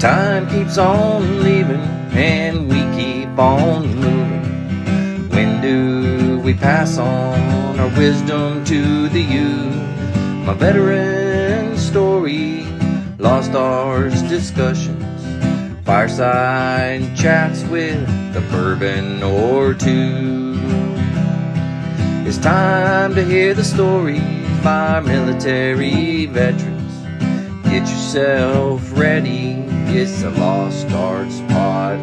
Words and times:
Time 0.00 0.48
keeps 0.48 0.78
on 0.78 1.42
leaving 1.42 1.80
and 2.12 2.68
we 2.68 2.78
keep 2.96 3.36
on 3.36 3.96
moving. 3.96 5.28
When 5.30 5.60
do 5.60 6.38
we 6.38 6.54
pass 6.54 6.98
on 6.98 7.80
our 7.80 7.88
wisdom 7.98 8.64
to 8.66 9.08
the 9.08 9.20
youth? 9.20 9.74
My 10.46 10.54
veteran 10.54 11.76
story, 11.76 12.62
lost 13.18 13.56
arts 13.56 14.22
discussions, 14.22 15.20
fireside 15.84 17.16
chats 17.16 17.64
with 17.64 18.08
a 18.36 18.40
bourbon 18.52 19.24
or 19.24 19.74
two. 19.74 20.60
It's 22.24 22.38
time 22.38 23.16
to 23.16 23.24
hear 23.24 23.52
the 23.52 23.64
stories 23.64 24.22
by 24.62 25.00
military 25.00 26.26
veterans. 26.26 26.94
Get 27.64 27.80
yourself 27.80 28.96
ready. 28.96 29.77
It's 29.90 30.20
the 30.20 30.30
Lost 30.30 30.90
Arts 30.90 31.40
Podcast. 31.40 31.98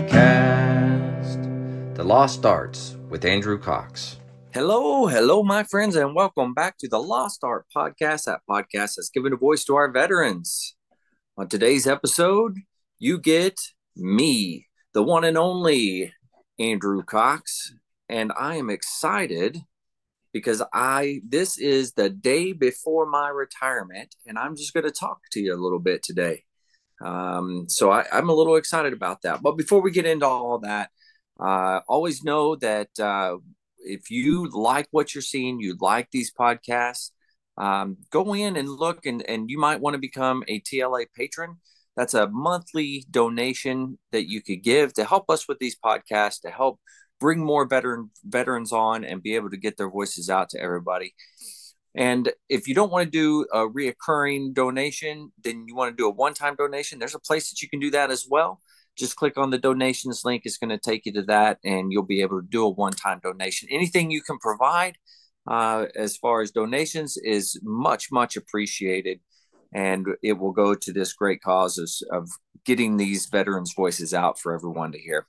The 1.95 2.03
Lost 2.03 2.43
Arts 2.43 2.97
with 3.09 3.23
Andrew 3.23 3.59
Cox. 3.59 4.17
Hello, 4.53 5.05
hello, 5.05 5.43
my 5.43 5.63
friends, 5.63 5.95
and 5.95 6.15
welcome 6.15 6.55
back 6.55 6.79
to 6.79 6.89
the 6.89 6.97
Lost 6.99 7.43
Art 7.43 7.67
Podcast. 7.73 8.25
That 8.25 8.41
podcast 8.49 8.95
that's 8.95 9.11
given 9.13 9.33
a 9.33 9.37
voice 9.37 9.63
to 9.65 9.75
our 9.75 9.91
veterans. 9.91 10.75
On 11.37 11.47
today's 11.47 11.85
episode, 11.85 12.57
you 12.97 13.19
get 13.19 13.59
me, 13.95 14.65
the 14.95 15.03
one 15.03 15.23
and 15.23 15.37
only 15.37 16.11
Andrew 16.57 17.03
Cox, 17.03 17.75
and 18.09 18.33
I 18.35 18.55
am 18.55 18.71
excited 18.71 19.59
because 20.33 20.63
I 20.73 21.21
this 21.25 21.59
is 21.59 21.93
the 21.93 22.09
day 22.09 22.51
before 22.51 23.05
my 23.05 23.29
retirement, 23.29 24.15
and 24.25 24.39
I'm 24.39 24.55
just 24.55 24.73
going 24.73 24.85
to 24.85 24.91
talk 24.91 25.19
to 25.33 25.39
you 25.39 25.53
a 25.53 25.61
little 25.61 25.79
bit 25.79 26.01
today. 26.01 26.45
Um, 27.03 27.65
so 27.67 27.91
I, 27.91 28.05
am 28.11 28.29
a 28.29 28.33
little 28.33 28.55
excited 28.55 28.93
about 28.93 29.21
that. 29.23 29.41
But 29.41 29.57
before 29.57 29.81
we 29.81 29.91
get 29.91 30.05
into 30.05 30.25
all 30.25 30.59
that, 30.59 30.89
uh, 31.39 31.81
always 31.87 32.23
know 32.23 32.55
that 32.57 32.89
uh, 32.99 33.37
if 33.79 34.09
you 34.09 34.49
like 34.51 34.87
what 34.91 35.13
you're 35.13 35.21
seeing, 35.21 35.59
you 35.59 35.75
like 35.79 36.09
these 36.11 36.31
podcasts, 36.31 37.11
um, 37.57 37.97
go 38.09 38.33
in 38.33 38.57
and 38.57 38.69
look, 38.69 39.05
and, 39.05 39.27
and 39.29 39.49
you 39.49 39.57
might 39.57 39.81
want 39.81 39.93
to 39.93 39.99
become 39.99 40.43
a 40.47 40.59
TLA 40.61 41.05
patron. 41.15 41.57
That's 41.95 42.13
a 42.13 42.27
monthly 42.27 43.05
donation 43.09 43.97
that 44.11 44.29
you 44.29 44.41
could 44.41 44.63
give 44.63 44.93
to 44.93 45.05
help 45.05 45.29
us 45.29 45.47
with 45.47 45.59
these 45.59 45.77
podcasts, 45.77 46.41
to 46.41 46.49
help 46.49 46.79
bring 47.19 47.39
more 47.39 47.65
veteran 47.65 48.11
veterans 48.25 48.73
on 48.73 49.05
and 49.05 49.23
be 49.23 49.35
able 49.35 49.49
to 49.49 49.57
get 49.57 49.77
their 49.77 49.89
voices 49.89 50.29
out 50.29 50.49
to 50.49 50.59
everybody. 50.59 51.13
And 51.97 52.31
if 52.49 52.67
you 52.67 52.75
don't 52.75 52.91
want 52.91 53.05
to 53.05 53.09
do 53.09 53.45
a 53.53 53.59
reoccurring 53.59 54.53
donation, 54.53 55.31
then 55.41 55.65
you 55.67 55.75
want 55.75 55.91
to 55.91 55.95
do 55.95 56.07
a 56.07 56.11
one-time 56.11 56.55
donation. 56.55 56.99
There's 56.99 57.15
a 57.15 57.19
place 57.19 57.49
that 57.49 57.61
you 57.61 57.69
can 57.69 57.79
do 57.79 57.91
that 57.91 58.11
as 58.11 58.27
well. 58.29 58.59
Just 58.97 59.15
click 59.15 59.37
on 59.37 59.49
the 59.49 59.57
donations 59.57 60.23
link. 60.25 60.41
It's 60.43 60.57
going 60.57 60.69
to 60.69 60.77
take 60.77 61.05
you 61.05 61.13
to 61.13 61.21
that, 61.23 61.59
and 61.63 61.91
you'll 61.91 62.03
be 62.03 62.21
able 62.21 62.41
to 62.41 62.47
do 62.47 62.65
a 62.65 62.69
one-time 62.69 63.21
donation. 63.23 63.69
Anything 63.71 64.11
you 64.11 64.21
can 64.21 64.37
provide 64.39 64.97
uh, 65.47 65.85
as 65.95 66.17
far 66.17 66.41
as 66.41 66.51
donations 66.51 67.17
is 67.17 67.59
much, 67.63 68.11
much 68.11 68.35
appreciated, 68.35 69.19
and 69.73 70.05
it 70.21 70.33
will 70.33 70.51
go 70.51 70.75
to 70.75 70.91
this 70.91 71.13
great 71.13 71.41
cause 71.41 71.77
of, 71.77 71.89
of 72.11 72.29
getting 72.65 72.97
these 72.97 73.27
veterans' 73.27 73.73
voices 73.73 74.13
out 74.13 74.39
for 74.39 74.53
everyone 74.53 74.91
to 74.91 74.99
hear. 74.99 75.27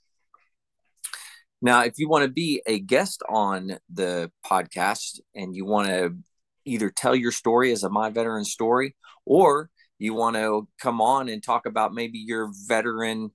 Now, 1.63 1.83
if 1.83 1.95
you 1.99 2.09
want 2.09 2.25
to 2.25 2.31
be 2.31 2.63
a 2.67 2.79
guest 2.79 3.23
on 3.29 3.79
the 3.93 4.31
podcast 4.45 5.21
and 5.35 5.55
you 5.55 5.65
want 5.65 5.89
to 5.89 6.17
either 6.67 6.91
tell 6.91 7.15
your 7.15 7.33
story 7.33 7.73
as 7.73 7.83
a 7.83 7.91
My 7.91 8.11
Veteran 8.11 8.45
story 8.45 8.95
or 9.25 9.71
you 9.99 10.15
want 10.15 10.37
to 10.37 10.69
come 10.81 11.01
on 11.01 11.29
and 11.29 11.43
talk 11.43 11.67
about 11.67 11.95
maybe 11.95 12.19
your 12.19 12.51
veteran 12.69 13.31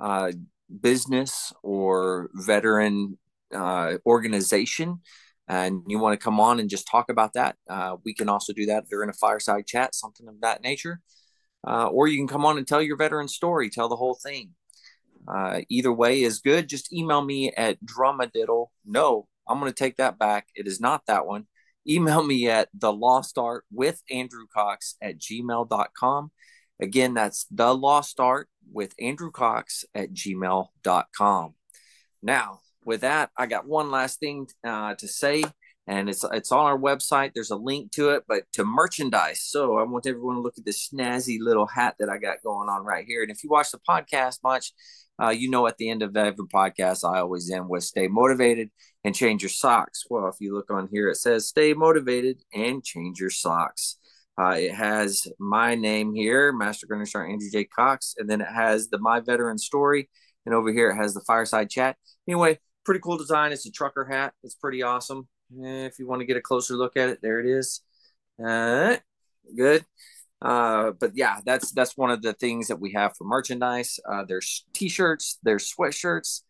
uh, 0.00 0.32
business 0.80 1.52
or 1.62 2.30
veteran 2.34 3.18
uh, 3.52 3.94
organization 4.06 5.00
and 5.48 5.82
you 5.88 5.98
want 5.98 6.18
to 6.18 6.24
come 6.24 6.40
on 6.40 6.58
and 6.58 6.70
just 6.70 6.86
talk 6.86 7.10
about 7.10 7.34
that, 7.34 7.56
uh, 7.68 7.96
we 8.04 8.14
can 8.14 8.28
also 8.28 8.52
do 8.52 8.66
that 8.66 8.88
during 8.88 9.10
a 9.10 9.14
fireside 9.14 9.66
chat, 9.66 9.94
something 9.94 10.26
of 10.26 10.40
that 10.40 10.62
nature. 10.62 11.00
Uh, 11.66 11.86
or 11.88 12.08
you 12.08 12.16
can 12.16 12.28
come 12.28 12.44
on 12.44 12.58
and 12.58 12.66
tell 12.66 12.82
your 12.82 12.96
veteran 12.96 13.28
story, 13.28 13.70
tell 13.70 13.88
the 13.88 13.96
whole 13.96 14.18
thing. 14.22 14.50
Uh, 15.26 15.62
either 15.68 15.92
way 15.92 16.22
is 16.22 16.40
good. 16.40 16.68
Just 16.68 16.92
email 16.92 17.22
me 17.22 17.52
at 17.52 17.78
drumadiddle. 17.84 18.66
No, 18.84 19.26
I'm 19.48 19.60
going 19.60 19.72
to 19.72 19.76
take 19.76 19.96
that 19.96 20.18
back. 20.18 20.48
It 20.54 20.66
is 20.66 20.80
not 20.80 21.02
that 21.06 21.26
one. 21.26 21.46
Email 21.86 22.22
me 22.22 22.48
at 22.48 22.68
the 22.74 22.92
lost 22.92 23.38
art 23.38 23.64
with 23.70 24.02
Andrew 24.10 24.46
Cox 24.52 24.96
at 25.02 25.18
gmail.com. 25.18 26.30
Again, 26.80 27.14
that's 27.14 27.46
the 27.50 27.74
lost 27.74 28.18
art 28.20 28.48
with 28.72 28.94
Andrew 28.98 29.30
Cox 29.30 29.84
at 29.94 30.12
gmail.com. 30.12 31.54
Now, 32.22 32.60
with 32.84 33.02
that, 33.02 33.30
I 33.36 33.46
got 33.46 33.66
one 33.66 33.90
last 33.90 34.18
thing 34.18 34.48
uh, 34.66 34.94
to 34.96 35.08
say, 35.08 35.44
and 35.86 36.08
it's 36.08 36.24
it's 36.32 36.52
on 36.52 36.64
our 36.64 36.78
website. 36.78 37.32
There's 37.34 37.50
a 37.50 37.56
link 37.56 37.92
to 37.92 38.10
it, 38.10 38.24
but 38.26 38.44
to 38.54 38.64
merchandise. 38.64 39.42
So 39.42 39.78
I 39.78 39.82
want 39.84 40.06
everyone 40.06 40.36
to 40.36 40.40
look 40.40 40.58
at 40.58 40.64
this 40.64 40.88
snazzy 40.88 41.38
little 41.40 41.66
hat 41.66 41.96
that 41.98 42.08
I 42.08 42.18
got 42.18 42.42
going 42.42 42.68
on 42.68 42.84
right 42.84 43.04
here. 43.06 43.22
And 43.22 43.30
if 43.30 43.44
you 43.44 43.50
watch 43.50 43.70
the 43.70 43.80
podcast 43.88 44.38
much, 44.42 44.72
uh, 45.22 45.30
you 45.30 45.48
know, 45.50 45.66
at 45.66 45.76
the 45.78 45.90
end 45.90 46.02
of 46.02 46.16
every 46.16 46.46
podcast, 46.46 47.08
I 47.08 47.20
always 47.20 47.50
end 47.50 47.68
with 47.68 47.84
stay 47.84 48.08
motivated 48.08 48.70
and 49.04 49.14
change 49.14 49.42
your 49.42 49.50
socks. 49.50 50.04
Well, 50.10 50.28
if 50.28 50.36
you 50.40 50.54
look 50.54 50.70
on 50.70 50.88
here, 50.90 51.08
it 51.08 51.16
says 51.16 51.48
stay 51.48 51.74
motivated 51.74 52.42
and 52.52 52.82
change 52.82 53.20
your 53.20 53.30
socks. 53.30 53.96
Uh, 54.36 54.56
it 54.58 54.74
has 54.74 55.28
my 55.38 55.76
name 55.76 56.12
here, 56.12 56.52
Master 56.52 56.88
Sergeant 56.88 57.32
Andrew 57.32 57.50
J. 57.52 57.64
Cox, 57.64 58.14
and 58.18 58.28
then 58.28 58.40
it 58.40 58.48
has 58.48 58.88
the 58.88 58.98
My 58.98 59.20
Veteran 59.20 59.58
Story. 59.58 60.10
And 60.44 60.54
over 60.54 60.72
here, 60.72 60.90
it 60.90 60.96
has 60.96 61.14
the 61.14 61.20
Fireside 61.20 61.70
Chat. 61.70 61.96
Anyway, 62.28 62.58
pretty 62.84 63.00
cool 63.00 63.16
design. 63.16 63.52
It's 63.52 63.66
a 63.66 63.70
trucker 63.70 64.04
hat. 64.04 64.34
It's 64.42 64.56
pretty 64.56 64.82
awesome. 64.82 65.28
If 65.56 65.98
you 65.98 66.08
want 66.08 66.20
to 66.20 66.26
get 66.26 66.36
a 66.36 66.40
closer 66.40 66.74
look 66.74 66.96
at 66.96 67.08
it, 67.08 67.20
there 67.22 67.38
it 67.38 67.46
is. 67.46 67.80
Uh, 68.44 68.96
good. 69.56 69.84
Uh, 70.42 70.92
but 70.92 71.12
yeah, 71.14 71.40
that's 71.44 71.72
that's 71.72 71.96
one 71.96 72.10
of 72.10 72.22
the 72.22 72.34
things 72.34 72.68
that 72.68 72.80
we 72.80 72.92
have 72.92 73.16
for 73.16 73.24
merchandise. 73.24 73.98
Uh, 74.08 74.24
there's 74.26 74.64
t-shirts, 74.74 75.38
there's 75.42 75.72
sweatshirts, 75.72 76.42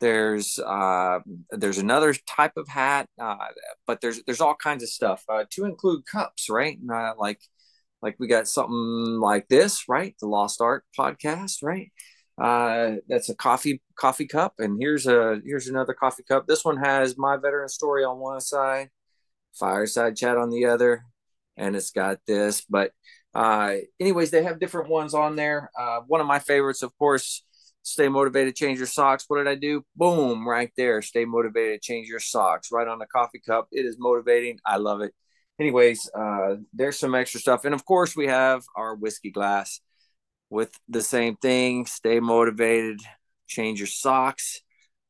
there's 0.00 0.58
uh, 0.58 1.20
there's 1.50 1.78
another 1.78 2.14
type 2.26 2.52
of 2.56 2.68
hat, 2.68 3.08
uh, 3.20 3.36
but 3.86 4.00
there's 4.00 4.22
there's 4.24 4.40
all 4.40 4.54
kinds 4.54 4.82
of 4.82 4.88
stuff 4.88 5.24
uh, 5.28 5.44
to 5.52 5.64
include 5.64 6.04
cups, 6.06 6.48
right? 6.50 6.78
Uh, 6.92 7.12
like 7.18 7.40
like 8.02 8.16
we 8.18 8.26
got 8.28 8.48
something 8.48 9.18
like 9.20 9.48
this, 9.48 9.88
right? 9.88 10.14
The 10.20 10.26
Lost 10.28 10.60
Art 10.60 10.84
podcast, 10.98 11.62
right? 11.62 11.92
Uh, 12.38 12.96
that's 13.08 13.30
a 13.30 13.34
coffee 13.34 13.82
coffee 13.98 14.26
cup, 14.26 14.54
and 14.58 14.76
here's 14.80 15.06
a 15.06 15.40
here's 15.44 15.68
another 15.68 15.94
coffee 15.94 16.24
cup. 16.28 16.46
This 16.46 16.64
one 16.64 16.76
has 16.78 17.16
my 17.16 17.36
veteran 17.36 17.68
story 17.68 18.04
on 18.04 18.18
one 18.18 18.40
side, 18.40 18.90
fireside 19.54 20.16
chat 20.16 20.36
on 20.36 20.50
the 20.50 20.66
other, 20.66 21.04
and 21.56 21.74
it's 21.76 21.90
got 21.90 22.18
this, 22.26 22.60
but 22.68 22.92
uh, 23.36 23.74
anyways, 24.00 24.30
they 24.30 24.42
have 24.44 24.58
different 24.58 24.88
ones 24.88 25.12
on 25.12 25.36
there. 25.36 25.70
Uh, 25.78 26.00
one 26.06 26.22
of 26.22 26.26
my 26.26 26.38
favorites, 26.38 26.82
of 26.82 26.96
course, 26.96 27.44
stay 27.82 28.08
motivated, 28.08 28.56
change 28.56 28.78
your 28.78 28.86
socks. 28.86 29.26
What 29.28 29.36
did 29.36 29.46
I 29.46 29.56
do? 29.56 29.84
Boom, 29.94 30.48
right 30.48 30.70
there. 30.78 31.02
Stay 31.02 31.26
motivated, 31.26 31.82
change 31.82 32.08
your 32.08 32.18
socks. 32.18 32.72
Right 32.72 32.88
on 32.88 32.98
the 32.98 33.04
coffee 33.04 33.42
cup. 33.46 33.68
It 33.72 33.84
is 33.84 33.96
motivating. 33.98 34.58
I 34.64 34.78
love 34.78 35.02
it. 35.02 35.12
Anyways, 35.60 36.08
uh, 36.18 36.56
there's 36.72 36.98
some 36.98 37.14
extra 37.14 37.38
stuff. 37.38 37.66
And 37.66 37.74
of 37.74 37.84
course, 37.84 38.16
we 38.16 38.26
have 38.26 38.64
our 38.74 38.94
whiskey 38.94 39.30
glass 39.30 39.80
with 40.48 40.72
the 40.88 41.02
same 41.02 41.36
thing 41.36 41.84
stay 41.84 42.20
motivated, 42.20 43.00
change 43.46 43.80
your 43.80 43.86
socks. 43.86 44.62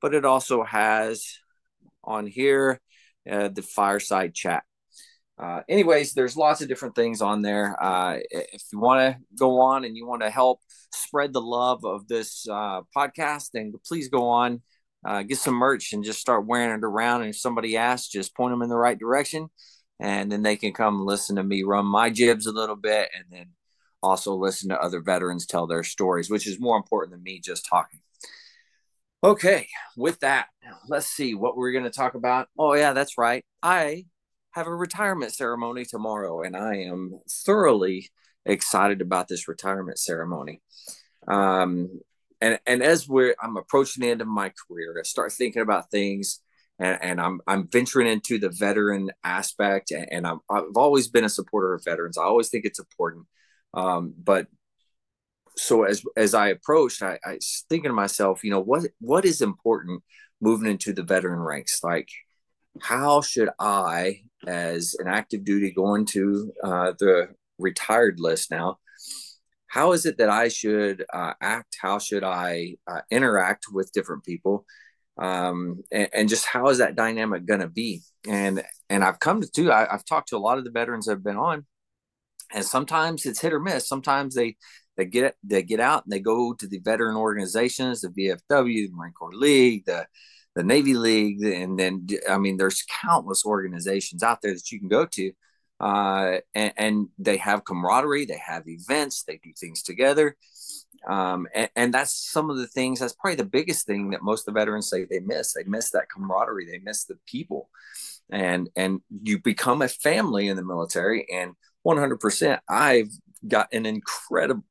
But 0.03 0.15
it 0.17 0.25
also 0.25 0.65
has 0.65 1.39
on 2.03 2.27
here 2.27 2.81
uh, 3.31 3.51
the 3.51 3.63
fireside 3.63 4.35
chat 4.35 4.65
uh, 5.39 5.61
anyways, 5.69 6.15
there's 6.15 6.37
lots 6.37 6.63
of 6.63 6.69
different 6.69 6.95
things 6.95 7.21
on 7.21 7.43
there. 7.43 7.77
Uh, 7.83 8.19
if 8.31 8.63
you 8.73 8.79
want 8.79 9.01
to 9.01 9.23
go 9.39 9.61
on 9.61 9.85
and 9.85 9.97
you 9.97 10.07
want 10.07 10.23
to 10.23 10.31
help 10.31 10.61
spread 10.95 11.33
the 11.33 11.43
love 11.43 11.85
of 11.85 12.09
this 12.09 12.47
uh, 12.49 12.81
podcast, 12.97 13.51
then 13.53 13.73
please 13.87 14.09
go 14.09 14.29
on, 14.29 14.63
uh, 15.05 15.23
get 15.23 15.39
some 15.39 15.55
merch, 15.55 15.93
and 15.93 16.05
just 16.05 16.21
start 16.21 16.47
wearing 16.47 16.79
it 16.79 16.85
around. 16.85 17.21
And 17.21 17.31
if 17.31 17.37
somebody 17.37 17.77
asks, 17.77 18.09
just 18.09 18.35
point 18.35 18.53
them 18.53 18.63
in 18.63 18.71
the 18.71 18.79
right 18.79 18.99
direction, 18.99 19.49
and 20.01 20.33
then 20.33 20.43
they 20.43 20.57
can 20.57 20.73
come 20.73 21.05
listen 21.05 21.37
to 21.37 21.43
me 21.43 21.63
run 21.65 21.85
my 21.85 22.09
jibs 22.09 22.47
a 22.47 22.53
little 22.53 22.77
bit, 22.77 23.11
and 23.15 23.25
then 23.31 23.51
also 24.03 24.35
listen 24.35 24.71
to 24.71 24.81
other 24.81 25.01
veterans 25.01 25.45
tell 25.45 25.67
their 25.67 25.85
stories, 25.85 26.31
which 26.31 26.47
is 26.47 26.59
more 26.59 26.79
important 26.79 27.13
than 27.13 27.23
me 27.23 27.41
just 27.41 27.67
talking. 27.69 28.01
Okay, 29.23 29.69
with 29.99 30.21
that, 30.21 30.47
let's 30.89 31.09
see 31.09 31.35
what 31.35 31.57
we're 31.57 31.73
going 31.73 31.85
to 31.85 31.91
talk 31.91 32.15
about. 32.15 32.49
Oh, 32.59 32.75
yeah, 32.75 32.93
that's 32.93 33.19
right. 33.19 33.45
I 33.63 34.07
have 34.57 34.67
a 34.67 34.75
retirement 34.75 35.35
ceremony 35.35 35.85
tomorrow, 35.85 36.43
and 36.43 36.57
I 36.57 36.77
am 36.77 37.21
thoroughly 37.29 38.11
excited 38.47 39.03
about 39.03 39.29
this 39.29 39.49
retirement 39.49 39.99
ceremony. 39.99 40.63
Um, 41.29 42.01
and 42.41 42.59
and 42.67 42.83
as 42.83 43.07
we're 43.07 43.37
I'm 43.41 43.59
approaching 43.59 44.01
the 44.01 44.11
end 44.11 44.23
of 44.23 44.29
my 44.29 44.53
career, 44.67 44.97
I 44.99 45.03
start 45.03 45.33
thinking 45.33 45.61
about 45.61 45.91
things, 45.91 46.41
and, 46.79 46.99
and 47.03 47.21
I'm 47.21 47.41
I'm 47.47 47.69
venturing 47.69 48.09
into 48.09 48.39
the 48.39 48.49
veteran 48.49 49.11
aspect, 49.23 49.91
and, 49.91 50.11
and 50.11 50.27
I'm, 50.27 50.41
I've 50.51 50.77
always 50.77 51.09
been 51.09 51.25
a 51.25 51.29
supporter 51.29 51.75
of 51.75 51.85
veterans. 51.85 52.17
I 52.17 52.23
always 52.23 52.49
think 52.49 52.65
it's 52.65 52.79
important, 52.79 53.27
um, 53.75 54.15
but 54.17 54.47
so 55.57 55.85
as 55.85 56.03
as 56.17 56.33
I 56.33 56.49
approached, 56.49 57.03
I, 57.03 57.19
I 57.25 57.35
was 57.35 57.67
thinking 57.69 57.91
to 57.91 57.95
myself, 57.95 58.43
you 58.43 58.51
know, 58.51 58.61
what 58.61 58.87
what 59.01 59.27
is 59.27 59.43
important 59.43 60.03
moving 60.41 60.71
into 60.71 60.95
the 60.95 61.03
veteran 61.03 61.41
ranks? 61.41 61.83
Like, 61.83 62.09
how 62.81 63.21
should 63.21 63.51
I, 63.59 64.23
as 64.47 64.95
an 64.99 65.09
active 65.09 65.45
duty 65.45 65.71
going 65.71 66.07
to 66.07 66.53
uh, 66.63 66.93
the 66.99 67.29
retired 67.59 68.21
list 68.21 68.51
now, 68.51 68.79
how 69.67 69.93
is 69.93 70.07
it 70.07 70.19
that 70.19 70.31
I 70.31 70.49
should 70.49 71.05
uh, 71.13 71.35
act? 71.41 71.77
How 71.81 71.99
should 71.99 72.25
I 72.25 72.77
uh, 72.87 73.01
interact 73.11 73.67
with 73.71 73.93
different 73.93 74.25
people? 74.25 74.65
Um, 75.19 75.83
and, 75.91 76.09
and, 76.13 76.29
just 76.29 76.45
how 76.45 76.69
is 76.69 76.79
that 76.79 76.95
dynamic 76.95 77.47
going 77.47 77.61
to 77.61 77.69
be? 77.69 78.03
And 78.29 78.63
and 78.91 79.03
I've 79.03 79.19
come 79.19 79.41
to 79.41 79.51
too. 79.51 79.73
I, 79.73 79.93
I've 79.93 80.05
talked 80.05 80.29
to 80.29 80.37
a 80.37 80.39
lot 80.39 80.59
of 80.59 80.65
the 80.65 80.71
veterans 80.71 81.09
have 81.09 81.25
been 81.25 81.39
on, 81.39 81.65
and 82.53 82.65
sometimes 82.65 83.25
it's 83.25 83.41
hit 83.41 83.55
or 83.55 83.61
miss. 83.61 83.89
Sometimes 83.89 84.35
they 84.35 84.57
they 84.97 85.07
get 85.07 85.35
they 85.43 85.63
get 85.63 85.81
out 85.81 86.05
and 86.05 86.13
they 86.13 86.21
go 86.21 86.53
to 86.55 86.67
the 86.67 86.81
veteran 86.81 87.17
organizations, 87.17 88.03
the 88.03 88.09
VFW, 88.09 88.89
the 88.89 88.93
Marine 88.93 89.13
Corps 89.13 89.33
League, 89.33 89.87
the 89.87 90.07
the 90.57 90.65
Navy 90.65 90.95
League, 90.95 91.45
and 91.45 91.79
then 91.79 92.09
I 92.29 92.39
mean, 92.39 92.57
there's 92.57 92.83
countless 93.03 93.45
organizations 93.47 94.25
out 94.25 94.43
there 94.43 94.55
that 94.55 94.73
you 94.73 94.81
can 94.81 94.89
go 94.89 95.07
to 95.07 95.33
uh, 95.79 96.39
and, 96.55 96.73
and, 96.77 97.09
they 97.19 97.37
have 97.37 97.65
camaraderie, 97.65 98.25
they 98.25 98.41
have 98.45 98.67
events, 98.67 99.25
they 99.25 99.39
do 99.43 99.53
things 99.59 99.83
together. 99.83 100.37
Um, 101.07 101.47
and, 101.55 101.69
and, 101.77 101.95
that's 101.95 102.31
some 102.31 102.49
of 102.49 102.57
the 102.57 102.67
things 102.67 103.01
that's 103.01 103.13
probably 103.13 103.37
the 103.37 103.45
biggest 103.45 103.87
thing 103.87 104.11
that 104.11 104.23
most 104.23 104.49
of 104.49 104.55
the 104.55 104.59
veterans 104.59 104.89
say 104.89 105.05
they 105.05 105.21
miss. 105.21 105.53
They 105.53 105.65
miss 105.65 105.91
that 105.91 106.09
camaraderie, 106.09 106.67
they 106.67 106.81
miss 106.83 107.05
the 107.05 107.19
people. 107.27 107.69
And 108.31 108.71
and 108.75 109.03
you 109.23 109.39
become 109.39 109.83
a 109.83 109.89
family 109.89 110.49
in 110.49 110.57
the 110.57 110.65
military. 110.65 111.27
And 111.33 111.53
100%, 111.87 112.59
I've 112.69 113.11
got 113.47 113.69
an 113.73 113.87
incredible, 113.87 114.65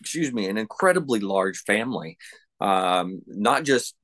excuse 0.00 0.32
me, 0.32 0.48
an 0.48 0.56
incredibly 0.56 1.20
large 1.20 1.58
family. 1.58 2.18
Um, 2.60 3.22
not 3.26 3.64
just 3.64 3.96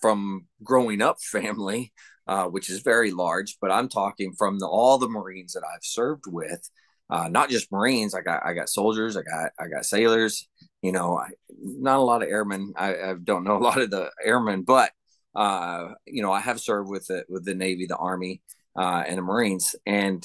from 0.00 0.46
growing 0.62 1.02
up 1.02 1.20
family, 1.20 1.92
uh, 2.26 2.46
which 2.46 2.70
is 2.70 2.80
very 2.80 3.10
large. 3.10 3.56
But 3.60 3.70
I'm 3.70 3.88
talking 3.88 4.34
from 4.36 4.58
the, 4.58 4.66
all 4.66 4.98
the 4.98 5.08
Marines 5.08 5.52
that 5.52 5.62
I've 5.64 5.84
served 5.84 6.24
with, 6.26 6.68
uh, 7.10 7.28
not 7.28 7.50
just 7.50 7.72
Marines. 7.72 8.14
I 8.14 8.20
got 8.20 8.44
I 8.44 8.54
got 8.54 8.68
soldiers. 8.68 9.16
I 9.16 9.22
got 9.22 9.50
I 9.58 9.68
got 9.68 9.84
sailors. 9.84 10.48
You 10.82 10.92
know, 10.92 11.18
I, 11.18 11.28
not 11.50 11.98
a 11.98 12.02
lot 12.02 12.22
of 12.22 12.28
airmen. 12.28 12.72
I, 12.76 12.94
I, 12.94 13.14
don't 13.22 13.44
know 13.44 13.56
a 13.56 13.58
lot 13.58 13.80
of 13.80 13.90
the 13.90 14.10
airmen, 14.24 14.62
but 14.62 14.92
uh, 15.34 15.88
you 16.06 16.22
know, 16.22 16.32
I 16.32 16.40
have 16.40 16.60
served 16.60 16.88
with 16.88 17.06
the 17.06 17.24
with 17.28 17.44
the 17.44 17.54
Navy, 17.54 17.86
the 17.86 17.96
Army, 17.96 18.42
uh, 18.76 19.02
and 19.06 19.18
the 19.18 19.22
Marines, 19.22 19.74
and 19.86 20.24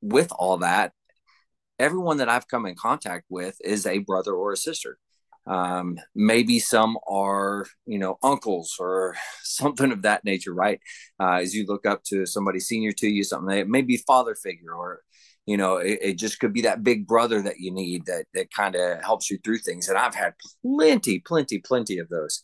with 0.00 0.30
all 0.32 0.58
that, 0.58 0.92
everyone 1.78 2.18
that 2.18 2.28
I've 2.28 2.48
come 2.48 2.66
in 2.66 2.74
contact 2.74 3.24
with 3.28 3.56
is 3.64 3.86
a 3.86 3.98
brother 3.98 4.32
or 4.34 4.52
a 4.52 4.56
sister. 4.56 4.98
Um, 5.48 5.98
maybe 6.14 6.58
some 6.58 6.98
are, 7.08 7.66
you 7.86 7.98
know, 7.98 8.18
uncles 8.22 8.76
or 8.78 9.16
something 9.42 9.92
of 9.92 10.02
that 10.02 10.24
nature, 10.24 10.52
right? 10.52 10.80
Uh, 11.20 11.38
as 11.42 11.54
you 11.54 11.66
look 11.66 11.86
up 11.86 12.04
to 12.04 12.26
somebody 12.26 12.60
senior 12.60 12.92
to 12.92 13.08
you, 13.08 13.24
something 13.24 13.56
that 13.56 13.68
may 13.68 13.82
be 13.82 13.96
father 14.06 14.34
figure, 14.34 14.74
or 14.74 15.02
you 15.46 15.56
know, 15.56 15.78
it, 15.78 15.98
it, 16.02 16.18
just 16.18 16.40
could 16.40 16.52
be 16.52 16.60
that 16.60 16.84
big 16.84 17.06
brother 17.06 17.40
that 17.40 17.58
you 17.58 17.72
need 17.72 18.04
that 18.04 18.26
that 18.34 18.52
kind 18.52 18.76
of 18.76 19.02
helps 19.02 19.30
you 19.30 19.38
through 19.42 19.58
things. 19.58 19.88
And 19.88 19.96
I've 19.96 20.14
had 20.14 20.34
plenty, 20.62 21.20
plenty, 21.20 21.58
plenty 21.58 21.96
of 21.98 22.10
those. 22.10 22.42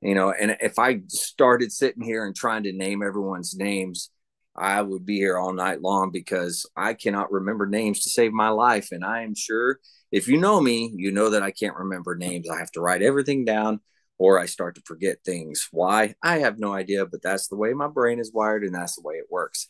You 0.00 0.14
know, 0.14 0.30
and 0.30 0.56
if 0.60 0.78
I 0.78 1.00
started 1.08 1.72
sitting 1.72 2.04
here 2.04 2.24
and 2.24 2.36
trying 2.36 2.62
to 2.62 2.72
name 2.72 3.02
everyone's 3.02 3.56
names, 3.56 4.10
I 4.58 4.82
would 4.82 5.04
be 5.04 5.16
here 5.16 5.38
all 5.38 5.52
night 5.52 5.82
long 5.82 6.10
because 6.10 6.66
I 6.76 6.94
cannot 6.94 7.32
remember 7.32 7.66
names 7.66 8.02
to 8.02 8.10
save 8.10 8.32
my 8.32 8.48
life. 8.48 8.88
And 8.92 9.04
I 9.04 9.22
am 9.22 9.34
sure 9.34 9.78
if 10.10 10.28
you 10.28 10.38
know 10.38 10.60
me, 10.60 10.92
you 10.94 11.12
know 11.12 11.30
that 11.30 11.42
I 11.42 11.50
can't 11.50 11.76
remember 11.76 12.14
names. 12.14 12.48
I 12.48 12.58
have 12.58 12.70
to 12.72 12.80
write 12.80 13.02
everything 13.02 13.44
down 13.44 13.80
or 14.18 14.38
I 14.38 14.46
start 14.46 14.76
to 14.76 14.82
forget 14.82 15.18
things. 15.24 15.68
Why? 15.70 16.14
I 16.22 16.38
have 16.38 16.58
no 16.58 16.72
idea, 16.72 17.06
but 17.06 17.22
that's 17.22 17.48
the 17.48 17.56
way 17.56 17.72
my 17.74 17.88
brain 17.88 18.18
is 18.18 18.32
wired 18.32 18.64
and 18.64 18.74
that's 18.74 18.96
the 18.96 19.02
way 19.02 19.16
it 19.16 19.26
works. 19.30 19.68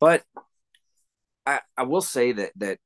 But 0.00 0.22
I, 1.46 1.60
I 1.76 1.82
will 1.82 2.00
say 2.00 2.32
that 2.32 2.52
that 2.56 2.78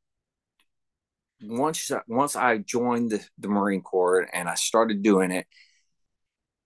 once 1.42 1.90
once 2.08 2.34
I 2.36 2.58
joined 2.58 3.10
the, 3.10 3.24
the 3.38 3.48
Marine 3.48 3.82
Corps 3.82 4.28
and 4.32 4.48
I 4.48 4.54
started 4.54 5.02
doing 5.02 5.30
it, 5.30 5.46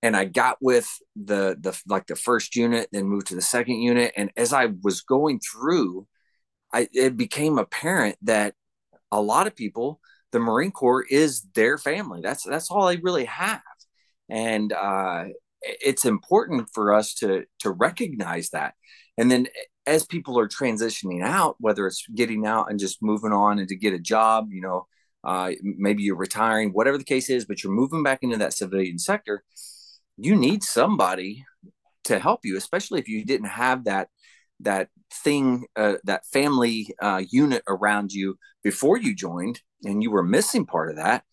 and 0.03 0.17
I 0.17 0.25
got 0.25 0.59
with 0.61 0.89
the 1.17 1.57
the 1.61 1.79
like 1.87 2.07
the 2.07 2.17
first 2.17 2.57
unit, 2.57 2.89
then 2.93 3.07
moved 3.07 3.29
to 3.29 3.35
the 3.35 3.43
second 3.43 3.81
unit, 3.81 4.13
and 4.17 4.31
as 4.37 4.53
I 4.53 4.69
was 4.83 5.03
going 5.03 5.41
through, 5.41 6.07
I 6.73 6.89
it 6.93 7.17
became 7.17 7.59
apparent 7.59 8.17
that 8.23 8.55
a 9.13 9.21
lot 9.21 9.47
of 9.47 9.57
people, 9.57 10.01
the 10.33 10.39
Marine 10.41 10.73
Corps 10.73 11.05
is 11.09 11.43
their 11.55 11.79
family. 11.79 12.21
That's 12.23 12.45
that's 12.45 12.71
all 12.71 12.87
they 12.87 12.97
really 12.99 13.27
have, 13.27 13.61
and 14.29 14.73
uh, 14.73 15.25
it's 15.63 16.05
important 16.05 16.69
for 16.73 16.95
us 16.95 17.15
to 17.17 17.45
to 17.61 17.71
recognize 17.71 18.51
that. 18.51 18.75
And 19.19 19.31
then 19.31 19.49
as 19.87 20.07
people 20.07 20.39
are 20.39 20.49
transitioning 20.49 21.23
out, 21.23 21.57
whether 21.59 21.87
it's 21.87 22.07
getting 22.15 22.47
out 22.47 22.71
and 22.71 22.79
just 22.79 23.03
moving 23.03 23.33
on 23.33 23.59
and 23.59 23.69
to 23.69 23.77
get 23.77 23.93
a 23.93 23.99
job, 23.99 24.49
you 24.51 24.61
know, 24.61 24.87
uh, 25.25 25.51
maybe 25.63 26.03
you're 26.03 26.17
retiring, 26.17 26.71
whatever 26.71 26.97
the 26.97 27.05
case 27.05 27.29
is, 27.29 27.45
but 27.45 27.63
you're 27.63 27.73
moving 27.73 28.03
back 28.03 28.21
into 28.23 28.37
that 28.39 28.55
civilian 28.55 28.99
sector, 28.99 29.43
you 30.21 30.37
need 30.37 30.63
somebody 30.63 31.45
to 32.05 32.19
help 32.19 32.41
you, 32.45 32.57
especially 32.57 33.01
if 33.01 33.09
you 33.09 33.25
didn't 33.25 33.49
have 33.49 33.85
that 33.85 34.09
that 34.61 34.89
thing, 35.13 35.67
uh, 35.77 35.95
that 36.05 36.27
family 36.27 36.95
uh, 37.01 37.23
unit 37.31 37.63
around 37.67 38.13
you 38.13 38.37
before 38.63 38.99
you 38.99 39.15
joined, 39.15 39.63
and 39.85 40.03
you 40.03 40.11
were 40.11 40.23
missing 40.23 40.67
part 40.67 40.91
of 40.91 40.97
that. 40.97 41.25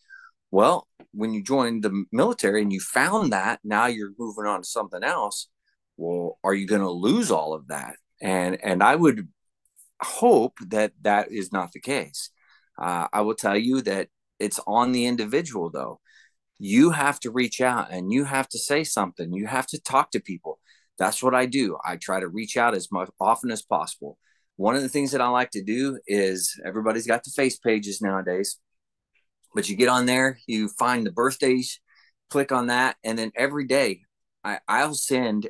Well, 0.50 0.88
when 1.12 1.34
you 1.34 1.44
joined 1.44 1.84
the 1.84 2.06
military 2.12 2.62
and 2.62 2.72
you 2.72 2.80
found 2.80 3.34
that, 3.34 3.60
now 3.64 3.88
you're 3.88 4.14
moving 4.18 4.46
on 4.46 4.62
to 4.62 4.68
something 4.68 5.04
else. 5.04 5.48
Well, 5.98 6.40
are 6.44 6.54
you 6.54 6.68
going 6.68 6.82
to 6.82 6.90
lose 6.90 7.32
all 7.32 7.54
of 7.54 7.68
that? 7.68 7.96
And 8.22 8.58
and 8.64 8.82
I 8.82 8.96
would 8.96 9.28
hope 10.02 10.58
that 10.68 10.94
that 11.02 11.32
is 11.32 11.52
not 11.52 11.72
the 11.72 11.80
case. 11.80 12.30
Uh, 12.80 13.08
I 13.12 13.22
will 13.22 13.36
tell 13.36 13.58
you 13.58 13.82
that 13.82 14.10
it's 14.40 14.60
on 14.68 14.92
the 14.92 15.06
individual 15.06 15.70
though. 15.70 16.00
You 16.60 16.92
have 16.92 17.20
to 17.22 17.32
reach 17.32 17.62
out 17.62 17.92
and 17.92 18.12
you 18.12 18.24
have 18.26 18.48
to 18.50 18.58
say 18.58 18.84
something. 18.84 19.32
You 19.34 19.48
have 19.48 19.68
to 19.68 19.80
talk 19.80 20.12
to 20.12 20.20
people 20.20 20.60
that's 20.98 21.22
what 21.22 21.36
I 21.36 21.46
do. 21.46 21.78
I 21.86 21.96
try 21.96 22.20
to 22.20 22.28
reach 22.28 22.58
out 22.58 22.76
as 22.76 22.92
much 22.92 23.10
often 23.20 23.52
as 23.52 23.62
possible. 23.62 24.18
One 24.56 24.76
of 24.76 24.82
the 24.82 24.90
things 24.90 25.12
that 25.12 25.22
I 25.22 25.28
like 25.28 25.52
to 25.52 25.64
do 25.64 26.00
is 26.08 26.60
everybody's 26.66 27.08
got 27.08 27.24
the 27.24 27.32
face 27.36 27.58
pages 27.58 28.02
nowadays, 28.02 28.60
but 29.54 29.70
you 29.70 29.76
get 29.76 29.90
on 29.90 30.08
there, 30.08 30.40
you 30.48 30.70
find 30.70 31.06
the 31.06 31.12
birthdays, 31.12 31.80
click 32.30 32.52
on 32.52 32.68
that, 32.68 32.96
and 33.04 33.18
then 33.18 33.32
every 33.36 33.66
day 33.66 34.02
I, 34.44 34.60
I'll 34.68 34.96
send 34.96 35.48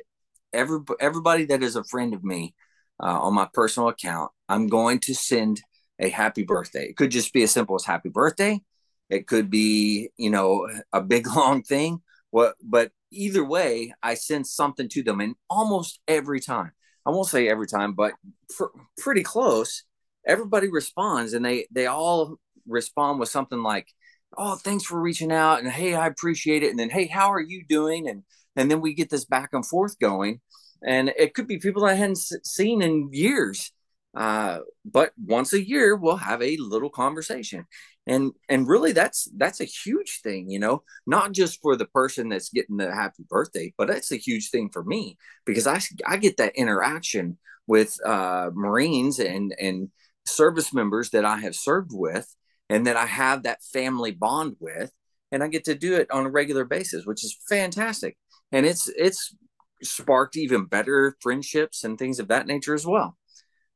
every 0.52 0.80
everybody 1.00 1.46
that 1.46 1.62
is 1.62 1.76
a 1.76 1.84
friend 1.84 2.12
of 2.12 2.22
me 2.22 2.54
uh, 3.02 3.18
on 3.20 3.34
my 3.34 3.48
personal 3.54 3.88
account. 3.88 4.30
I'm 4.48 4.66
going 4.66 4.98
to 5.00 5.14
send 5.14 5.62
a 5.98 6.10
happy 6.10 6.44
birthday. 6.44 6.84
It 6.84 6.96
could 6.96 7.10
just 7.10 7.32
be 7.32 7.42
as 7.42 7.50
simple 7.50 7.76
as 7.76 7.86
happy 7.86 8.10
birthday. 8.10 8.60
It 9.10 9.26
could 9.26 9.50
be, 9.50 10.10
you 10.16 10.30
know, 10.30 10.68
a 10.92 11.00
big 11.00 11.26
long 11.36 11.62
thing. 11.62 12.02
What, 12.30 12.56
but 12.62 12.92
either 13.10 13.44
way, 13.44 13.94
I 14.02 14.14
send 14.14 14.46
something 14.46 14.88
to 14.90 15.02
them, 15.02 15.20
and 15.20 15.34
almost 15.48 16.00
every 16.06 16.40
time, 16.40 16.72
I 17.06 17.10
won't 17.10 17.28
say 17.28 17.48
every 17.48 17.66
time, 17.66 17.94
but 17.94 18.12
pr- 18.56 18.64
pretty 18.98 19.22
close, 19.22 19.84
everybody 20.26 20.68
responds, 20.68 21.32
and 21.32 21.44
they 21.44 21.66
they 21.70 21.86
all 21.86 22.36
respond 22.66 23.18
with 23.18 23.30
something 23.30 23.62
like, 23.62 23.88
"Oh, 24.36 24.56
thanks 24.56 24.84
for 24.84 25.00
reaching 25.00 25.32
out," 25.32 25.60
and 25.60 25.70
"Hey, 25.70 25.94
I 25.94 26.06
appreciate 26.06 26.62
it," 26.62 26.70
and 26.70 26.78
then 26.78 26.90
"Hey, 26.90 27.06
how 27.06 27.32
are 27.32 27.40
you 27.40 27.64
doing?" 27.66 28.08
and 28.08 28.24
and 28.56 28.70
then 28.70 28.80
we 28.80 28.92
get 28.94 29.08
this 29.10 29.24
back 29.24 29.50
and 29.52 29.64
forth 29.66 29.98
going, 29.98 30.40
and 30.86 31.08
it 31.16 31.34
could 31.34 31.46
be 31.46 31.58
people 31.58 31.84
I 31.84 31.94
hadn't 31.94 32.18
seen 32.44 32.82
in 32.82 33.10
years. 33.12 33.72
Uh, 34.14 34.60
but 34.84 35.12
once 35.16 35.52
a 35.52 35.64
year, 35.64 35.94
we'll 35.96 36.16
have 36.16 36.42
a 36.42 36.56
little 36.56 36.90
conversation 36.90 37.66
and 38.08 38.32
and 38.48 38.66
really 38.66 38.92
that's 38.92 39.28
that's 39.36 39.60
a 39.60 39.64
huge 39.64 40.20
thing 40.22 40.50
you 40.50 40.58
know 40.58 40.82
not 41.06 41.32
just 41.32 41.60
for 41.60 41.76
the 41.76 41.86
person 41.86 42.30
that's 42.30 42.48
getting 42.48 42.78
the 42.78 42.92
happy 42.92 43.24
birthday 43.28 43.72
but 43.76 43.86
that's 43.86 44.10
a 44.10 44.16
huge 44.16 44.50
thing 44.50 44.68
for 44.72 44.82
me 44.82 45.16
because 45.44 45.66
i 45.66 45.80
i 46.06 46.16
get 46.16 46.38
that 46.38 46.56
interaction 46.56 47.38
with 47.66 47.96
uh 48.04 48.50
marines 48.54 49.18
and 49.20 49.54
and 49.60 49.90
service 50.26 50.72
members 50.72 51.10
that 51.10 51.24
i 51.24 51.36
have 51.36 51.54
served 51.54 51.90
with 51.92 52.34
and 52.68 52.86
that 52.86 52.96
i 52.96 53.06
have 53.06 53.42
that 53.44 53.62
family 53.62 54.10
bond 54.10 54.56
with. 54.58 54.90
And 55.30 55.42
i 55.42 55.48
get 55.48 55.64
to 55.64 55.74
do 55.74 55.94
it 55.94 56.10
on 56.10 56.24
a 56.26 56.30
regular 56.30 56.64
basis 56.64 57.04
which 57.04 57.22
is 57.22 57.36
fantastic. 57.48 58.16
And 58.50 58.64
it's 58.64 58.88
it's 58.96 59.34
sparked 59.82 60.36
even 60.36 60.64
better 60.64 61.16
friendships 61.20 61.84
and 61.84 61.98
things 61.98 62.18
of 62.18 62.28
that 62.28 62.46
nature 62.46 62.74
as 62.74 62.86
well. 62.86 63.16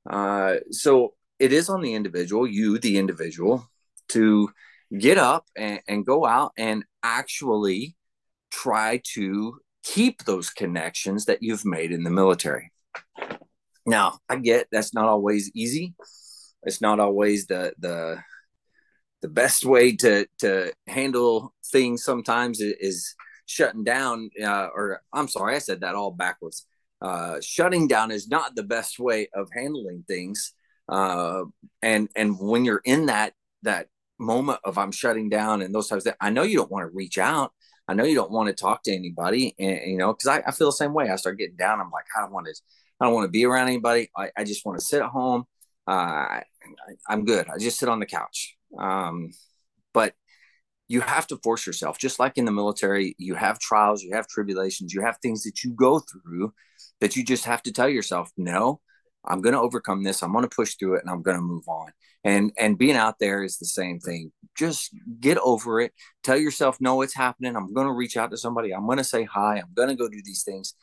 Uh 0.08 0.56
so 0.70 1.14
it 1.38 1.52
is 1.52 1.68
on 1.68 1.82
the 1.82 1.94
individual 1.94 2.46
you 2.46 2.78
the 2.78 2.96
individual 2.96 3.68
to 4.08 4.50
get 4.98 5.18
up 5.18 5.46
and, 5.56 5.80
and 5.88 6.06
go 6.06 6.26
out 6.26 6.52
and 6.56 6.84
actually 7.02 7.96
try 8.50 9.00
to 9.14 9.58
keep 9.82 10.24
those 10.24 10.50
connections 10.50 11.24
that 11.24 11.42
you've 11.42 11.64
made 11.64 11.90
in 11.92 12.04
the 12.04 12.10
military. 12.10 12.70
Now, 13.86 14.18
I 14.28 14.36
get 14.36 14.68
that's 14.70 14.94
not 14.94 15.06
always 15.06 15.50
easy. 15.54 15.94
It's 16.64 16.80
not 16.80 17.00
always 17.00 17.46
the 17.46 17.74
the 17.78 18.22
the 19.22 19.28
best 19.28 19.64
way 19.74 19.96
to 19.96 20.26
to 20.38 20.72
handle 20.86 21.54
things 21.72 22.04
sometimes 22.04 22.60
is, 22.60 23.14
shutting 23.44 23.84
down. 23.84 24.30
Uh, 24.42 24.68
or 24.74 25.02
I'm 25.12 25.28
sorry, 25.28 25.56
I 25.56 25.58
said 25.58 25.80
that 25.80 25.94
all 25.94 26.10
backwards. 26.10 26.64
Uh, 27.02 27.38
shutting 27.42 27.88
down 27.88 28.10
is 28.10 28.28
not 28.28 28.54
the 28.54 28.62
best 28.62 28.98
way 28.98 29.28
of 29.34 29.48
handling 29.52 30.04
things. 30.06 30.54
Uh, 30.88 31.42
and 31.82 32.08
and 32.16 32.38
when 32.38 32.64
you're 32.64 32.80
in 32.84 33.06
that 33.06 33.34
that 33.62 33.88
moment 34.18 34.60
of 34.64 34.78
I'm 34.78 34.92
shutting 34.92 35.28
down 35.28 35.62
and 35.62 35.74
those 35.74 35.88
types 35.88 36.06
of 36.06 36.14
I 36.20 36.30
know 36.30 36.42
you 36.42 36.56
don't 36.56 36.70
want 36.70 36.84
to 36.88 36.96
reach 36.96 37.18
out. 37.18 37.52
I 37.88 37.94
know 37.94 38.04
you 38.04 38.14
don't 38.14 38.30
want 38.30 38.48
to 38.48 38.54
talk 38.54 38.84
to 38.84 38.94
anybody, 38.94 39.54
and 39.58 39.90
you 39.90 39.98
know, 39.98 40.12
because 40.12 40.28
I, 40.28 40.42
I, 40.46 40.52
feel 40.52 40.68
the 40.68 40.72
same 40.72 40.94
way. 40.94 41.10
I 41.10 41.16
start 41.16 41.38
getting 41.38 41.56
down. 41.56 41.80
I'm 41.80 41.90
like, 41.90 42.04
I 42.16 42.20
don't 42.20 42.32
want 42.32 42.46
to, 42.46 42.54
I 43.00 43.04
don't 43.04 43.14
want 43.14 43.24
to 43.24 43.30
be 43.30 43.44
around 43.44 43.66
anybody. 43.66 44.08
I, 44.16 44.30
I 44.36 44.44
just 44.44 44.64
want 44.64 44.78
to 44.78 44.84
sit 44.84 45.02
at 45.02 45.08
home. 45.08 45.44
Uh, 45.86 45.90
I, 45.90 46.44
am 47.10 47.24
good. 47.24 47.48
I 47.48 47.58
just 47.58 47.78
sit 47.78 47.88
on 47.88 47.98
the 47.98 48.06
couch. 48.06 48.56
Um, 48.78 49.32
but 49.92 50.14
you 50.86 51.00
have 51.00 51.26
to 51.28 51.38
force 51.42 51.66
yourself, 51.66 51.98
just 51.98 52.20
like 52.20 52.38
in 52.38 52.44
the 52.44 52.52
military. 52.52 53.16
You 53.18 53.34
have 53.34 53.58
trials, 53.58 54.02
you 54.02 54.14
have 54.14 54.28
tribulations, 54.28 54.94
you 54.94 55.02
have 55.02 55.18
things 55.18 55.42
that 55.42 55.64
you 55.64 55.72
go 55.72 56.00
through 56.00 56.54
that 57.00 57.16
you 57.16 57.24
just 57.24 57.46
have 57.46 57.62
to 57.64 57.72
tell 57.72 57.88
yourself, 57.88 58.30
no, 58.36 58.80
I'm 59.24 59.40
going 59.40 59.54
to 59.54 59.60
overcome 59.60 60.02
this. 60.02 60.22
I'm 60.22 60.32
going 60.32 60.48
to 60.48 60.54
push 60.54 60.74
through 60.74 60.96
it, 60.96 61.02
and 61.02 61.10
I'm 61.10 61.22
going 61.22 61.36
to 61.36 61.42
move 61.42 61.68
on. 61.68 61.92
And 62.24 62.52
and 62.58 62.78
being 62.78 62.96
out 62.96 63.16
there 63.18 63.42
is 63.42 63.58
the 63.58 63.66
same 63.66 63.98
thing. 63.98 64.32
Just 64.56 64.90
get 65.20 65.38
over 65.38 65.80
it. 65.80 65.92
Tell 66.22 66.36
yourself 66.36 66.80
no 66.80 67.02
it's 67.02 67.14
happening. 67.14 67.56
I'm 67.56 67.72
going 67.72 67.86
to 67.86 67.92
reach 67.92 68.16
out 68.16 68.30
to 68.30 68.36
somebody. 68.36 68.72
I'm 68.72 68.86
going 68.86 68.98
to 68.98 69.04
say 69.04 69.24
hi. 69.24 69.56
I'm 69.56 69.72
going 69.74 69.88
to 69.88 69.96
go 69.96 70.08
do 70.08 70.22
these 70.24 70.44
things. 70.44 70.74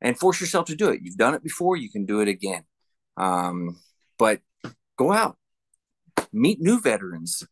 And 0.00 0.18
force 0.18 0.40
yourself 0.40 0.66
to 0.66 0.76
do 0.76 0.88
it. 0.90 1.00
You've 1.02 1.16
done 1.16 1.34
it 1.34 1.42
before. 1.42 1.76
You 1.76 1.90
can 1.90 2.06
do 2.06 2.20
it 2.20 2.28
again. 2.28 2.64
Um, 3.16 3.78
but 4.18 4.40
go 4.98 5.12
out. 5.12 5.36
Meet 6.32 6.60
new 6.60 6.80
veterans. 6.80 7.42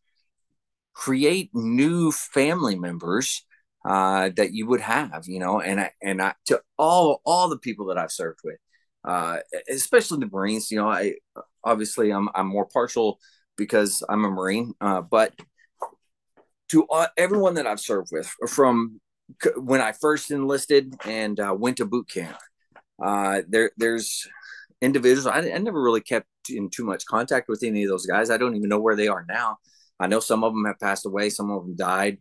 Create 0.93 1.49
new 1.53 2.11
family 2.11 2.75
members 2.75 3.45
uh, 3.85 4.29
that 4.35 4.51
you 4.51 4.65
would 4.67 4.81
have 4.81 5.25
you 5.27 5.39
know? 5.39 5.61
And 5.61 5.79
I, 5.79 5.91
and 6.01 6.21
I, 6.21 6.33
to 6.47 6.61
all 6.77 7.21
all 7.25 7.49
the 7.49 7.57
people 7.57 7.85
that 7.87 7.97
i've 7.97 8.11
served 8.11 8.39
with 8.43 8.57
uh, 9.05 9.37
especially 9.69 10.19
the 10.19 10.29
marines 10.31 10.71
you 10.71 10.77
know 10.77 10.89
i 10.89 11.13
obviously 11.63 12.11
i'm, 12.11 12.29
I'm 12.35 12.47
more 12.47 12.65
partial 12.65 13.19
because 13.57 14.03
I'm 14.07 14.25
a 14.25 14.29
Marine. 14.29 14.73
Uh, 14.81 15.01
but 15.01 15.33
to 16.69 16.85
uh, 16.87 17.07
everyone 17.17 17.55
that 17.55 17.67
I've 17.67 17.79
served 17.79 18.09
with, 18.11 18.27
from 18.49 18.99
when 19.57 19.81
I 19.81 19.91
first 19.91 20.31
enlisted 20.31 20.95
and 21.03 21.39
uh, 21.39 21.55
went 21.57 21.77
to 21.77 21.85
boot 21.85 22.09
camp, 22.09 22.37
uh, 23.03 23.41
there 23.47 23.71
there's 23.77 24.27
individuals 24.81 25.27
I, 25.27 25.39
I, 25.39 25.57
never 25.57 25.81
really 25.81 26.01
kept 26.01 26.27
in 26.49 26.69
too 26.69 26.85
much 26.85 27.05
contact 27.05 27.49
with 27.49 27.63
any 27.63 27.83
of 27.83 27.89
those 27.89 28.05
guys. 28.05 28.29
I 28.29 28.37
don't 28.37 28.55
even 28.55 28.69
know 28.69 28.79
where 28.79 28.95
they 28.95 29.07
are 29.07 29.25
now. 29.27 29.57
I 29.99 30.07
know 30.07 30.19
some 30.19 30.43
of 30.43 30.53
them 30.53 30.65
have 30.65 30.79
passed 30.79 31.05
away, 31.05 31.29
some 31.29 31.49
of 31.49 31.63
them 31.63 31.75
died. 31.75 32.19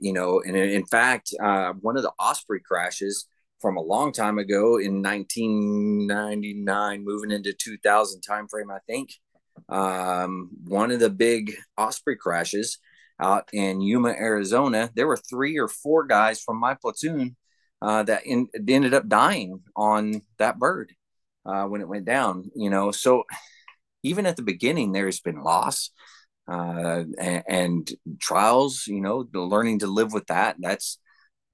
You 0.00 0.12
know, 0.12 0.42
and 0.44 0.56
in 0.56 0.84
fact, 0.86 1.32
uh, 1.42 1.72
one 1.80 1.96
of 1.96 2.02
the 2.02 2.12
Osprey 2.18 2.60
crashes 2.60 3.26
from 3.64 3.78
a 3.78 3.82
long 3.82 4.12
time 4.12 4.36
ago 4.36 4.76
in 4.76 5.02
1999, 5.02 7.02
moving 7.02 7.30
into 7.30 7.54
2000 7.54 8.20
timeframe, 8.20 8.70
I 8.70 8.80
think 8.86 9.14
um, 9.70 10.50
one 10.66 10.90
of 10.90 11.00
the 11.00 11.08
big 11.08 11.54
Osprey 11.78 12.16
crashes 12.16 12.76
out 13.18 13.48
in 13.54 13.80
Yuma, 13.80 14.10
Arizona, 14.10 14.90
there 14.94 15.06
were 15.06 15.16
three 15.16 15.58
or 15.58 15.68
four 15.68 16.04
guys 16.04 16.42
from 16.42 16.60
my 16.60 16.74
platoon 16.74 17.36
uh, 17.80 18.02
that 18.02 18.26
in, 18.26 18.48
ended 18.68 18.92
up 18.92 19.08
dying 19.08 19.60
on 19.74 20.20
that 20.36 20.58
bird 20.58 20.92
uh, 21.46 21.64
when 21.64 21.80
it 21.80 21.88
went 21.88 22.04
down. 22.04 22.50
You 22.54 22.68
know, 22.68 22.90
so 22.90 23.24
even 24.02 24.26
at 24.26 24.36
the 24.36 24.42
beginning, 24.42 24.92
there's 24.92 25.20
been 25.20 25.42
loss 25.42 25.88
uh, 26.46 27.04
and, 27.18 27.42
and, 27.48 27.90
trials. 28.20 28.86
You 28.86 29.00
know, 29.00 29.26
learning 29.32 29.78
to 29.78 29.86
live 29.86 30.12
with 30.12 30.26
that. 30.26 30.56
That's 30.58 30.98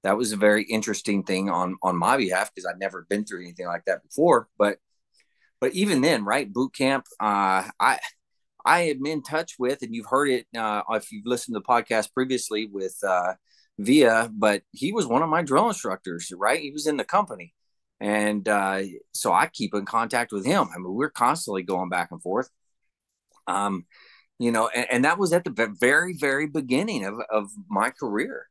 that 0.02 0.16
was 0.16 0.32
a 0.32 0.36
very 0.36 0.64
interesting 0.64 1.22
thing 1.24 1.50
on 1.50 1.76
on 1.82 1.96
my 1.96 2.16
behalf 2.16 2.50
because 2.54 2.66
I'd 2.66 2.78
never 2.78 3.06
been 3.08 3.24
through 3.24 3.42
anything 3.42 3.66
like 3.66 3.84
that 3.86 4.02
before. 4.02 4.48
But 4.58 4.78
but 5.60 5.74
even 5.74 6.00
then, 6.00 6.24
right, 6.24 6.50
boot 6.50 6.74
camp, 6.74 7.04
uh, 7.20 7.68
I 7.78 8.00
I 8.64 8.80
am 8.82 9.04
in 9.06 9.22
touch 9.22 9.54
with, 9.58 9.82
and 9.82 9.94
you've 9.94 10.06
heard 10.06 10.28
it 10.30 10.46
uh, 10.56 10.82
if 10.90 11.12
you've 11.12 11.26
listened 11.26 11.54
to 11.54 11.60
the 11.60 11.64
podcast 11.64 12.12
previously 12.14 12.68
with 12.70 12.96
uh, 13.06 13.34
Via, 13.78 14.30
but 14.32 14.62
he 14.72 14.92
was 14.92 15.06
one 15.06 15.22
of 15.22 15.30
my 15.30 15.42
drill 15.42 15.68
instructors, 15.68 16.32
right? 16.36 16.60
He 16.60 16.70
was 16.70 16.86
in 16.86 16.96
the 16.96 17.04
company, 17.04 17.54
and 18.00 18.46
uh, 18.48 18.82
so 19.14 19.32
I 19.32 19.46
keep 19.46 19.74
in 19.74 19.86
contact 19.86 20.32
with 20.32 20.44
him. 20.44 20.68
I 20.74 20.78
mean, 20.78 20.94
we're 20.94 21.10
constantly 21.10 21.62
going 21.62 21.88
back 21.88 22.08
and 22.10 22.22
forth. 22.22 22.50
Um, 23.46 23.86
you 24.38 24.52
know, 24.52 24.68
and, 24.68 24.86
and 24.90 25.04
that 25.04 25.18
was 25.18 25.32
at 25.32 25.44
the 25.44 25.74
very, 25.80 26.14
very 26.14 26.46
beginning 26.46 27.04
of 27.04 27.20
of 27.30 27.50
my 27.68 27.90
career, 27.90 28.49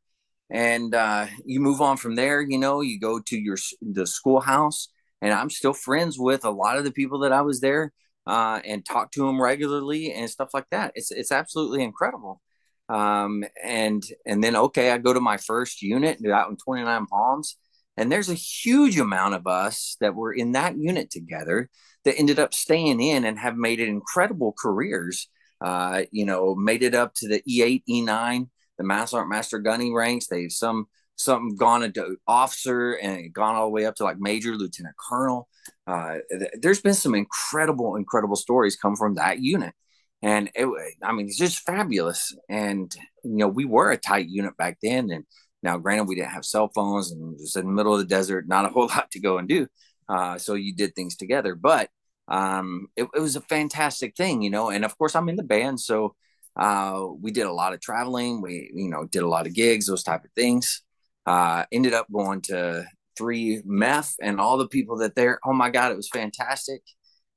and 0.50 0.94
uh, 0.94 1.26
you 1.44 1.60
move 1.60 1.80
on 1.80 1.96
from 1.96 2.16
there. 2.16 2.40
You 2.40 2.58
know, 2.58 2.80
you 2.80 2.98
go 2.98 3.20
to 3.20 3.38
your 3.38 3.56
the 3.80 4.06
schoolhouse 4.06 4.88
and 5.22 5.32
I'm 5.32 5.50
still 5.50 5.72
friends 5.72 6.18
with 6.18 6.44
a 6.44 6.50
lot 6.50 6.78
of 6.78 6.84
the 6.84 6.92
people 6.92 7.20
that 7.20 7.32
I 7.32 7.42
was 7.42 7.60
there 7.60 7.92
uh, 8.26 8.60
and 8.64 8.84
talk 8.84 9.12
to 9.12 9.26
them 9.26 9.40
regularly 9.40 10.12
and 10.12 10.30
stuff 10.30 10.50
like 10.54 10.66
that. 10.70 10.92
It's 10.94 11.10
it's 11.10 11.32
absolutely 11.32 11.82
incredible. 11.82 12.40
Um, 12.88 13.44
and 13.62 14.02
and 14.26 14.42
then 14.42 14.56
okay, 14.56 14.90
I 14.90 14.98
go 14.98 15.12
to 15.12 15.20
my 15.20 15.36
first 15.36 15.82
unit 15.82 16.24
out 16.26 16.50
in 16.50 16.56
29 16.56 17.06
Palms, 17.06 17.56
and 17.96 18.10
there's 18.10 18.30
a 18.30 18.34
huge 18.34 18.98
amount 18.98 19.34
of 19.34 19.46
us 19.46 19.96
that 20.00 20.14
were 20.14 20.32
in 20.32 20.52
that 20.52 20.76
unit 20.78 21.10
together 21.10 21.68
that 22.04 22.18
ended 22.18 22.38
up 22.38 22.54
staying 22.54 23.00
in 23.00 23.24
and 23.24 23.38
have 23.38 23.56
made 23.56 23.80
it 23.80 23.88
incredible 23.88 24.54
careers. 24.58 25.28
Uh, 25.60 26.04
you 26.10 26.24
know, 26.24 26.54
made 26.54 26.82
it 26.82 26.94
up 26.94 27.12
to 27.14 27.28
the 27.28 27.42
E8, 27.46 27.82
E9, 27.86 28.48
the 28.80 28.86
Master 28.86 29.16
Sergeant 29.16 29.30
Master 29.30 29.58
Gunny 29.58 29.92
ranks. 29.92 30.26
They've 30.26 30.50
some 30.50 30.86
some 31.14 31.54
gone 31.54 31.82
into 31.82 32.16
officer 32.26 32.92
and 32.94 33.30
gone 33.30 33.54
all 33.54 33.66
the 33.66 33.70
way 33.70 33.84
up 33.84 33.94
to 33.96 34.04
like 34.04 34.18
major 34.18 34.56
lieutenant 34.56 34.96
colonel. 34.96 35.48
Uh, 35.86 36.16
th- 36.30 36.50
there's 36.62 36.80
been 36.80 36.94
some 36.94 37.14
incredible, 37.14 37.96
incredible 37.96 38.36
stories 38.36 38.76
come 38.76 38.96
from 38.96 39.16
that 39.16 39.38
unit. 39.38 39.74
And 40.22 40.50
it, 40.54 40.66
I 41.02 41.12
mean, 41.12 41.26
it's 41.26 41.36
just 41.36 41.66
fabulous. 41.66 42.34
And, 42.48 42.90
you 43.22 43.36
know, 43.36 43.48
we 43.48 43.66
were 43.66 43.90
a 43.90 43.98
tight 43.98 44.28
unit 44.30 44.56
back 44.56 44.78
then. 44.82 45.10
And 45.10 45.24
now, 45.62 45.76
granted, 45.76 46.04
we 46.04 46.14
didn't 46.14 46.30
have 46.30 46.46
cell 46.46 46.70
phones 46.74 47.10
and 47.10 47.38
just 47.38 47.56
in 47.56 47.66
the 47.66 47.72
middle 47.72 47.92
of 47.92 47.98
the 47.98 48.06
desert, 48.06 48.48
not 48.48 48.64
a 48.64 48.68
whole 48.68 48.86
lot 48.94 49.10
to 49.10 49.20
go 49.20 49.36
and 49.36 49.46
do. 49.46 49.66
Uh, 50.08 50.38
so 50.38 50.54
you 50.54 50.74
did 50.74 50.94
things 50.94 51.16
together. 51.16 51.54
But 51.54 51.90
um, 52.28 52.86
it, 52.96 53.06
it 53.14 53.20
was 53.20 53.36
a 53.36 53.42
fantastic 53.42 54.16
thing, 54.16 54.40
you 54.40 54.48
know. 54.48 54.70
And 54.70 54.86
of 54.86 54.96
course, 54.96 55.14
I'm 55.14 55.28
in 55.28 55.36
the 55.36 55.42
band. 55.42 55.80
So 55.80 56.14
uh, 56.56 57.06
we 57.20 57.30
did 57.30 57.46
a 57.46 57.52
lot 57.52 57.72
of 57.72 57.80
traveling. 57.80 58.42
We, 58.42 58.70
you 58.74 58.88
know, 58.88 59.06
did 59.06 59.22
a 59.22 59.28
lot 59.28 59.46
of 59.46 59.54
gigs, 59.54 59.86
those 59.86 60.02
type 60.02 60.24
of 60.24 60.30
things. 60.36 60.82
Uh, 61.26 61.64
ended 61.72 61.94
up 61.94 62.06
going 62.12 62.40
to 62.42 62.84
three 63.16 63.62
MEF 63.62 64.14
and 64.20 64.40
all 64.40 64.58
the 64.58 64.68
people 64.68 64.98
that 64.98 65.14
there. 65.14 65.38
Oh 65.44 65.52
my 65.52 65.70
God, 65.70 65.92
it 65.92 65.96
was 65.96 66.08
fantastic. 66.08 66.82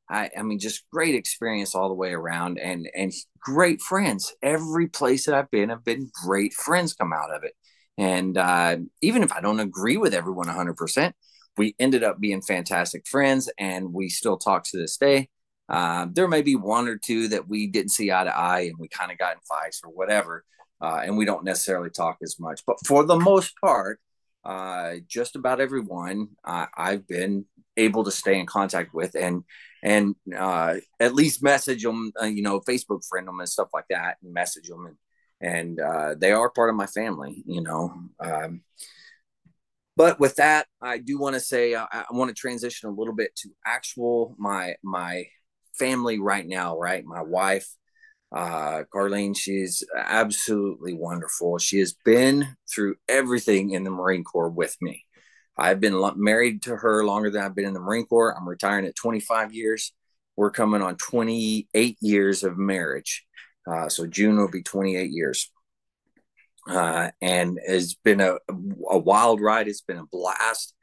I, 0.09 0.29
I 0.37 0.43
mean, 0.43 0.59
just 0.59 0.83
great 0.91 1.15
experience 1.15 1.75
all 1.75 1.89
the 1.89 1.95
way 1.95 2.11
around 2.13 2.59
and 2.59 2.87
and 2.95 3.11
great 3.39 3.81
friends. 3.81 4.33
Every 4.41 4.87
place 4.87 5.25
that 5.25 5.35
I've 5.35 5.51
been, 5.51 5.71
I've 5.71 5.85
been 5.85 6.11
great 6.25 6.53
friends 6.53 6.93
come 6.93 7.13
out 7.13 7.33
of 7.33 7.43
it. 7.43 7.53
And 7.97 8.37
uh, 8.37 8.77
even 9.01 9.23
if 9.23 9.31
I 9.31 9.41
don't 9.41 9.59
agree 9.59 9.97
with 9.97 10.13
everyone 10.13 10.47
100%, 10.47 11.13
we 11.57 11.75
ended 11.79 12.03
up 12.03 12.19
being 12.19 12.41
fantastic 12.41 13.07
friends 13.07 13.51
and 13.59 13.93
we 13.93 14.09
still 14.09 14.37
talk 14.37 14.63
to 14.65 14.77
this 14.77 14.97
day. 14.97 15.29
Uh, 15.69 16.07
there 16.11 16.27
may 16.27 16.41
be 16.41 16.55
one 16.55 16.87
or 16.87 16.97
two 16.97 17.29
that 17.29 17.47
we 17.47 17.67
didn't 17.67 17.91
see 17.91 18.11
eye 18.11 18.25
to 18.25 18.37
eye 18.37 18.61
and 18.61 18.75
we 18.77 18.87
kind 18.87 19.11
of 19.11 19.17
got 19.17 19.33
in 19.33 19.39
fights 19.47 19.81
or 19.83 19.91
whatever 19.91 20.43
uh, 20.83 21.01
and 21.03 21.17
we 21.17 21.25
don't 21.25 21.45
necessarily 21.45 21.89
talk 21.89 22.17
as 22.21 22.37
much. 22.39 22.61
But 22.67 22.75
for 22.85 23.05
the 23.05 23.17
most 23.17 23.53
part, 23.63 23.99
uh, 24.43 24.95
just 25.07 25.37
about 25.37 25.61
everyone 25.61 26.27
uh, 26.43 26.65
I've 26.75 27.07
been 27.07 27.45
able 27.77 28.03
to 28.03 28.11
stay 28.11 28.37
in 28.37 28.45
contact 28.45 28.93
with 28.93 29.15
and 29.15 29.43
and 29.81 30.15
uh, 30.37 30.75
at 30.99 31.15
least 31.15 31.43
message 31.43 31.83
them, 31.83 32.11
uh, 32.21 32.25
you 32.25 32.41
know, 32.41 32.59
Facebook 32.61 33.05
friend 33.07 33.27
them 33.27 33.39
and 33.39 33.49
stuff 33.49 33.69
like 33.73 33.85
that, 33.89 34.17
and 34.21 34.33
message 34.33 34.67
them, 34.67 34.97
and 35.41 35.79
and 35.79 36.19
they 36.21 36.33
are 36.33 36.49
part 36.49 36.69
of 36.69 36.75
my 36.75 36.87
family, 36.87 37.43
you 37.45 37.61
know. 37.61 37.93
Um, 38.19 38.61
but 39.95 40.19
with 40.19 40.35
that, 40.35 40.67
I 40.81 40.97
do 40.97 41.17
want 41.17 41.35
to 41.35 41.39
say 41.39 41.75
I 41.75 42.05
want 42.11 42.29
to 42.29 42.35
transition 42.35 42.89
a 42.89 42.93
little 42.93 43.13
bit 43.13 43.35
to 43.37 43.49
actual 43.65 44.35
my 44.37 44.75
my 44.83 45.25
family 45.77 46.19
right 46.19 46.47
now, 46.47 46.77
right? 46.77 47.03
My 47.05 47.21
wife, 47.21 47.67
uh, 48.33 48.83
Carlene, 48.93 49.37
she's 49.37 49.83
absolutely 49.95 50.93
wonderful. 50.93 51.57
She 51.57 51.79
has 51.79 51.93
been 52.05 52.55
through 52.73 52.95
everything 53.07 53.71
in 53.71 53.83
the 53.83 53.91
Marine 53.91 54.23
Corps 54.23 54.49
with 54.49 54.75
me. 54.81 55.05
I've 55.57 55.79
been 55.79 56.01
married 56.15 56.63
to 56.63 56.75
her 56.75 57.05
longer 57.05 57.29
than 57.29 57.43
I've 57.43 57.55
been 57.55 57.65
in 57.65 57.73
the 57.73 57.79
Marine 57.79 58.05
Corps. 58.05 58.35
I'm 58.35 58.47
retiring 58.47 58.85
at 58.85 58.95
25 58.95 59.53
years. 59.53 59.93
We're 60.35 60.51
coming 60.51 60.81
on 60.81 60.95
28 60.97 61.97
years 62.01 62.43
of 62.43 62.57
marriage. 62.57 63.23
Uh, 63.69 63.87
so 63.87 64.07
June 64.07 64.37
will 64.37 64.49
be 64.49 64.63
28 64.63 65.11
years. 65.11 65.51
Uh, 66.67 67.11
and 67.21 67.59
it's 67.65 67.93
been 67.93 68.19
a, 68.21 68.37
a 68.89 68.97
wild 68.97 69.41
ride. 69.41 69.67
It's 69.67 69.81
been 69.81 69.97
a 69.97 70.05
blast. 70.05 70.73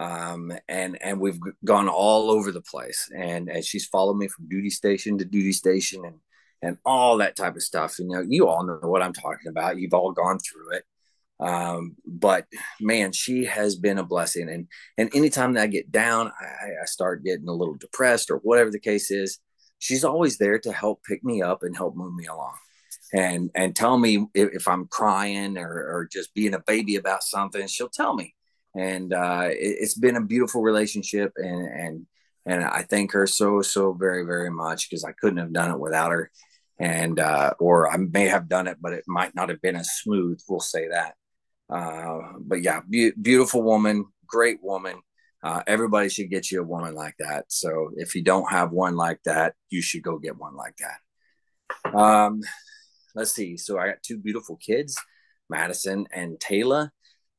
Um, 0.00 0.50
and 0.66 0.96
and 1.02 1.20
we've 1.20 1.38
gone 1.62 1.88
all 1.88 2.30
over 2.30 2.52
the 2.52 2.62
place. 2.62 3.10
And, 3.14 3.50
and 3.50 3.62
she's 3.62 3.86
followed 3.86 4.16
me 4.16 4.28
from 4.28 4.48
duty 4.48 4.70
station 4.70 5.18
to 5.18 5.24
duty 5.26 5.52
station 5.52 6.04
and 6.04 6.16
and 6.62 6.78
all 6.84 7.18
that 7.18 7.36
type 7.36 7.56
of 7.56 7.62
stuff. 7.62 7.98
You 7.98 8.08
know, 8.08 8.24
you 8.26 8.48
all 8.48 8.64
know 8.64 8.78
what 8.82 9.02
I'm 9.02 9.12
talking 9.12 9.48
about. 9.48 9.78
You've 9.78 9.94
all 9.94 10.12
gone 10.12 10.38
through 10.38 10.72
it. 10.76 10.84
Um, 11.38 11.96
but 12.06 12.46
man, 12.80 13.12
she 13.12 13.44
has 13.44 13.76
been 13.76 13.98
a 13.98 14.04
blessing. 14.04 14.48
And 14.48 14.68
and 14.96 15.14
anytime 15.14 15.52
that 15.54 15.64
I 15.64 15.66
get 15.66 15.92
down, 15.92 16.32
I, 16.40 16.82
I 16.82 16.86
start 16.86 17.24
getting 17.24 17.48
a 17.48 17.54
little 17.54 17.76
depressed 17.76 18.30
or 18.30 18.38
whatever 18.38 18.70
the 18.70 18.80
case 18.80 19.10
is, 19.10 19.38
she's 19.78 20.04
always 20.04 20.38
there 20.38 20.58
to 20.60 20.72
help 20.72 21.02
pick 21.04 21.22
me 21.22 21.42
up 21.42 21.62
and 21.62 21.76
help 21.76 21.94
move 21.94 22.14
me 22.14 22.24
along. 22.26 22.54
And 23.12 23.50
and 23.54 23.76
tell 23.76 23.98
me 23.98 24.26
if, 24.34 24.50
if 24.54 24.68
I'm 24.68 24.86
crying 24.86 25.58
or, 25.58 25.68
or 25.68 26.08
just 26.10 26.32
being 26.32 26.54
a 26.54 26.60
baby 26.60 26.96
about 26.96 27.22
something, 27.22 27.66
she'll 27.66 27.88
tell 27.90 28.14
me. 28.14 28.34
And 28.74 29.12
uh, 29.12 29.48
it, 29.50 29.76
it's 29.80 29.98
been 29.98 30.16
a 30.16 30.24
beautiful 30.24 30.62
relationship 30.62 31.32
and 31.36 31.66
and 31.66 32.06
and 32.46 32.64
I 32.64 32.82
thank 32.82 33.12
her 33.12 33.26
so 33.26 33.62
so 33.62 33.92
very 33.92 34.24
very 34.24 34.50
much 34.50 34.88
because 34.88 35.04
I 35.04 35.12
couldn't 35.12 35.38
have 35.38 35.52
done 35.52 35.70
it 35.70 35.78
without 35.78 36.12
her 36.12 36.30
and 36.80 37.20
uh, 37.20 37.52
or 37.60 37.92
I 37.92 37.98
may 37.98 38.26
have 38.26 38.48
done 38.48 38.66
it, 38.66 38.78
but 38.80 38.94
it 38.94 39.04
might 39.06 39.34
not 39.34 39.50
have 39.50 39.60
been 39.60 39.76
as 39.76 39.90
smooth. 40.02 40.40
We'll 40.48 40.60
say 40.60 40.88
that. 40.88 41.14
Uh, 41.68 42.32
but 42.40 42.62
yeah, 42.62 42.80
be- 42.88 43.12
beautiful 43.20 43.62
woman, 43.62 44.06
great 44.26 44.62
woman. 44.62 44.96
Uh, 45.42 45.62
everybody 45.66 46.08
should 46.08 46.30
get 46.30 46.50
you 46.50 46.60
a 46.60 46.66
woman 46.66 46.94
like 46.94 47.14
that. 47.18 47.44
So 47.48 47.90
if 47.96 48.14
you 48.14 48.22
don't 48.22 48.50
have 48.50 48.72
one 48.72 48.96
like 48.96 49.22
that, 49.24 49.54
you 49.68 49.82
should 49.82 50.02
go 50.02 50.18
get 50.18 50.38
one 50.38 50.56
like 50.56 50.76
that. 50.78 51.96
Um, 51.96 52.40
let's 53.14 53.32
see. 53.32 53.56
So 53.56 53.78
I 53.78 53.88
got 53.88 54.02
two 54.02 54.18
beautiful 54.18 54.56
kids, 54.56 54.98
Madison 55.48 56.06
and 56.12 56.40
Taylor. 56.40 56.92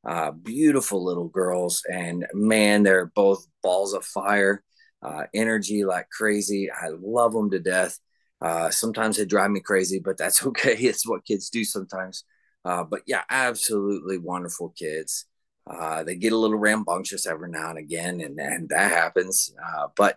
Uh, 0.06 0.32
beautiful 0.32 1.04
little 1.04 1.28
girls, 1.28 1.82
and 1.92 2.26
man, 2.34 2.82
they're 2.82 3.06
both 3.06 3.46
balls 3.62 3.92
of 3.94 4.04
fire, 4.04 4.62
uh, 5.02 5.24
energy 5.32 5.84
like 5.84 6.08
crazy. 6.10 6.70
I 6.70 6.88
love 7.00 7.32
them 7.32 7.50
to 7.50 7.60
death. 7.60 7.98
Uh, 8.40 8.70
sometimes 8.70 9.16
they 9.16 9.24
drive 9.24 9.50
me 9.52 9.60
crazy, 9.60 10.00
but 10.00 10.18
that's 10.18 10.44
okay. 10.46 10.74
It's 10.74 11.06
what 11.06 11.24
kids 11.24 11.50
do 11.50 11.64
sometimes. 11.64 12.24
Uh, 12.64 12.84
but 12.84 13.02
yeah, 13.06 13.22
absolutely 13.30 14.18
wonderful 14.18 14.70
kids. 14.76 15.26
Uh, 15.68 16.02
they 16.02 16.16
get 16.16 16.32
a 16.32 16.36
little 16.36 16.58
rambunctious 16.58 17.26
every 17.26 17.48
now 17.50 17.70
and 17.70 17.78
again, 17.78 18.20
and, 18.20 18.38
and 18.40 18.68
that 18.70 18.90
happens. 18.90 19.54
Uh, 19.64 19.86
but 19.96 20.16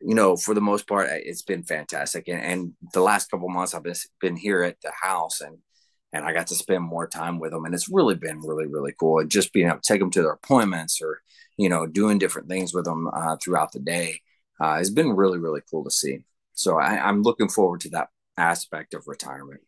you 0.00 0.14
know, 0.14 0.36
for 0.36 0.54
the 0.54 0.60
most 0.60 0.88
part, 0.88 1.10
it's 1.12 1.42
been 1.42 1.62
fantastic. 1.62 2.26
And, 2.28 2.40
and 2.40 2.72
the 2.94 3.02
last 3.02 3.30
couple 3.30 3.48
months, 3.48 3.74
I've 3.74 3.82
been 3.82 3.94
been 4.20 4.36
here 4.36 4.62
at 4.62 4.80
the 4.82 4.92
house, 5.00 5.40
and 5.40 5.58
and 6.12 6.24
I 6.24 6.32
got 6.32 6.48
to 6.48 6.54
spend 6.54 6.82
more 6.82 7.06
time 7.06 7.38
with 7.38 7.52
them, 7.52 7.64
and 7.64 7.74
it's 7.74 7.88
really 7.88 8.14
been 8.14 8.40
really 8.40 8.66
really 8.66 8.94
cool. 8.98 9.20
And 9.20 9.30
just 9.30 9.52
being 9.52 9.68
able 9.68 9.80
to 9.80 9.88
take 9.88 10.00
them 10.00 10.10
to 10.12 10.22
their 10.22 10.32
appointments, 10.32 11.00
or 11.02 11.20
you 11.56 11.68
know, 11.68 11.86
doing 11.86 12.18
different 12.18 12.48
things 12.48 12.74
with 12.74 12.84
them 12.84 13.08
uh, 13.12 13.36
throughout 13.42 13.72
the 13.72 13.80
day, 13.80 14.20
uh, 14.60 14.76
has 14.76 14.90
been 14.90 15.10
really 15.12 15.38
really 15.38 15.60
cool 15.70 15.84
to 15.84 15.90
see. 15.90 16.20
So 16.54 16.78
I, 16.78 16.98
I'm 17.08 17.22
looking 17.22 17.48
forward 17.48 17.80
to 17.82 17.90
that 17.90 18.08
aspect 18.36 18.94
of 18.94 19.06
retirement. 19.06 19.60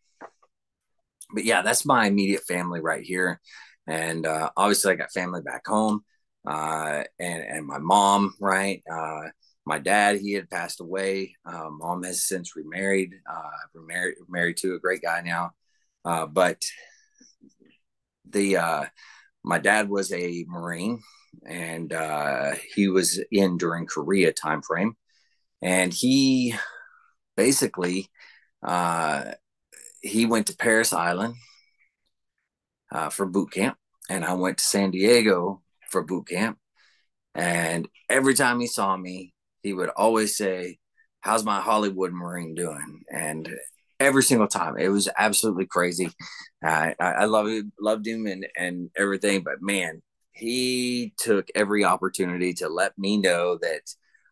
But 1.34 1.44
yeah, 1.44 1.62
that's 1.62 1.86
my 1.86 2.06
immediate 2.06 2.44
family 2.44 2.80
right 2.80 3.02
here. 3.02 3.40
And 3.86 4.26
uh, 4.26 4.50
obviously, 4.56 4.92
I 4.92 4.96
got 4.96 5.12
family 5.12 5.42
back 5.42 5.66
home, 5.66 6.04
uh, 6.46 7.04
and 7.18 7.42
and 7.44 7.66
my 7.66 7.78
mom, 7.78 8.34
right? 8.40 8.82
Uh, 8.90 9.28
my 9.64 9.78
dad, 9.78 10.20
he 10.20 10.32
had 10.32 10.50
passed 10.50 10.80
away. 10.80 11.36
Uh, 11.44 11.70
mom 11.70 12.02
has 12.02 12.24
since 12.24 12.56
remarried, 12.56 13.14
uh, 13.30 13.50
remarried, 13.74 14.16
married 14.28 14.56
to 14.58 14.74
a 14.74 14.80
great 14.80 15.02
guy 15.02 15.20
now. 15.20 15.52
Uh, 16.04 16.26
but 16.26 16.64
the 18.28 18.56
uh, 18.56 18.84
my 19.44 19.58
dad 19.58 19.88
was 19.88 20.12
a 20.12 20.44
Marine, 20.48 21.00
and 21.46 21.92
uh, 21.92 22.52
he 22.74 22.88
was 22.88 23.20
in 23.30 23.58
during 23.58 23.86
Korea 23.86 24.32
time 24.32 24.62
frame, 24.62 24.96
and 25.60 25.92
he 25.92 26.54
basically 27.36 28.08
uh, 28.62 29.32
he 30.00 30.26
went 30.26 30.48
to 30.48 30.56
Parris 30.56 30.92
Island 30.92 31.34
uh, 32.90 33.10
for 33.10 33.26
boot 33.26 33.52
camp, 33.52 33.76
and 34.08 34.24
I 34.24 34.34
went 34.34 34.58
to 34.58 34.64
San 34.64 34.90
Diego 34.90 35.62
for 35.90 36.02
boot 36.02 36.28
camp. 36.28 36.58
And 37.34 37.88
every 38.10 38.34
time 38.34 38.60
he 38.60 38.66
saw 38.66 38.96
me, 38.96 39.34
he 39.62 39.72
would 39.72 39.88
always 39.90 40.36
say, 40.36 40.78
"How's 41.20 41.44
my 41.44 41.60
Hollywood 41.60 42.12
Marine 42.12 42.54
doing?" 42.54 43.02
And 43.10 43.48
every 44.02 44.22
single 44.22 44.48
time, 44.48 44.76
it 44.78 44.88
was 44.88 45.08
absolutely 45.16 45.66
crazy. 45.66 46.10
I, 46.62 46.94
I 47.00 47.24
love 47.24 47.48
loved 47.80 48.06
him 48.06 48.26
and 48.26 48.46
and 48.56 48.90
everything, 48.96 49.42
but 49.42 49.60
man, 49.60 50.02
he 50.32 51.14
took 51.18 51.48
every 51.54 51.84
opportunity 51.84 52.54
to 52.54 52.68
let 52.68 52.96
me 52.98 53.16
know 53.16 53.58
that 53.58 53.82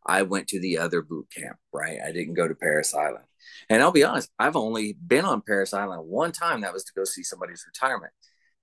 I 0.07 0.23
went 0.23 0.49
to 0.49 0.61
the 0.61 0.79
other 0.79 1.03
boot 1.03 1.29
camp, 1.37 1.57
right? 1.73 1.99
I 2.05 2.13
didn't 2.13 2.35
go 2.35 2.49
to 2.49 2.55
Parris 2.55 2.95
Island. 2.95 3.25
And 3.69 3.83
I'll 3.83 3.93
be 3.93 4.05
honest, 4.05 4.31
I've 4.39 4.57
only 4.57 4.95
been 4.95 5.25
on 5.25 5.43
Parris 5.43 5.75
Island 5.75 6.03
one 6.07 6.33
time. 6.33 6.63
That 6.63 6.73
was 6.73 6.85
to 6.85 6.93
go 6.95 7.05
see 7.05 7.23
somebody's 7.23 7.65
retirement, 7.67 8.13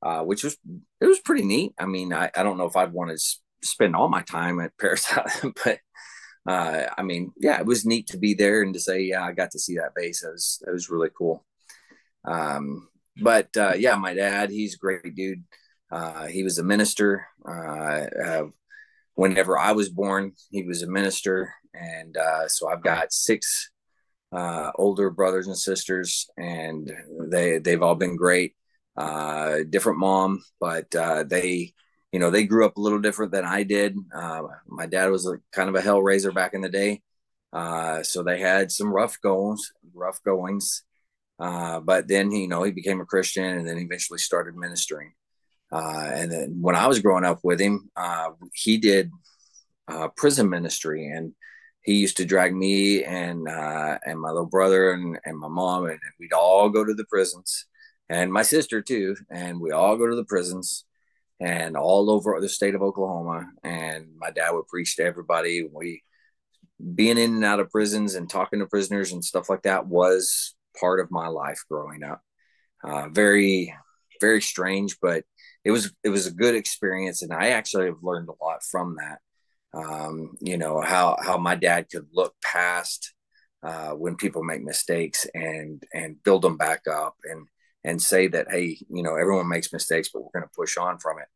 uh, 0.01 0.21
which 0.21 0.43
was 0.43 0.57
it 0.99 1.05
was 1.05 1.19
pretty 1.19 1.45
neat. 1.45 1.73
I 1.79 1.85
mean, 1.85 2.13
I, 2.13 2.31
I 2.35 2.43
don't 2.43 2.57
know 2.57 2.65
if 2.65 2.75
I'd 2.75 2.93
want 2.93 3.11
to 3.11 3.67
spend 3.67 3.95
all 3.95 4.09
my 4.09 4.21
time 4.21 4.59
at 4.59 4.77
Parris 4.77 5.07
Island, 5.11 5.57
but 5.63 5.79
uh, 6.47 6.87
I 6.97 7.03
mean, 7.03 7.33
yeah, 7.37 7.59
it 7.59 7.65
was 7.65 7.85
neat 7.85 8.07
to 8.07 8.17
be 8.17 8.33
there 8.33 8.61
and 8.61 8.73
to 8.73 8.79
say, 8.79 9.01
yeah, 9.01 9.23
I 9.23 9.33
got 9.33 9.51
to 9.51 9.59
see 9.59 9.75
that 9.75 9.93
base. 9.93 10.23
It 10.23 10.31
was 10.31 10.63
it 10.65 10.71
was 10.71 10.89
really 10.89 11.09
cool. 11.15 11.45
Um, 12.25 12.87
but 13.21 13.49
uh, 13.57 13.73
yeah, 13.77 13.95
my 13.95 14.13
dad, 14.13 14.49
he's 14.49 14.75
a 14.75 14.77
great 14.77 15.13
dude. 15.15 15.43
Uh, 15.91 16.27
he 16.27 16.43
was 16.43 16.57
a 16.57 16.63
minister. 16.63 17.27
Uh, 17.45 18.45
whenever 19.15 19.57
I 19.57 19.73
was 19.73 19.89
born, 19.89 20.33
he 20.49 20.63
was 20.63 20.83
a 20.83 20.87
minister, 20.87 21.53
and 21.73 22.15
uh, 22.15 22.47
so 22.47 22.69
I've 22.69 22.83
got 22.83 23.11
six 23.11 23.71
uh, 24.31 24.71
older 24.75 25.09
brothers 25.09 25.47
and 25.47 25.57
sisters, 25.57 26.29
and 26.37 26.91
they 27.29 27.59
they've 27.59 27.83
all 27.83 27.95
been 27.95 28.15
great. 28.15 28.55
Different 28.97 29.99
mom, 29.99 30.43
but 30.59 30.91
they, 31.29 31.73
you 32.11 32.19
know, 32.19 32.29
they 32.29 32.45
grew 32.45 32.65
up 32.65 32.77
a 32.77 32.81
little 32.81 32.99
different 32.99 33.31
than 33.31 33.45
I 33.45 33.63
did. 33.63 33.97
Uh, 34.15 34.43
my 34.67 34.85
dad 34.85 35.09
was 35.11 35.27
a 35.27 35.39
kind 35.51 35.69
of 35.69 35.75
a 35.75 35.81
hell 35.81 36.01
raiser 36.01 36.31
back 36.31 36.53
in 36.53 36.61
the 36.61 36.69
day, 36.69 37.01
uh, 37.53 38.03
so 38.03 38.23
they 38.23 38.39
had 38.39 38.71
some 38.71 38.93
rough 38.93 39.19
goings, 39.21 39.71
rough 39.93 40.21
goings. 40.23 40.83
but 41.37 42.07
then, 42.07 42.31
you 42.31 42.47
know, 42.47 42.63
he 42.63 42.71
became 42.71 43.01
a 43.01 43.05
Christian, 43.05 43.45
and 43.45 43.67
then 43.67 43.77
eventually 43.77 44.19
started 44.19 44.55
ministering. 44.55 45.13
Uh, 45.71 46.09
and 46.13 46.31
then 46.31 46.57
when 46.61 46.75
I 46.75 46.87
was 46.87 46.99
growing 46.99 47.25
up 47.25 47.39
with 47.43 47.59
him, 47.59 47.89
uh, 47.95 48.29
he 48.53 48.77
did 48.77 49.11
uh, 49.87 50.07
prison 50.15 50.49
ministry, 50.49 51.07
and 51.07 51.33
he 51.81 51.95
used 51.95 52.17
to 52.17 52.25
drag 52.25 52.55
me 52.55 53.03
and 53.03 53.47
uh, 53.47 53.97
and 54.05 54.19
my 54.19 54.29
little 54.29 54.45
brother 54.45 54.91
and, 54.91 55.19
and 55.25 55.37
my 55.37 55.47
mom, 55.47 55.85
and 55.85 55.99
we'd 56.19 56.33
all 56.33 56.69
go 56.69 56.85
to 56.85 56.93
the 56.93 57.05
prisons, 57.05 57.65
and 58.09 58.31
my 58.31 58.43
sister 58.43 58.81
too, 58.81 59.15
and 59.29 59.59
we 59.59 59.71
all 59.71 59.97
go 59.97 60.07
to 60.07 60.15
the 60.15 60.25
prisons, 60.25 60.85
and 61.39 61.77
all 61.77 62.09
over 62.09 62.39
the 62.39 62.49
state 62.49 62.75
of 62.75 62.81
Oklahoma. 62.81 63.47
And 63.63 64.07
my 64.17 64.31
dad 64.31 64.51
would 64.51 64.67
preach 64.67 64.95
to 64.95 65.03
everybody. 65.03 65.67
We 65.71 66.03
being 66.95 67.17
in 67.17 67.35
and 67.35 67.45
out 67.45 67.59
of 67.59 67.71
prisons 67.71 68.15
and 68.15 68.29
talking 68.29 68.59
to 68.59 68.67
prisoners 68.67 69.11
and 69.11 69.23
stuff 69.23 69.49
like 69.49 69.63
that 69.63 69.87
was 69.87 70.55
part 70.79 70.99
of 70.99 71.11
my 71.11 71.27
life 71.27 71.59
growing 71.69 72.03
up. 72.03 72.21
Uh, 72.83 73.09
very, 73.09 73.73
very 74.21 74.41
strange, 74.41 74.97
but 75.01 75.23
it 75.63 75.71
was 75.71 75.91
it 76.03 76.09
was 76.09 76.27
a 76.27 76.31
good 76.31 76.55
experience, 76.55 77.21
and 77.23 77.33
I 77.33 77.49
actually 77.49 77.85
have 77.85 78.03
learned 78.03 78.29
a 78.29 78.43
lot 78.43 78.63
from 78.63 78.97
that. 78.97 79.19
Um, 79.73 80.37
you 80.39 80.57
know 80.57 80.81
how 80.81 81.17
how 81.21 81.37
my 81.37 81.55
dad 81.55 81.87
could 81.91 82.07
look 82.13 82.33
past 82.43 83.13
uh, 83.63 83.91
when 83.91 84.15
people 84.15 84.43
make 84.43 84.63
mistakes 84.63 85.25
and 85.33 85.83
and 85.93 86.21
build 86.23 86.43
them 86.43 86.57
back 86.57 86.81
up 86.87 87.15
and 87.23 87.47
and 87.83 88.01
say 88.01 88.27
that 88.27 88.47
hey 88.49 88.77
you 88.89 89.03
know 89.03 89.15
everyone 89.15 89.47
makes 89.47 89.73
mistakes 89.73 90.09
but 90.09 90.21
we're 90.21 90.39
going 90.39 90.43
to 90.47 90.55
push 90.55 90.77
on 90.77 90.97
from 90.99 91.19
it. 91.19 91.27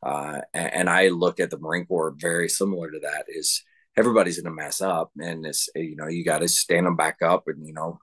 Uh, 0.00 0.40
and, 0.54 0.72
and, 0.74 0.90
i 0.90 1.08
look 1.08 1.40
at 1.40 1.50
the 1.50 1.58
marine 1.58 1.84
corps 1.84 2.14
very 2.16 2.48
similar 2.48 2.88
to 2.90 3.00
that 3.00 3.24
is 3.28 3.64
everybody's 3.96 4.40
going 4.40 4.44
to 4.44 4.62
mess 4.62 4.80
up 4.80 5.10
and 5.18 5.44
it's 5.44 5.68
you 5.74 5.96
know 5.96 6.06
you 6.06 6.24
got 6.24 6.38
to 6.38 6.46
stand 6.46 6.86
them 6.86 6.94
back 6.94 7.16
up 7.20 7.44
and 7.48 7.66
you 7.66 7.72
know 7.72 7.98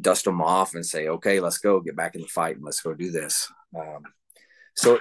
dust 0.00 0.24
them 0.24 0.40
off 0.40 0.74
and 0.74 0.86
say 0.86 1.08
okay 1.08 1.40
let's 1.40 1.58
go 1.58 1.80
get 1.80 1.96
back 1.96 2.14
in 2.14 2.20
the 2.20 2.28
fight 2.28 2.56
and 2.56 2.64
let's 2.64 2.80
go 2.80 2.94
do 2.94 3.10
this. 3.10 3.50
Um, 3.76 4.02
so 4.76 5.00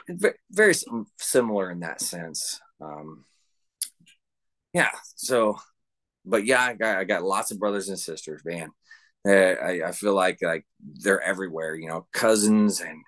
very 0.51 0.73
similar 1.19 1.71
in 1.71 1.79
that 1.79 2.01
sense. 2.01 2.59
Um, 2.81 3.25
yeah 4.73 4.89
so 5.15 5.57
but 6.25 6.45
yeah 6.45 6.61
I 6.61 6.73
got, 6.73 6.97
I 6.97 7.03
got 7.03 7.23
lots 7.23 7.51
of 7.51 7.59
brothers 7.59 7.89
and 7.89 7.99
sisters 7.99 8.41
man 8.43 8.71
I, 9.25 9.81
I 9.85 9.91
feel 9.91 10.13
like 10.13 10.39
like 10.41 10.65
they're 10.79 11.21
everywhere 11.21 11.75
you 11.75 11.87
know 11.87 12.07
cousins 12.13 12.81
and 12.81 13.01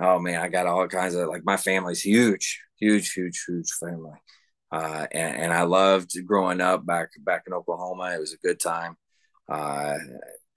oh 0.00 0.18
man 0.18 0.40
i 0.40 0.48
got 0.48 0.66
all 0.66 0.86
kinds 0.86 1.14
of 1.14 1.28
like 1.28 1.42
my 1.44 1.56
family's 1.56 2.00
huge 2.00 2.60
huge 2.78 3.12
huge 3.12 3.44
huge 3.46 3.70
family. 3.80 4.18
Uh, 4.72 5.06
and, 5.12 5.36
and, 5.36 5.52
i 5.52 5.62
loved 5.62 6.12
growing 6.26 6.60
up 6.60 6.84
back 6.84 7.10
back 7.20 7.44
in 7.46 7.52
oklahoma. 7.52 8.12
It 8.14 8.20
was 8.20 8.34
a 8.34 8.46
good 8.46 8.58
time. 8.60 8.96
Uh, 9.48 9.94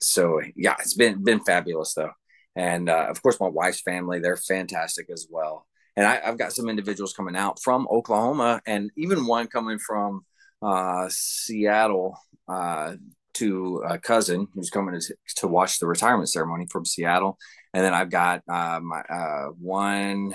so 0.01 0.41
yeah 0.55 0.75
it's 0.79 0.95
been 0.95 1.23
been 1.23 1.41
fabulous 1.41 1.93
though. 1.93 2.11
And 2.55 2.89
uh, 2.89 3.07
of 3.09 3.21
course 3.21 3.39
my 3.39 3.47
wife's 3.47 3.81
family 3.81 4.19
they're 4.19 4.37
fantastic 4.37 5.09
as 5.11 5.27
well. 5.29 5.65
And 5.95 6.07
I, 6.07 6.19
have 6.21 6.37
got 6.37 6.53
some 6.53 6.69
individuals 6.69 7.13
coming 7.13 7.35
out 7.35 7.61
from 7.61 7.87
oklahoma 7.89 8.61
and 8.65 8.89
even 8.97 9.25
one 9.27 9.47
coming 9.47 9.79
from 9.79 10.25
uh, 10.61 11.07
seattle 11.09 12.17
uh, 12.47 12.95
to 13.39 13.83
a 13.87 13.97
cousin 13.97 14.47
who's 14.53 14.69
coming 14.69 14.99
to, 14.99 15.15
to 15.37 15.47
watch 15.47 15.79
the 15.79 15.87
retirement 15.87 16.29
ceremony 16.29 16.67
from 16.71 16.85
Seattle, 16.85 17.37
and 17.73 17.83
then 17.83 17.93
I've 17.93 18.09
got 18.09 18.43
uh, 18.47 18.79
my 18.81 19.01
uh, 19.01 19.47
one 19.59 20.33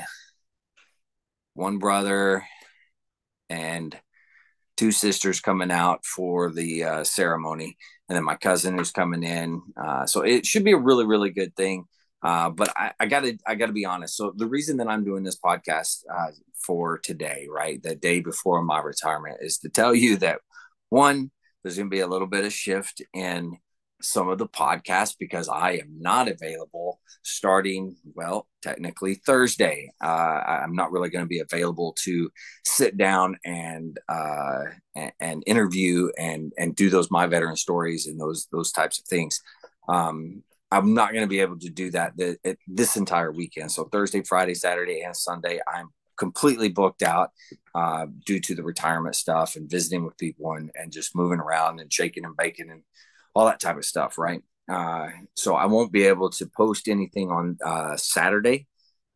one 1.55 1.79
brother 1.79 2.45
and 3.49 3.97
two 4.77 4.90
sisters 4.90 5.40
coming 5.40 5.71
out 5.71 6.05
for 6.05 6.53
the 6.53 6.85
uh, 6.85 7.05
ceremony, 7.05 7.77
and 8.09 8.17
then 8.17 8.25
my 8.25 8.37
cousin 8.37 8.77
who's 8.77 8.90
coming 8.90 9.23
in. 9.23 9.62
Uh, 9.81 10.07
so 10.07 10.23
it 10.23 10.45
should 10.45 10.64
be 10.64 10.73
a 10.73 10.79
really 10.79 11.07
really 11.07 11.31
good 11.31 11.55
thing. 11.57 11.85
Uh, 12.23 12.49
but 12.49 12.73
I, 12.75 12.93
I, 12.99 13.05
gotta 13.07 13.38
I 13.47 13.55
gotta 13.55 13.73
be 13.73 13.85
honest. 13.85 14.17
So 14.17 14.33
the 14.35 14.47
reason 14.47 14.79
that 14.79 14.88
I'm 14.88 15.05
doing 15.05 15.25
this 15.25 15.38
podcast 15.38 16.05
uh, 16.11 16.31
for 16.67 16.99
today, 16.99 17.47
right, 17.51 17.83
the 17.83 17.95
day 17.95 18.21
before 18.21 18.62
my 18.62 18.81
retirement, 18.81 19.37
is 19.40 19.59
to 19.59 19.69
tell 19.69 19.95
you 19.95 20.17
that 20.19 20.40
one, 20.88 21.31
there's 21.64 21.77
going 21.77 21.90
to 21.90 21.94
be 21.94 22.00
a 22.00 22.07
little 22.07 22.29
bit 22.29 22.44
of 22.44 22.53
shift 22.53 23.03
in 23.12 23.57
some 24.03 24.29
of 24.29 24.38
the 24.38 24.46
podcasts 24.46 25.16
because 25.18 25.48
I 25.48 25.72
am 25.72 25.96
not 25.98 26.29
available 26.29 27.00
starting, 27.22 27.96
well, 28.14 28.46
technically 28.62 29.14
Thursday. 29.14 29.90
Uh, 30.03 30.07
I'm 30.07 30.74
not 30.74 30.92
really 30.92 31.09
going 31.09 31.24
to 31.24 31.29
be 31.29 31.40
available 31.40 31.96
to 32.03 32.31
sit 32.66 32.96
down 32.98 33.38
and, 33.44 33.98
uh, 34.09 34.64
and, 34.94 35.12
and 35.20 35.42
interview 35.46 36.11
and 36.18 36.53
and 36.59 36.77
do 36.77 36.90
those 36.90 37.11
my 37.11 37.27
veteran 37.27 37.57
stories 37.57 38.07
and 38.07 38.20
those 38.20 38.46
those 38.53 38.70
types 38.72 38.98
of 38.98 39.07
things. 39.07 39.40
Um, 39.88 40.42
I'm 40.70 40.92
not 40.92 41.12
going 41.12 41.24
to 41.24 41.29
be 41.29 41.40
able 41.40 41.59
to 41.61 41.70
do 41.70 41.90
that 41.92 42.14
this 42.66 42.96
entire 42.96 43.33
weekend. 43.33 43.70
So 43.70 43.85
Thursday, 43.85 44.22
Friday, 44.22 44.55
Saturday, 44.55 45.03
and 45.03 45.16
Sunday, 45.16 45.61
I'm 45.72 45.90
completely 46.16 46.68
booked 46.68 47.03
out 47.03 47.31
uh, 47.74 48.07
due 48.24 48.40
to 48.40 48.55
the 48.55 48.62
retirement 48.62 49.16
stuff 49.16 49.57
and 49.57 49.70
visiting 49.70 50.05
with 50.05 50.16
people 50.16 50.53
and, 50.53 50.70
and 50.74 50.92
just 50.92 51.16
moving 51.16 51.40
around 51.40 51.81
and 51.81 51.92
shaking 51.92 52.24
and 52.24 52.37
baking 52.37 52.70
and 52.70 52.83
all 53.35 53.46
that 53.46 53.61
type 53.61 53.77
of 53.77 53.85
stuff, 53.85 54.16
right? 54.18 54.42
Uh, 54.70 55.09
so 55.35 55.55
I 55.55 55.66
won't 55.66 55.92
be 55.92 56.05
able 56.05 56.31
to 56.31 56.46
post 56.46 56.88
anything 56.88 57.31
on 57.31 57.59
uh, 57.64 57.96
Saturday 57.96 58.66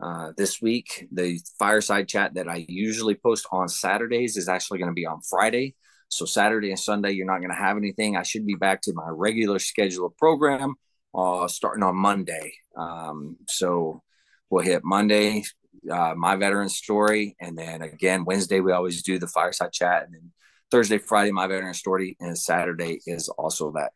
uh, 0.00 0.32
this 0.37 0.61
week. 0.61 1.06
The 1.12 1.40
fireside 1.58 2.08
chat 2.08 2.34
that 2.34 2.48
I 2.48 2.66
usually 2.68 3.14
post 3.14 3.46
on 3.50 3.68
Saturdays 3.68 4.37
is 4.37 4.48
actually 4.48 4.78
going 4.78 4.90
to 4.90 4.94
be 4.94 5.06
on 5.06 5.20
Friday. 5.22 5.74
So 6.08 6.24
Saturday 6.24 6.70
and 6.70 6.78
Sunday, 6.78 7.12
you're 7.12 7.26
not 7.26 7.38
going 7.38 7.50
to 7.50 7.56
have 7.56 7.76
anything. 7.76 8.16
I 8.16 8.22
should 8.22 8.46
be 8.46 8.54
back 8.54 8.80
to 8.82 8.92
my 8.94 9.08
regular 9.08 9.58
scheduled 9.58 10.16
program 10.16 10.74
uh, 11.14 11.48
starting 11.48 11.82
on 11.82 11.96
Monday. 11.96 12.54
Um, 12.76 13.37
so 13.46 14.02
we'll 14.50 14.64
hit 14.64 14.82
Monday, 14.84 15.44
uh, 15.90 16.14
my 16.16 16.36
veteran 16.36 16.68
story, 16.68 17.36
and 17.40 17.56
then 17.56 17.82
again 17.82 18.24
Wednesday 18.24 18.60
we 18.60 18.72
always 18.72 19.02
do 19.02 19.18
the 19.18 19.26
fireside 19.26 19.72
chat, 19.72 20.04
and 20.04 20.14
then 20.14 20.32
Thursday, 20.70 20.98
Friday 20.98 21.32
my 21.32 21.46
veteran 21.46 21.74
story, 21.74 22.16
and 22.20 22.38
Saturday 22.38 23.00
is 23.06 23.28
also 23.28 23.72
that 23.72 23.92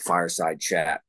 fireside 0.00 0.60
chat. 0.60 1.00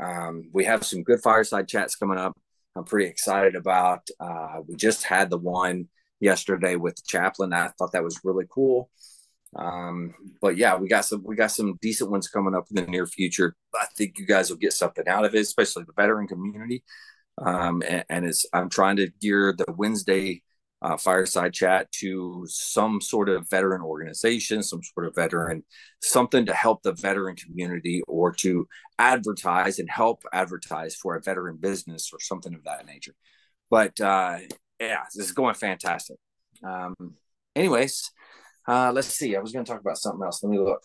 Um, 0.00 0.50
we 0.52 0.64
have 0.64 0.84
some 0.84 1.02
good 1.02 1.20
fireside 1.22 1.68
chats 1.68 1.96
coming 1.96 2.18
up. 2.18 2.36
I'm 2.76 2.84
pretty 2.84 3.08
excited 3.08 3.56
about. 3.56 4.06
Uh, 4.20 4.60
we 4.66 4.76
just 4.76 5.04
had 5.04 5.30
the 5.30 5.38
one 5.38 5.88
yesterday 6.20 6.76
with 6.76 6.96
the 6.96 7.02
chaplain. 7.06 7.52
I 7.52 7.68
thought 7.78 7.92
that 7.92 8.04
was 8.04 8.20
really 8.24 8.46
cool. 8.50 8.90
Um, 9.54 10.14
but 10.42 10.56
yeah, 10.56 10.76
we 10.76 10.88
got 10.88 11.04
some 11.04 11.22
we 11.24 11.34
got 11.36 11.50
some 11.50 11.78
decent 11.80 12.10
ones 12.10 12.28
coming 12.28 12.54
up 12.54 12.66
in 12.70 12.84
the 12.84 12.90
near 12.90 13.06
future. 13.06 13.54
I 13.74 13.86
think 13.96 14.18
you 14.18 14.26
guys 14.26 14.50
will 14.50 14.58
get 14.58 14.72
something 14.72 15.08
out 15.08 15.24
of 15.24 15.34
it, 15.34 15.40
especially 15.40 15.84
the 15.84 15.92
veteran 15.96 16.26
community. 16.26 16.84
Um, 17.38 17.82
and, 17.86 18.04
and, 18.08 18.26
it's 18.26 18.46
I'm 18.52 18.70
trying 18.70 18.96
to 18.96 19.10
gear 19.20 19.54
the 19.56 19.70
Wednesday 19.76 20.42
uh, 20.82 20.96
fireside 20.96 21.52
chat 21.52 21.90
to 21.90 22.44
some 22.48 23.00
sort 23.00 23.28
of 23.28 23.48
veteran 23.50 23.82
organization, 23.82 24.62
some 24.62 24.80
sort 24.82 25.06
of 25.06 25.14
veteran, 25.14 25.64
something 26.00 26.46
to 26.46 26.54
help 26.54 26.82
the 26.82 26.92
veteran 26.92 27.36
community 27.36 28.02
or 28.06 28.32
to 28.32 28.66
advertise 28.98 29.78
and 29.78 29.90
help 29.90 30.22
advertise 30.32 30.94
for 30.94 31.16
a 31.16 31.22
veteran 31.22 31.56
business 31.56 32.10
or 32.12 32.20
something 32.20 32.54
of 32.54 32.64
that 32.64 32.86
nature. 32.86 33.14
But 33.70 34.00
uh, 34.00 34.38
yeah, 34.80 35.04
this 35.14 35.26
is 35.26 35.32
going 35.32 35.54
fantastic. 35.54 36.16
Um, 36.62 36.94
anyways, 37.54 38.10
uh, 38.68 38.92
let's 38.92 39.08
see. 39.08 39.36
I 39.36 39.40
was 39.40 39.52
going 39.52 39.64
to 39.64 39.70
talk 39.70 39.80
about 39.80 39.98
something 39.98 40.24
else. 40.24 40.42
Let 40.42 40.50
me 40.50 40.58
look. 40.58 40.82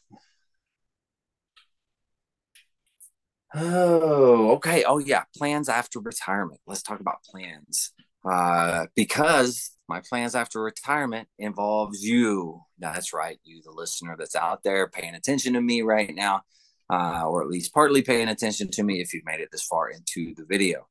Oh, 3.56 4.52
okay. 4.56 4.84
Oh, 4.86 4.98
yeah. 5.00 5.24
Plans 5.38 5.68
after 5.70 6.00
retirement. 6.00 6.62
Let's 6.68 6.84
talk 6.84 7.00
about 7.00 7.24
plans. 7.30 7.92
Uh, 8.30 8.86
because 8.96 9.72
my 9.90 10.02
plans 10.08 10.36
after 10.36 10.62
retirement 10.62 11.28
involves 11.38 12.04
you. 12.04 12.62
That's 12.80 13.14
right. 13.14 13.40
You, 13.44 13.62
the 13.64 13.72
listener 13.72 14.16
that's 14.18 14.36
out 14.36 14.64
there 14.64 14.88
paying 14.88 15.16
attention 15.16 15.54
to 15.54 15.62
me 15.62 15.82
right 15.82 16.14
now, 16.14 16.42
uh, 16.90 17.24
or 17.26 17.42
at 17.42 17.50
least 17.50 17.74
partly 17.74 18.02
paying 18.02 18.30
attention 18.30 18.70
to 18.72 18.84
me 18.84 19.02
if 19.02 19.14
you've 19.14 19.26
made 19.26 19.42
it 19.42 19.50
this 19.52 19.64
far 19.64 19.90
into 19.90 20.34
the 20.36 20.46
video. 20.46 20.88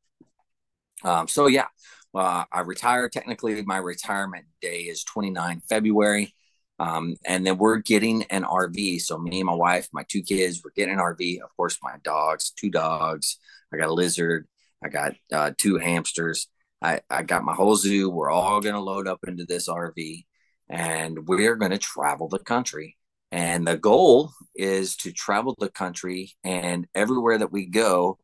Um, 1.05 1.29
so, 1.29 1.47
yeah, 1.47 1.67
uh, 2.15 2.45
I 2.53 2.61
retire. 2.61 3.09
Technically, 3.09 3.63
my 3.63 3.79
retirement 3.79 4.47
day 4.61 4.81
is 4.83 5.05
29 5.05 5.63
February. 5.69 6.35
Um, 6.81 7.17
and 7.27 7.47
then 7.47 7.59
we're 7.59 7.77
getting 7.77 8.23
an 8.25 8.43
RV. 8.43 9.03
So 9.03 9.19
me 9.19 9.41
and 9.41 9.47
my 9.47 9.55
wife, 9.55 9.89
my 9.93 10.03
two 10.09 10.23
kids, 10.23 10.63
we're 10.65 10.71
getting 10.75 10.95
an 10.95 11.01
RV. 11.01 11.43
Of 11.43 11.55
course, 11.55 11.79
my 11.83 11.97
dogs, 12.03 12.53
two 12.59 12.71
dogs. 12.71 13.37
I 13.73 13.77
got 13.77 13.91
a 13.91 13.93
lizard. 13.93 14.49
I 14.83 14.89
got 14.89 15.13
uh, 15.31 15.53
two 15.59 15.77
hamsters. 15.77 16.49
I, 16.81 17.01
I 17.11 17.23
got 17.23 17.45
my 17.45 17.53
whole 17.53 17.77
zoo. 17.77 18.09
We're 18.09 18.31
all 18.31 18.63
going 18.63 18.75
to 18.75 18.81
load 18.81 19.07
up 19.07 19.21
into 19.27 19.45
this 19.45 19.69
RV 19.69 20.25
and 20.71 21.29
we're 21.29 21.57
going 21.57 21.73
to 21.73 21.79
travel 21.79 22.29
the 22.29 22.39
country. 22.39 22.97
And 23.31 23.67
the 23.67 23.77
goal 23.77 24.33
is 24.57 24.97
to 24.99 25.13
travel 25.13 25.55
the 25.59 25.69
country 25.69 26.33
and 26.43 26.87
everywhere 26.95 27.37
that 27.37 27.53
we 27.53 27.67
go, 27.67 28.19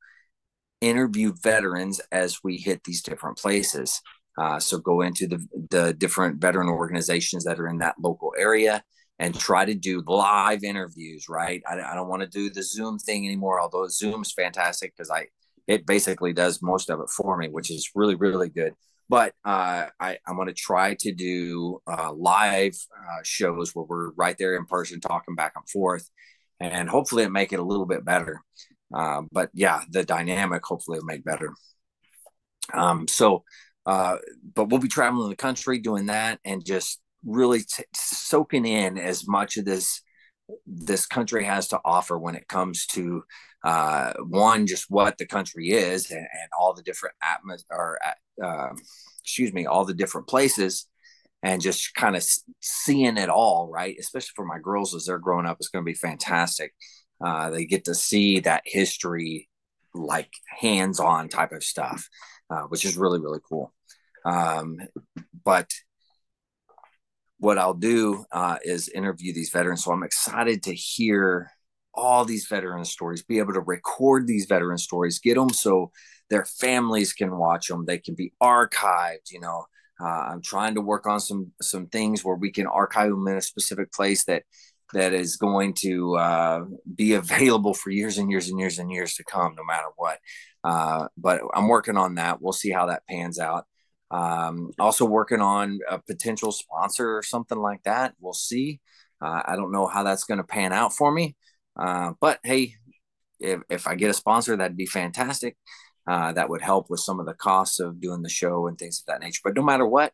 interview 0.80 1.34
veterans 1.42 2.00
as 2.10 2.38
we 2.42 2.56
hit 2.56 2.84
these 2.84 3.02
different 3.02 3.36
places. 3.36 4.00
Uh, 4.38 4.59
so 4.59 4.79
go 4.79 5.01
into 5.01 5.27
the, 5.27 5.46
the 5.70 5.94
different 5.94 6.40
veteran 6.40 6.68
organizations 6.68 7.44
that 7.44 7.59
are 7.59 7.68
in 7.68 7.79
that 7.79 7.94
local 7.99 8.33
area 8.38 8.83
and 9.18 9.38
try 9.38 9.64
to 9.64 9.75
do 9.75 10.03
live 10.07 10.62
interviews, 10.62 11.27
right? 11.29 11.62
I, 11.66 11.81
I 11.81 11.94
don't 11.94 12.09
want 12.09 12.22
to 12.22 12.29
do 12.29 12.51
the 12.51 12.62
Zoom 12.62 12.99
thing 12.99 13.25
anymore, 13.25 13.61
although 13.61 13.88
Zoom's 13.88 14.33
fantastic 14.33 14.92
because 14.94 15.11
I 15.11 15.27
it 15.66 15.87
basically 15.87 16.33
does 16.33 16.62
most 16.62 16.90
of 16.90 17.01
it 17.01 17.11
for 17.11 17.37
me, 17.37 17.49
which 17.49 17.70
is 17.70 17.90
really, 17.94 18.14
really 18.14 18.49
good. 18.49 18.75
But 19.09 19.35
uh, 19.44 19.87
I, 20.01 20.18
I'm 20.27 20.37
going 20.37 20.49
to 20.49 20.55
try 20.55 20.94
to 21.01 21.12
do 21.12 21.81
uh, 21.87 22.12
live 22.12 22.77
uh, 22.96 23.20
shows 23.22 23.75
where 23.75 23.85
we're 23.85 24.11
right 24.12 24.37
there 24.38 24.57
in 24.57 24.66
person 24.66 25.01
talking 25.01 25.35
back 25.35 25.53
and 25.57 25.68
forth, 25.68 26.09
and 26.61 26.88
hopefully 26.88 27.25
it 27.25 27.31
make 27.31 27.53
it 27.53 27.61
a 27.61 27.64
little 27.64 27.87
bit 27.87 28.05
better. 28.05 28.42
Uh, 28.94 29.22
but 29.33 29.51
yeah, 29.55 29.83
the 29.90 30.05
dynamic 30.05 30.64
hopefully 30.64 30.99
will 30.99 31.07
make 31.07 31.25
better. 31.25 31.53
Um, 32.72 33.07
so 33.09 33.44
uh, 33.87 34.16
but 34.55 34.68
we'll 34.68 34.81
be 34.81 34.88
traveling 34.88 35.31
the 35.31 35.37
country 35.37 35.79
doing 35.79 36.07
that 36.07 36.40
and 36.44 36.64
just 36.64 37.01
really 37.25 37.61
t- 37.61 37.85
soaking 37.94 38.66
in 38.66 38.99
as 38.99 39.27
much 39.27 39.57
of 39.57 39.64
this 39.64 40.03
this 40.66 41.07
country 41.07 41.44
has 41.44 41.68
to 41.68 41.81
offer 41.85 42.18
when 42.18 42.37
it 42.37 42.49
comes 42.49 42.87
to 42.87 43.25
uh, 43.64 44.12
one 44.29 44.66
just 44.66 44.87
what 44.88 45.18
the 45.18 45.27
country 45.27 45.70
is 45.70 46.11
and, 46.11 46.20
and 46.20 46.51
all 46.59 46.72
the 46.72 46.83
different 46.83 47.16
atmos 47.22 47.64
or 47.70 47.99
uh, 48.42 48.68
excuse 49.22 49.53
me 49.53 49.66
all 49.66 49.85
the 49.85 49.94
different 49.94 50.29
places 50.29 50.87
and 51.42 51.61
just 51.61 51.94
kind 51.94 52.16
of 52.16 52.25
seeing 52.61 53.16
it 53.16 53.29
all 53.29 53.68
right? 53.72 53.96
Especially 53.99 54.33
for 54.35 54.44
my 54.44 54.59
girls 54.59 54.94
as 54.94 55.07
they're 55.07 55.18
growing 55.18 55.46
up 55.46 55.57
it's 55.59 55.68
going 55.68 55.85
to 55.85 55.90
be 55.90 55.94
fantastic. 55.94 56.75
Uh, 57.25 57.51
they 57.51 57.64
get 57.64 57.85
to 57.85 57.94
see 57.94 58.40
that 58.40 58.62
history 58.64 59.49
like 59.94 60.31
hands-on 60.61 61.29
type 61.29 61.53
of 61.53 61.64
stuff 61.64 62.09
uh, 62.51 62.62
which 62.64 62.85
is 62.85 62.96
really 62.96 63.18
really 63.18 63.40
cool 63.49 63.72
um, 64.26 64.78
but 65.44 65.70
what 67.38 67.58
I'll 67.58 67.74
do 67.74 68.24
uh, 68.32 68.58
is 68.64 68.88
interview 68.88 69.32
these 69.32 69.50
veterans. 69.50 69.84
So 69.84 69.92
I'm 69.92 70.02
excited 70.02 70.64
to 70.64 70.74
hear 70.74 71.50
all 71.94 72.24
these 72.24 72.46
veteran 72.46 72.84
stories, 72.84 73.22
be 73.22 73.38
able 73.38 73.54
to 73.54 73.60
record 73.60 74.26
these 74.26 74.46
veteran 74.46 74.78
stories, 74.78 75.18
get 75.18 75.36
them 75.36 75.50
so 75.50 75.92
their 76.28 76.44
families 76.44 77.12
can 77.12 77.36
watch 77.36 77.68
them. 77.68 77.84
They 77.86 77.98
can 77.98 78.14
be 78.14 78.32
archived. 78.42 79.30
You 79.30 79.40
know, 79.40 79.66
uh, 80.00 80.04
I'm 80.30 80.42
trying 80.42 80.74
to 80.74 80.80
work 80.80 81.06
on 81.06 81.20
some 81.20 81.52
some 81.62 81.86
things 81.86 82.24
where 82.24 82.36
we 82.36 82.50
can 82.50 82.66
archive 82.66 83.10
them 83.10 83.28
in 83.28 83.36
a 83.36 83.42
specific 83.42 83.92
place 83.92 84.24
that 84.24 84.42
that 84.92 85.12
is 85.12 85.36
going 85.36 85.74
to 85.74 86.16
uh, 86.16 86.64
be 86.94 87.14
available 87.14 87.74
for 87.74 87.90
years 87.90 88.18
and 88.18 88.30
years 88.30 88.48
and 88.48 88.58
years 88.58 88.78
and 88.78 88.90
years 88.90 89.14
to 89.14 89.24
come, 89.24 89.54
no 89.56 89.64
matter 89.64 89.88
what. 89.96 90.18
Uh, 90.64 91.06
but 91.16 91.42
I'm 91.54 91.68
working 91.68 91.96
on 91.96 92.16
that. 92.16 92.42
We'll 92.42 92.52
see 92.52 92.70
how 92.70 92.86
that 92.86 93.06
pans 93.08 93.38
out. 93.38 93.66
Um, 94.10 94.70
also 94.78 95.04
working 95.04 95.40
on 95.40 95.80
a 95.88 95.98
potential 95.98 96.52
sponsor 96.52 97.16
or 97.16 97.22
something 97.22 97.58
like 97.58 97.82
that. 97.84 98.14
We'll 98.20 98.32
see. 98.32 98.80
Uh, 99.20 99.42
I 99.44 99.56
don't 99.56 99.72
know 99.72 99.86
how 99.86 100.02
that's 100.02 100.24
going 100.24 100.38
to 100.38 100.44
pan 100.44 100.72
out 100.72 100.94
for 100.94 101.10
me. 101.10 101.36
Uh, 101.78 102.12
but 102.20 102.38
hey, 102.44 102.74
if, 103.40 103.60
if 103.68 103.86
I 103.86 103.94
get 103.94 104.10
a 104.10 104.14
sponsor, 104.14 104.56
that'd 104.56 104.76
be 104.76 104.86
fantastic. 104.86 105.56
Uh, 106.06 106.32
that 106.32 106.48
would 106.48 106.62
help 106.62 106.88
with 106.88 107.00
some 107.00 107.18
of 107.18 107.26
the 107.26 107.34
costs 107.34 107.80
of 107.80 108.00
doing 108.00 108.22
the 108.22 108.28
show 108.28 108.68
and 108.68 108.78
things 108.78 109.00
of 109.00 109.06
that 109.06 109.20
nature. 109.20 109.40
But 109.42 109.56
no 109.56 109.62
matter 109.62 109.86
what, 109.86 110.12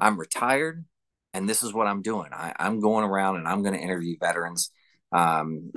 I'm 0.00 0.18
retired 0.18 0.84
and 1.34 1.48
this 1.48 1.62
is 1.62 1.74
what 1.74 1.86
I'm 1.86 2.00
doing. 2.00 2.30
I, 2.32 2.54
am 2.58 2.80
going 2.80 3.04
around 3.04 3.36
and 3.36 3.46
I'm 3.46 3.62
going 3.62 3.74
to 3.74 3.80
interview 3.80 4.16
veterans. 4.18 4.70
Um, 5.12 5.72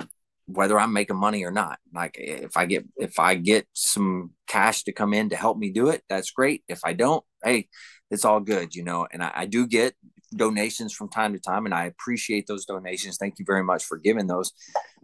whether 0.48 0.80
I'm 0.80 0.94
making 0.94 1.16
money 1.16 1.44
or 1.44 1.50
not. 1.50 1.78
Like 1.94 2.16
if 2.18 2.56
I 2.56 2.64
get 2.64 2.86
if 2.96 3.18
I 3.18 3.34
get 3.34 3.68
some 3.74 4.30
cash 4.46 4.84
to 4.84 4.92
come 4.92 5.12
in 5.12 5.28
to 5.28 5.36
help 5.36 5.58
me 5.58 5.70
do 5.70 5.88
it, 5.88 6.02
that's 6.08 6.30
great. 6.30 6.64
If 6.68 6.80
I 6.84 6.94
don't, 6.94 7.22
hey, 7.44 7.68
it's 8.10 8.24
all 8.24 8.40
good, 8.40 8.74
you 8.74 8.84
know. 8.84 9.06
And 9.12 9.22
I, 9.22 9.32
I 9.34 9.46
do 9.46 9.66
get 9.66 9.94
donations 10.34 10.92
from 10.92 11.08
time 11.08 11.32
to 11.32 11.38
time, 11.38 11.64
and 11.64 11.74
I 11.74 11.86
appreciate 11.86 12.46
those 12.46 12.64
donations. 12.64 13.16
Thank 13.16 13.38
you 13.38 13.44
very 13.46 13.64
much 13.64 13.84
for 13.84 13.96
giving 13.96 14.26
those. 14.26 14.52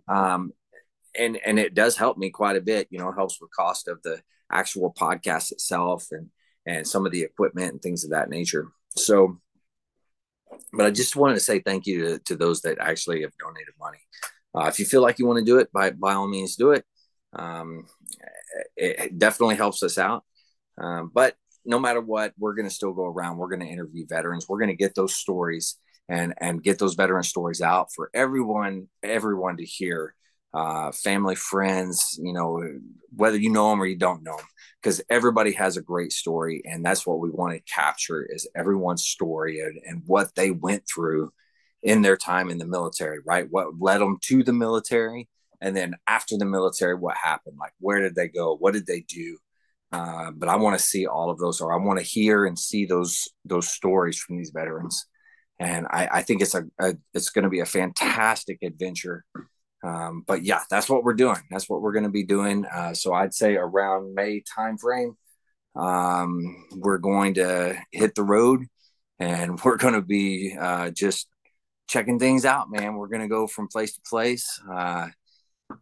Um, 0.08 0.52
and 1.18 1.38
and 1.44 1.58
it 1.58 1.74
does 1.74 1.96
help 1.96 2.18
me 2.18 2.30
quite 2.30 2.56
a 2.56 2.60
bit. 2.60 2.88
You 2.90 2.98
know, 2.98 3.08
it 3.08 3.14
helps 3.14 3.40
with 3.40 3.50
cost 3.56 3.88
of 3.88 4.02
the 4.02 4.20
actual 4.50 4.92
podcast 4.92 5.52
itself 5.52 6.08
and 6.10 6.30
and 6.66 6.86
some 6.86 7.06
of 7.06 7.12
the 7.12 7.22
equipment 7.22 7.72
and 7.72 7.82
things 7.82 8.04
of 8.04 8.10
that 8.10 8.30
nature. 8.30 8.68
So, 8.96 9.38
but 10.72 10.86
I 10.86 10.90
just 10.90 11.16
wanted 11.16 11.34
to 11.34 11.40
say 11.40 11.60
thank 11.60 11.86
you 11.86 12.04
to, 12.04 12.18
to 12.20 12.36
those 12.36 12.62
that 12.62 12.78
actually 12.80 13.22
have 13.22 13.36
donated 13.38 13.74
money. 13.78 13.98
Uh, 14.54 14.66
if 14.68 14.78
you 14.78 14.84
feel 14.84 15.02
like 15.02 15.18
you 15.18 15.26
want 15.26 15.38
to 15.38 15.44
do 15.44 15.58
it, 15.58 15.72
by 15.72 15.90
by 15.90 16.14
all 16.14 16.28
means, 16.28 16.56
do 16.56 16.72
it. 16.72 16.84
Um, 17.34 17.86
it, 18.76 18.98
it, 18.98 19.18
definitely 19.18 19.56
helps 19.56 19.82
us 19.82 19.98
out. 19.98 20.22
Um, 20.78 21.10
but 21.12 21.34
no 21.64 21.78
matter 21.78 22.00
what, 22.00 22.32
we're 22.38 22.54
going 22.54 22.68
to 22.68 22.74
still 22.74 22.92
go 22.92 23.06
around. 23.06 23.38
We're 23.38 23.48
going 23.48 23.66
to 23.66 23.72
interview 23.72 24.06
veterans. 24.06 24.46
We're 24.48 24.58
going 24.58 24.70
to 24.70 24.76
get 24.76 24.94
those 24.94 25.14
stories 25.14 25.78
and 26.08 26.34
and 26.38 26.62
get 26.62 26.78
those 26.78 26.94
veteran 26.94 27.22
stories 27.22 27.62
out 27.62 27.88
for 27.94 28.10
everyone 28.14 28.88
everyone 29.02 29.56
to 29.56 29.64
hear. 29.64 30.14
Uh, 30.52 30.92
family, 30.92 31.34
friends, 31.34 32.16
you 32.22 32.32
know, 32.32 32.62
whether 33.16 33.36
you 33.36 33.50
know 33.50 33.70
them 33.70 33.82
or 33.82 33.86
you 33.86 33.96
don't 33.96 34.22
know 34.22 34.36
them, 34.36 34.46
because 34.80 35.02
everybody 35.10 35.50
has 35.50 35.76
a 35.76 35.82
great 35.82 36.12
story, 36.12 36.62
and 36.64 36.84
that's 36.84 37.04
what 37.04 37.18
we 37.18 37.28
want 37.28 37.52
to 37.52 37.72
capture 37.74 38.24
is 38.24 38.48
everyone's 38.54 39.02
story 39.02 39.58
and, 39.58 39.80
and 39.84 40.02
what 40.06 40.32
they 40.36 40.52
went 40.52 40.84
through 40.86 41.32
in 41.82 42.02
their 42.02 42.16
time 42.16 42.50
in 42.50 42.58
the 42.58 42.66
military, 42.66 43.18
right? 43.26 43.48
What 43.50 43.80
led 43.80 44.00
them 44.00 44.18
to 44.26 44.44
the 44.44 44.52
military, 44.52 45.28
and 45.60 45.76
then 45.76 45.96
after 46.06 46.38
the 46.38 46.44
military, 46.44 46.94
what 46.94 47.16
happened? 47.16 47.56
Like, 47.58 47.72
where 47.80 48.00
did 48.00 48.14
they 48.14 48.28
go? 48.28 48.54
What 48.54 48.74
did 48.74 48.86
they 48.86 49.00
do? 49.00 49.38
Uh, 49.94 50.32
but 50.34 50.48
I 50.48 50.56
want 50.56 50.76
to 50.76 50.84
see 50.84 51.06
all 51.06 51.30
of 51.30 51.38
those, 51.38 51.60
or 51.60 51.72
I 51.72 51.84
want 51.84 52.00
to 52.00 52.04
hear 52.04 52.46
and 52.46 52.58
see 52.58 52.84
those 52.84 53.28
those 53.44 53.68
stories 53.68 54.18
from 54.18 54.36
these 54.36 54.50
veterans, 54.50 55.06
and 55.60 55.86
I, 55.88 56.08
I 56.14 56.22
think 56.22 56.42
it's 56.42 56.54
a, 56.54 56.64
a 56.80 56.94
it's 57.14 57.30
going 57.30 57.44
to 57.44 57.48
be 57.48 57.60
a 57.60 57.66
fantastic 57.66 58.58
adventure. 58.62 59.24
Um, 59.84 60.24
but 60.26 60.42
yeah, 60.42 60.62
that's 60.68 60.88
what 60.88 61.04
we're 61.04 61.14
doing. 61.14 61.40
That's 61.50 61.68
what 61.68 61.80
we're 61.80 61.92
going 61.92 62.04
to 62.04 62.10
be 62.10 62.24
doing. 62.24 62.64
Uh, 62.64 62.94
so 62.94 63.12
I'd 63.12 63.34
say 63.34 63.54
around 63.54 64.14
May 64.14 64.42
timeframe, 64.58 65.14
um, 65.76 66.66
we're 66.72 66.98
going 66.98 67.34
to 67.34 67.76
hit 67.92 68.16
the 68.16 68.24
road, 68.24 68.64
and 69.20 69.60
we're 69.64 69.76
going 69.76 69.94
to 69.94 70.02
be 70.02 70.56
uh, 70.58 70.90
just 70.90 71.28
checking 71.88 72.18
things 72.18 72.44
out, 72.44 72.70
man. 72.70 72.94
We're 72.96 73.08
gonna 73.08 73.28
go 73.28 73.46
from 73.46 73.68
place 73.68 73.94
to 73.94 74.00
place. 74.08 74.60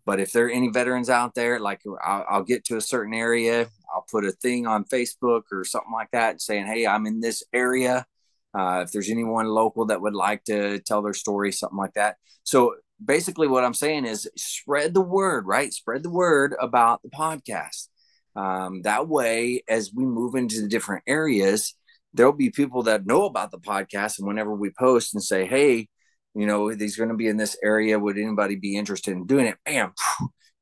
But 0.04 0.20
if 0.20 0.32
there 0.32 0.46
are 0.46 0.50
any 0.50 0.68
veterans 0.68 1.10
out 1.10 1.34
there, 1.34 1.58
like 1.58 1.80
I'll, 2.04 2.24
I'll, 2.28 2.42
get 2.42 2.64
to 2.66 2.76
a 2.76 2.80
certain 2.80 3.14
area, 3.14 3.68
I'll 3.94 4.06
put 4.10 4.24
a 4.24 4.32
thing 4.32 4.66
on 4.66 4.84
Facebook 4.84 5.42
or 5.50 5.64
something 5.64 5.92
like 5.92 6.10
that 6.12 6.40
saying, 6.40 6.66
"Hey, 6.66 6.86
I'm 6.86 7.06
in 7.06 7.20
this 7.20 7.42
area." 7.52 8.06
Uh, 8.54 8.82
if 8.84 8.92
there's 8.92 9.10
anyone 9.10 9.46
local 9.46 9.86
that 9.86 10.00
would 10.00 10.14
like 10.14 10.44
to 10.44 10.78
tell 10.80 11.02
their 11.02 11.14
story, 11.14 11.52
something 11.52 11.78
like 11.78 11.94
that. 11.94 12.16
So 12.44 12.74
basically, 13.02 13.48
what 13.48 13.64
I'm 13.64 13.74
saying 13.74 14.04
is 14.04 14.28
spread 14.36 14.94
the 14.94 15.00
word, 15.00 15.46
right? 15.46 15.72
Spread 15.72 16.02
the 16.02 16.10
word 16.10 16.54
about 16.60 17.02
the 17.02 17.08
podcast. 17.08 17.88
Um, 18.36 18.82
that 18.82 19.08
way, 19.08 19.62
as 19.68 19.92
we 19.94 20.04
move 20.04 20.34
into 20.34 20.60
the 20.60 20.68
different 20.68 21.04
areas, 21.06 21.74
there'll 22.14 22.32
be 22.32 22.50
people 22.50 22.82
that 22.84 23.06
know 23.06 23.24
about 23.24 23.50
the 23.50 23.58
podcast 23.58 24.18
and 24.18 24.26
whenever 24.26 24.54
we 24.54 24.70
post 24.70 25.14
and 25.14 25.22
say 25.22 25.46
hey 25.46 25.88
you 26.34 26.46
know 26.46 26.68
he's 26.68 26.96
going 26.96 27.10
to 27.10 27.16
be 27.16 27.28
in 27.28 27.36
this 27.36 27.56
area 27.62 27.98
would 27.98 28.18
anybody 28.18 28.56
be 28.56 28.76
interested 28.76 29.12
in 29.12 29.26
doing 29.26 29.46
it? 29.46 29.58
Bam 29.64 29.92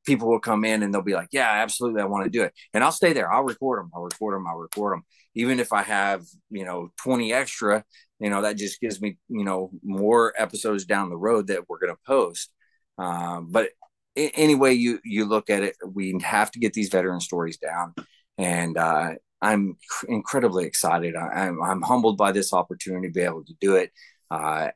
people 0.05 0.27
will 0.27 0.39
come 0.39 0.65
in 0.65 0.81
and 0.81 0.91
they'll 0.91 1.03
be 1.03 1.13
like 1.13 1.29
yeah 1.31 1.47
absolutely 1.47 2.01
i 2.01 2.05
want 2.05 2.23
to 2.23 2.29
do 2.29 2.41
it. 2.43 2.53
And 2.73 2.83
i'll 2.83 2.91
stay 2.91 3.13
there 3.13 3.31
i'll 3.31 3.43
record 3.43 3.79
them 3.79 3.91
i'll 3.95 4.01
record 4.01 4.33
them 4.33 4.47
i'll 4.47 4.57
record 4.57 4.93
them 4.93 5.03
even 5.35 5.59
if 5.59 5.71
i 5.71 5.83
have 5.83 6.23
you 6.49 6.65
know 6.65 6.89
20 7.03 7.31
extra 7.31 7.83
you 8.21 8.29
know 8.29 8.43
that 8.43 8.55
just 8.55 8.79
gives 8.79 9.01
me 9.01 9.17
you 9.27 9.43
know 9.43 9.71
more 9.83 10.33
episodes 10.37 10.85
down 10.85 11.09
the 11.09 11.17
road 11.17 11.47
that 11.47 11.67
we're 11.67 11.79
going 11.79 11.93
to 11.93 11.99
post. 12.05 12.53
Um, 12.97 13.47
but 13.51 13.69
anyway 14.15 14.73
you 14.73 14.99
you 15.03 15.25
look 15.25 15.49
at 15.49 15.63
it 15.63 15.75
we 15.85 16.17
have 16.23 16.51
to 16.51 16.59
get 16.59 16.73
these 16.73 16.89
veteran 16.89 17.19
stories 17.19 17.57
down. 17.57 17.93
And 18.37 18.77
uh, 18.77 19.13
I'm 19.41 19.77
incredibly 20.07 20.65
excited. 20.65 21.15
I, 21.15 21.27
I'm, 21.47 21.61
I'm 21.63 21.81
humbled 21.81 22.17
by 22.17 22.31
this 22.31 22.53
opportunity 22.53 23.07
to 23.07 23.13
be 23.13 23.21
able 23.21 23.43
to 23.45 23.53
do 23.59 23.75
it. 23.75 23.91
Uh, 24.31 24.69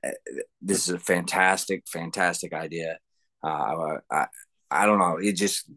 this 0.62 0.90
is 0.90 0.94
a 0.94 1.00
fantastic, 1.00 1.84
fantastic 1.88 2.54
idea. 2.54 3.00
Uh, 3.42 4.00
I, 4.12 4.26
I 4.70 4.86
don't 4.86 5.00
know. 5.00 5.18
It 5.18 5.34
just, 5.34 5.72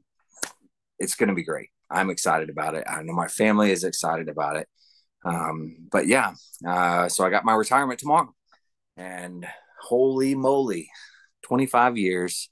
it's 0.98 1.14
going 1.14 1.28
to 1.28 1.34
be 1.34 1.44
great. 1.44 1.68
I'm 1.88 2.10
excited 2.10 2.50
about 2.50 2.74
it. 2.74 2.84
I 2.88 3.02
know 3.02 3.12
my 3.12 3.28
family 3.28 3.70
is 3.70 3.84
excited 3.84 4.28
about 4.28 4.56
it. 4.56 4.68
Um, 5.24 5.76
but 5.90 6.08
yeah, 6.08 6.34
uh, 6.66 7.08
so 7.08 7.24
I 7.24 7.30
got 7.30 7.44
my 7.44 7.54
retirement 7.54 8.00
tomorrow 8.00 8.34
and 8.96 9.46
holy 9.80 10.34
moly, 10.34 10.90
25 11.42 11.96
years. 11.96 12.50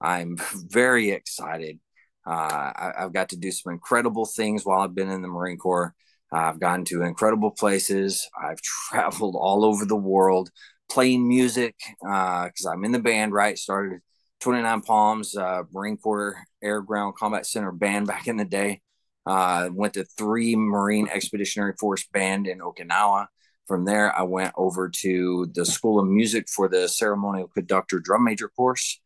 I'm 0.00 0.36
very 0.68 1.10
excited. 1.10 1.80
Uh, 2.26 2.30
I, 2.30 2.92
have 2.98 3.14
got 3.14 3.30
to 3.30 3.36
do 3.36 3.50
some 3.50 3.72
incredible 3.72 4.26
things 4.26 4.64
while 4.64 4.80
I've 4.80 4.94
been 4.94 5.10
in 5.10 5.22
the 5.22 5.28
Marine 5.28 5.56
Corps. 5.56 5.94
I've 6.32 6.60
gone 6.60 6.84
to 6.86 7.02
incredible 7.02 7.50
places. 7.50 8.28
I've 8.40 8.60
traveled 8.90 9.36
all 9.36 9.64
over 9.64 9.84
the 9.84 9.96
world 9.96 10.50
playing 10.88 11.28
music 11.28 11.76
because 12.00 12.66
uh, 12.66 12.70
I'm 12.70 12.84
in 12.84 12.92
the 12.92 12.98
band, 12.98 13.32
right? 13.32 13.58
Started 13.58 14.00
29 14.40 14.80
Palms, 14.82 15.36
uh, 15.36 15.62
Marine 15.72 15.96
Corps 15.96 16.36
Air 16.62 16.80
Ground 16.80 17.14
Combat 17.16 17.46
Center 17.46 17.72
band 17.72 18.06
back 18.08 18.26
in 18.26 18.36
the 18.36 18.44
day. 18.44 18.80
Uh, 19.26 19.68
went 19.72 19.94
to 19.94 20.04
three 20.04 20.56
Marine 20.56 21.08
Expeditionary 21.12 21.74
Force 21.78 22.06
band 22.12 22.46
in 22.46 22.58
Okinawa. 22.58 23.26
From 23.68 23.84
there, 23.84 24.16
I 24.16 24.22
went 24.22 24.52
over 24.56 24.88
to 24.88 25.46
the 25.54 25.64
School 25.64 26.00
of 26.00 26.08
Music 26.08 26.48
for 26.48 26.68
the 26.68 26.88
ceremonial 26.88 27.48
conductor 27.48 28.00
drum 28.00 28.24
major 28.24 28.48
course 28.48 28.98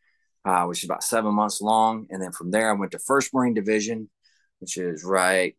uh, 0.45 0.65
which 0.65 0.79
is 0.79 0.85
about 0.85 1.03
seven 1.03 1.35
months 1.35 1.61
long. 1.61 2.07
And 2.11 2.23
then 2.23 2.33
from 2.33 2.51
there, 2.51 2.71
I 2.71 2.75
went 2.75 2.93
to 2.93 2.99
First 2.99 3.33
Marine 3.33 3.55
Division, 3.55 4.11
which 4.61 4.77
is 4.77 5.05
right, 5.05 5.57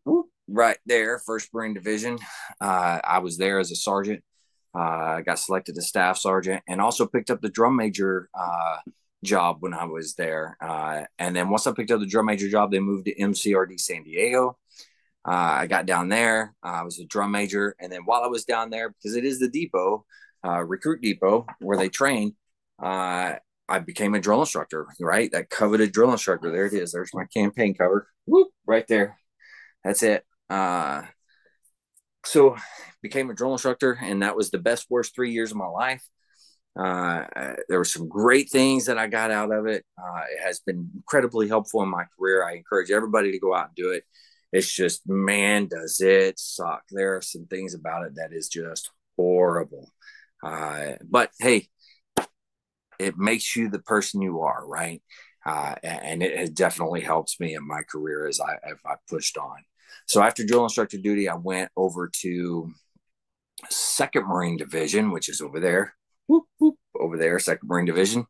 right 0.48 0.78
there, 0.86 1.18
First 1.18 1.52
Marine 1.52 1.74
Division. 1.74 2.18
Uh, 2.60 3.00
I 3.02 3.18
was 3.18 3.38
there 3.38 3.58
as 3.58 3.70
a 3.70 3.76
sergeant. 3.76 4.22
Uh, 4.74 5.18
I 5.18 5.22
got 5.22 5.38
selected 5.38 5.76
as 5.78 5.88
staff 5.88 6.18
sergeant, 6.18 6.62
and 6.68 6.80
also 6.80 7.06
picked 7.06 7.30
up 7.30 7.40
the 7.40 7.48
drum 7.48 7.76
major 7.76 8.28
uh, 8.38 8.76
job 9.24 9.58
when 9.60 9.72
I 9.74 9.84
was 9.84 10.14
there. 10.14 10.56
Uh, 10.60 11.04
and 11.18 11.34
then 11.34 11.48
once 11.48 11.66
I 11.66 11.72
picked 11.72 11.90
up 11.90 12.00
the 12.00 12.06
drum 12.06 12.26
major 12.26 12.48
job, 12.48 12.70
they 12.70 12.80
moved 12.80 13.06
to 13.06 13.14
MCRD 13.14 13.80
San 13.80 14.02
Diego. 14.02 14.58
Uh, 15.26 15.30
I 15.62 15.66
got 15.66 15.86
down 15.86 16.08
there. 16.08 16.54
I 16.62 16.82
was 16.82 16.98
a 16.98 17.04
drum 17.06 17.30
major, 17.32 17.74
and 17.80 17.90
then 17.90 18.02
while 18.04 18.22
I 18.22 18.28
was 18.28 18.44
down 18.44 18.70
there, 18.70 18.90
because 18.90 19.16
it 19.16 19.24
is 19.24 19.40
the 19.40 19.48
depot, 19.48 20.04
recruit 20.44 21.00
depot 21.00 21.46
where 21.58 21.76
they 21.76 21.88
train, 21.88 22.36
uh, 22.80 23.34
I 23.68 23.78
became 23.80 24.14
a 24.14 24.20
drill 24.20 24.40
instructor, 24.40 24.86
right? 25.00 25.30
That 25.32 25.50
coveted 25.50 25.92
drill 25.92 26.12
instructor. 26.12 26.52
There 26.52 26.66
it 26.66 26.72
is. 26.72 26.92
There's 26.92 27.14
my 27.14 27.24
campaign 27.24 27.74
cover. 27.74 28.08
Whoop, 28.26 28.48
right 28.66 28.86
there. 28.86 29.18
That's 29.84 30.02
it. 30.02 30.24
Uh, 30.48 31.02
so 32.24 32.56
became 33.02 33.30
a 33.30 33.34
drill 33.34 33.52
instructor, 33.52 33.98
and 34.00 34.22
that 34.22 34.36
was 34.36 34.50
the 34.50 34.58
best, 34.58 34.86
worst 34.90 35.14
three 35.14 35.32
years 35.32 35.50
of 35.50 35.56
my 35.56 35.66
life. 35.66 36.02
Uh, 36.78 37.24
there 37.68 37.78
were 37.78 37.84
some 37.84 38.08
great 38.08 38.50
things 38.50 38.86
that 38.86 38.98
I 38.98 39.06
got 39.06 39.30
out 39.30 39.52
of 39.52 39.66
it. 39.66 39.84
Uh, 39.98 40.22
it 40.30 40.44
has 40.44 40.60
been 40.60 40.90
incredibly 40.94 41.48
helpful 41.48 41.82
in 41.82 41.88
my 41.88 42.04
career. 42.18 42.44
I 42.44 42.54
encourage 42.54 42.90
everybody 42.90 43.32
to 43.32 43.38
go 43.38 43.54
out 43.54 43.68
and 43.68 43.76
do 43.76 43.90
it. 43.90 44.04
It's 44.52 44.70
just, 44.70 45.08
man, 45.08 45.68
does 45.68 46.00
it 46.00 46.38
suck. 46.38 46.82
There 46.90 47.16
are 47.16 47.22
some 47.22 47.46
things 47.46 47.74
about 47.74 48.06
it 48.06 48.16
that 48.16 48.32
is 48.32 48.48
just 48.48 48.90
horrible. 49.16 49.90
Uh, 50.42 50.92
but 51.08 51.30
hey, 51.40 51.68
it 52.98 53.16
makes 53.16 53.56
you 53.56 53.68
the 53.68 53.78
person 53.80 54.22
you 54.22 54.42
are, 54.42 54.66
right? 54.66 55.02
Uh, 55.44 55.74
and 55.82 56.22
it, 56.22 56.32
it, 56.32 56.54
definitely 56.54 57.00
helps 57.00 57.38
me 57.38 57.54
in 57.54 57.66
my 57.66 57.82
career 57.82 58.26
as 58.26 58.40
I 58.40 58.54
as 58.68 58.78
I 58.84 58.94
pushed 59.08 59.38
on. 59.38 59.56
So 60.06 60.22
after 60.22 60.44
drill 60.44 60.64
instructor 60.64 60.98
duty, 60.98 61.28
I 61.28 61.34
went 61.34 61.70
over 61.76 62.10
to 62.22 62.72
Second 63.70 64.26
Marine 64.26 64.56
Division, 64.56 65.10
which 65.10 65.28
is 65.28 65.40
over 65.40 65.60
there, 65.60 65.94
whoop, 66.26 66.44
whoop, 66.58 66.76
over 66.98 67.16
there, 67.16 67.38
Second 67.38 67.68
Marine 67.68 67.86
Division. 67.86 68.26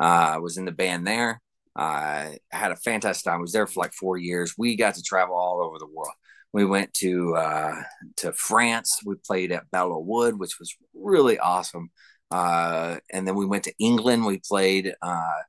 Uh, 0.00 0.32
I 0.34 0.38
was 0.38 0.56
in 0.56 0.64
the 0.64 0.72
band 0.72 1.06
there. 1.06 1.40
Uh, 1.78 1.82
I 1.82 2.38
had 2.50 2.72
a 2.72 2.76
fantastic 2.76 3.24
time. 3.24 3.38
I 3.38 3.42
was 3.42 3.52
there 3.52 3.66
for 3.66 3.80
like 3.80 3.92
four 3.92 4.16
years. 4.16 4.54
We 4.58 4.76
got 4.76 4.94
to 4.96 5.02
travel 5.02 5.36
all 5.36 5.62
over 5.62 5.78
the 5.78 5.86
world. 5.86 6.14
We 6.52 6.64
went 6.64 6.92
to 6.94 7.36
uh, 7.36 7.82
to 8.18 8.32
France. 8.32 9.00
We 9.04 9.14
played 9.14 9.52
at 9.52 9.70
Belleau-Wood, 9.70 10.38
which 10.38 10.58
was 10.58 10.74
really 10.94 11.38
awesome. 11.38 11.90
Uh, 12.30 12.98
and 13.12 13.26
then 13.26 13.36
we 13.36 13.46
went 13.46 13.64
to 13.64 13.74
England. 13.78 14.26
We 14.26 14.40
played 14.40 14.94
uh, 15.00 15.42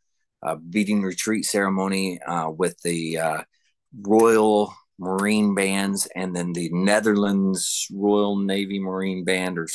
a 0.43 0.57
beating 0.57 1.01
retreat 1.01 1.45
ceremony 1.45 2.21
uh, 2.21 2.49
with 2.49 2.79
the 2.81 3.17
uh, 3.17 3.43
Royal 3.99 4.73
Marine 5.01 5.55
Bands 5.55 6.07
and 6.15 6.35
then 6.35 6.53
the 6.53 6.69
Netherlands 6.71 7.87
Royal 7.91 8.37
Navy 8.37 8.79
Marine 8.79 9.25
Band, 9.25 9.57
or 9.57 9.67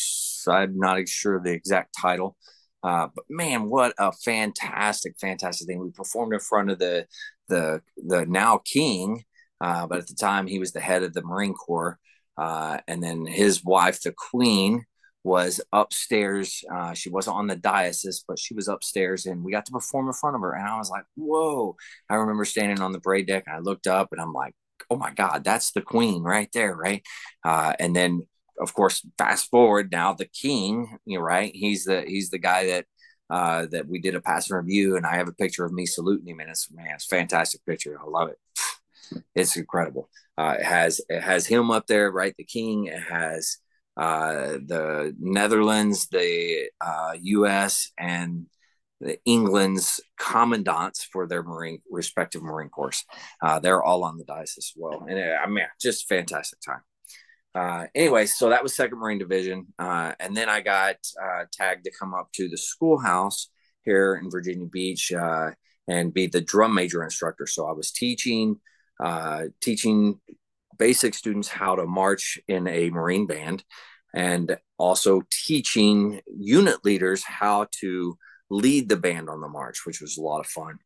I'm 0.49 0.79
not 0.79 1.09
sure 1.09 1.41
the 1.41 1.53
exact 1.53 1.97
title. 2.01 2.37
Uh, 2.85 3.09
but 3.15 3.25
man, 3.29 3.69
what 3.69 3.93
a 3.99 4.13
fantastic, 4.13 5.17
fantastic 5.21 5.67
thing! 5.67 5.81
We 5.81 5.91
performed 5.91 6.33
in 6.33 6.41
front 6.41 6.71
of 6.71 6.79
the 6.79 7.07
the 7.49 7.83
the 7.97 8.25
now 8.27 8.59
king, 8.65 9.25
uh, 9.61 9.89
but 9.89 9.99
at 9.99 10.07
the 10.07 10.15
time 10.15 10.47
he 10.47 10.61
was 10.61 10.73
the 10.73 10.81
head 10.81 11.03
of 11.03 11.13
the 11.13 11.23
Marine 11.23 11.55
Corps, 11.55 11.99
uh, 12.39 12.79
and 12.87 13.03
then 13.03 13.27
his 13.27 13.65
wife, 13.65 14.03
the 14.03 14.15
Queen, 14.31 14.85
was 15.25 15.61
upstairs. 15.73 16.63
Uh, 16.73 16.95
she 16.95 17.11
wasn't 17.11 17.37
on 17.37 17.49
the 17.49 17.57
diocese, 17.57 18.25
but 18.29 18.39
she 18.39 18.55
was 18.55 18.69
upstairs, 18.69 19.27
and 19.27 19.43
we 19.43 19.51
got 19.51 19.67
to 19.67 19.73
perform 19.73 20.07
in 20.07 20.13
front 20.13 20.37
of 20.37 20.43
her. 20.43 20.53
And 20.53 20.69
I 20.69 20.79
was 20.79 20.91
like, 20.91 21.05
"Whoa!" 21.17 21.77
I 22.09 22.15
remember 22.15 22.45
standing 22.45 22.81
on 22.81 22.93
the 22.93 23.01
parade 23.01 23.27
deck, 23.27 23.45
and 23.49 23.57
I 23.57 23.59
looked 23.61 23.89
up, 23.89 24.13
and 24.13 24.21
I'm 24.21 24.33
like, 24.33 24.55
"Oh 24.91 24.97
my 24.97 25.13
God, 25.13 25.45
that's 25.45 25.73
the 25.73 25.83
Queen 25.83 26.23
right 26.23 26.49
there, 26.53 26.75
right?" 26.75 27.03
Uh, 27.45 27.75
and 27.79 27.95
then, 27.95 28.27
of 28.61 28.75
course, 28.75 29.07
fast 29.19 29.51
forward 29.51 29.91
now, 29.93 30.13
the 30.15 30.27
King, 30.27 30.99
you 31.05 31.19
know, 31.19 31.25
right? 31.25 31.55
He's 31.55 31.85
the 31.85 32.03
he's 32.03 32.31
the 32.31 32.39
guy 32.39 32.67
that 32.67 32.87
uh, 33.31 33.67
that 33.67 33.89
we 33.89 33.99
did 34.01 34.15
a 34.15 34.21
passing 34.21 34.57
review, 34.57 34.97
and 34.97 35.07
I 35.07 35.17
have 35.17 35.29
a 35.29 35.33
picture 35.33 35.65
of 35.65 35.73
me 35.73 35.87
saluting 35.87 36.29
him, 36.29 36.41
and 36.41 36.51
it's 36.51 36.71
man, 36.71 36.95
it's 36.95 37.07
fantastic 37.07 37.65
picture. 37.67 37.99
I 38.01 38.09
love 38.09 38.31
it. 38.31 38.39
It's 39.37 39.57
incredible. 39.57 40.11
Uh, 40.37 40.57
it 40.59 40.65
has 40.65 41.01
it 41.09 41.23
has 41.23 41.47
him 41.47 41.71
up 41.71 41.87
there, 41.87 42.11
right? 42.11 42.35
The 42.37 42.45
King. 42.45 42.87
It 42.87 43.03
has 43.03 43.59
uh, 43.97 44.59
the 44.67 45.15
Netherlands, 45.19 46.09
the 46.09 46.71
uh, 46.81 47.15
U.S., 47.21 47.93
and 47.97 48.47
England's 49.25 50.01
commandants 50.19 51.05
for 51.05 51.27
their 51.27 51.43
marine 51.43 51.81
respective 51.91 52.43
Marine 52.43 52.69
Corps. 52.69 53.05
Uh, 53.43 53.59
they're 53.59 53.83
all 53.83 54.05
on 54.05 54.19
the 54.19 54.25
dice 54.25 54.57
as 54.59 54.73
well, 54.77 55.07
and 55.09 55.19
uh, 55.19 55.37
I 55.43 55.47
mean, 55.47 55.65
just 55.81 56.09
fantastic 56.09 56.61
time. 56.61 56.81
Uh, 57.55 57.87
anyway, 57.95 58.27
so 58.27 58.51
that 58.51 58.63
was 58.63 58.75
Second 58.75 58.99
Marine 58.99 59.19
Division, 59.19 59.67
uh, 59.79 60.13
and 60.21 60.37
then 60.37 60.49
I 60.49 60.61
got 60.61 60.97
uh, 61.23 61.45
tagged 61.53 61.85
to 61.85 61.93
come 61.99 62.15
up 62.15 62.31
to 62.35 62.49
the 62.49 62.59
schoolhouse 62.59 63.49
here 63.83 64.21
in 64.23 64.31
Virginia 64.31 64.67
Beach 64.67 65.13
uh, 65.13 65.51
and 65.89 66.13
be 66.13 66.27
the 66.27 66.41
drum 66.41 66.75
major 66.75 67.03
instructor. 67.03 67.47
So 67.47 67.67
I 67.67 67.73
was 67.73 67.91
teaching 67.91 68.61
teaching 69.61 70.21
basic 70.79 71.15
students 71.15 71.49
how 71.49 71.77
to 71.77 71.87
march 71.87 72.39
in 72.49 72.67
a 72.67 72.91
Marine 72.91 73.27
band 73.27 73.65
and 74.15 74.57
also 74.79 75.23
teaching 75.31 76.21
unit 76.35 76.85
leaders 76.85 77.23
how 77.23 77.67
to 77.81 78.17
lead 78.51 78.89
the 78.89 78.97
band 78.97 79.29
on 79.29 79.41
the 79.41 79.49
march, 79.49 79.87
which 79.87 80.01
was 80.01 80.17
a 80.17 80.23
lot 80.23 80.41
of 80.41 80.47
fun. 80.47 80.79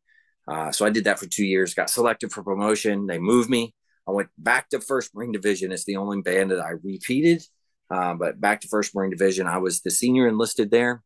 Uh, 0.47 0.71
so 0.71 0.85
I 0.85 0.89
did 0.89 1.03
that 1.05 1.19
for 1.19 1.27
two 1.27 1.45
years, 1.45 1.73
got 1.73 1.89
selected 1.89 2.31
for 2.31 2.43
promotion. 2.43 3.05
They 3.05 3.19
moved 3.19 3.49
me. 3.49 3.73
I 4.07 4.11
went 4.11 4.29
back 4.37 4.69
to 4.69 4.81
First 4.81 5.15
Marine 5.15 5.31
Division. 5.31 5.71
It's 5.71 5.85
the 5.85 5.97
only 5.97 6.21
band 6.21 6.51
that 6.51 6.59
I 6.59 6.71
repeated, 6.83 7.43
uh, 7.89 8.15
but 8.15 8.41
back 8.41 8.61
to 8.61 8.67
First 8.67 8.95
Marine 8.95 9.11
Division. 9.11 9.47
I 9.47 9.59
was 9.59 9.81
the 9.81 9.91
senior 9.91 10.27
enlisted 10.27 10.71
there. 10.71 11.03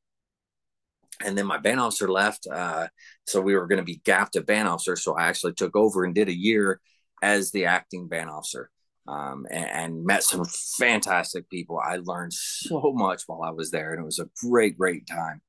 And 1.24 1.38
then 1.38 1.46
my 1.46 1.58
band 1.58 1.80
officer 1.80 2.10
left. 2.10 2.48
Uh, 2.52 2.88
so 3.26 3.39
we 3.41 3.56
were 3.56 3.68
going 3.68 3.80
to 3.80 3.86
be 3.86 4.02
gapped 4.04 4.36
at 4.36 4.46
band 4.46 4.68
officer. 4.68 4.96
So 4.96 5.15
I 5.15 5.28
actually 5.28 5.54
took 5.54 5.76
over 5.76 6.04
and 6.04 6.13
did 6.13 6.28
a 6.28 6.36
year 6.36 6.82
as 7.22 7.52
the 7.52 7.65
acting 7.65 8.08
band 8.08 8.30
officer 8.30 8.70
um, 9.08 9.46
and, 9.50 9.70
and, 9.70 10.06
met 10.06 10.24
some 10.24 10.46
fantastic 10.78 11.50
people. 11.50 11.80
I 11.80 12.00
learned 12.04 12.34
so 12.34 12.91
much 12.94 13.24
while 13.28 13.44
I 13.44 13.52
was 13.52 13.72
there, 13.72 13.91
and 13.91 14.02
it 14.02 14.06
was 14.06 14.20
a 14.20 14.30
great, 14.44 14.78
great 14.78 15.08
time. 15.08 15.41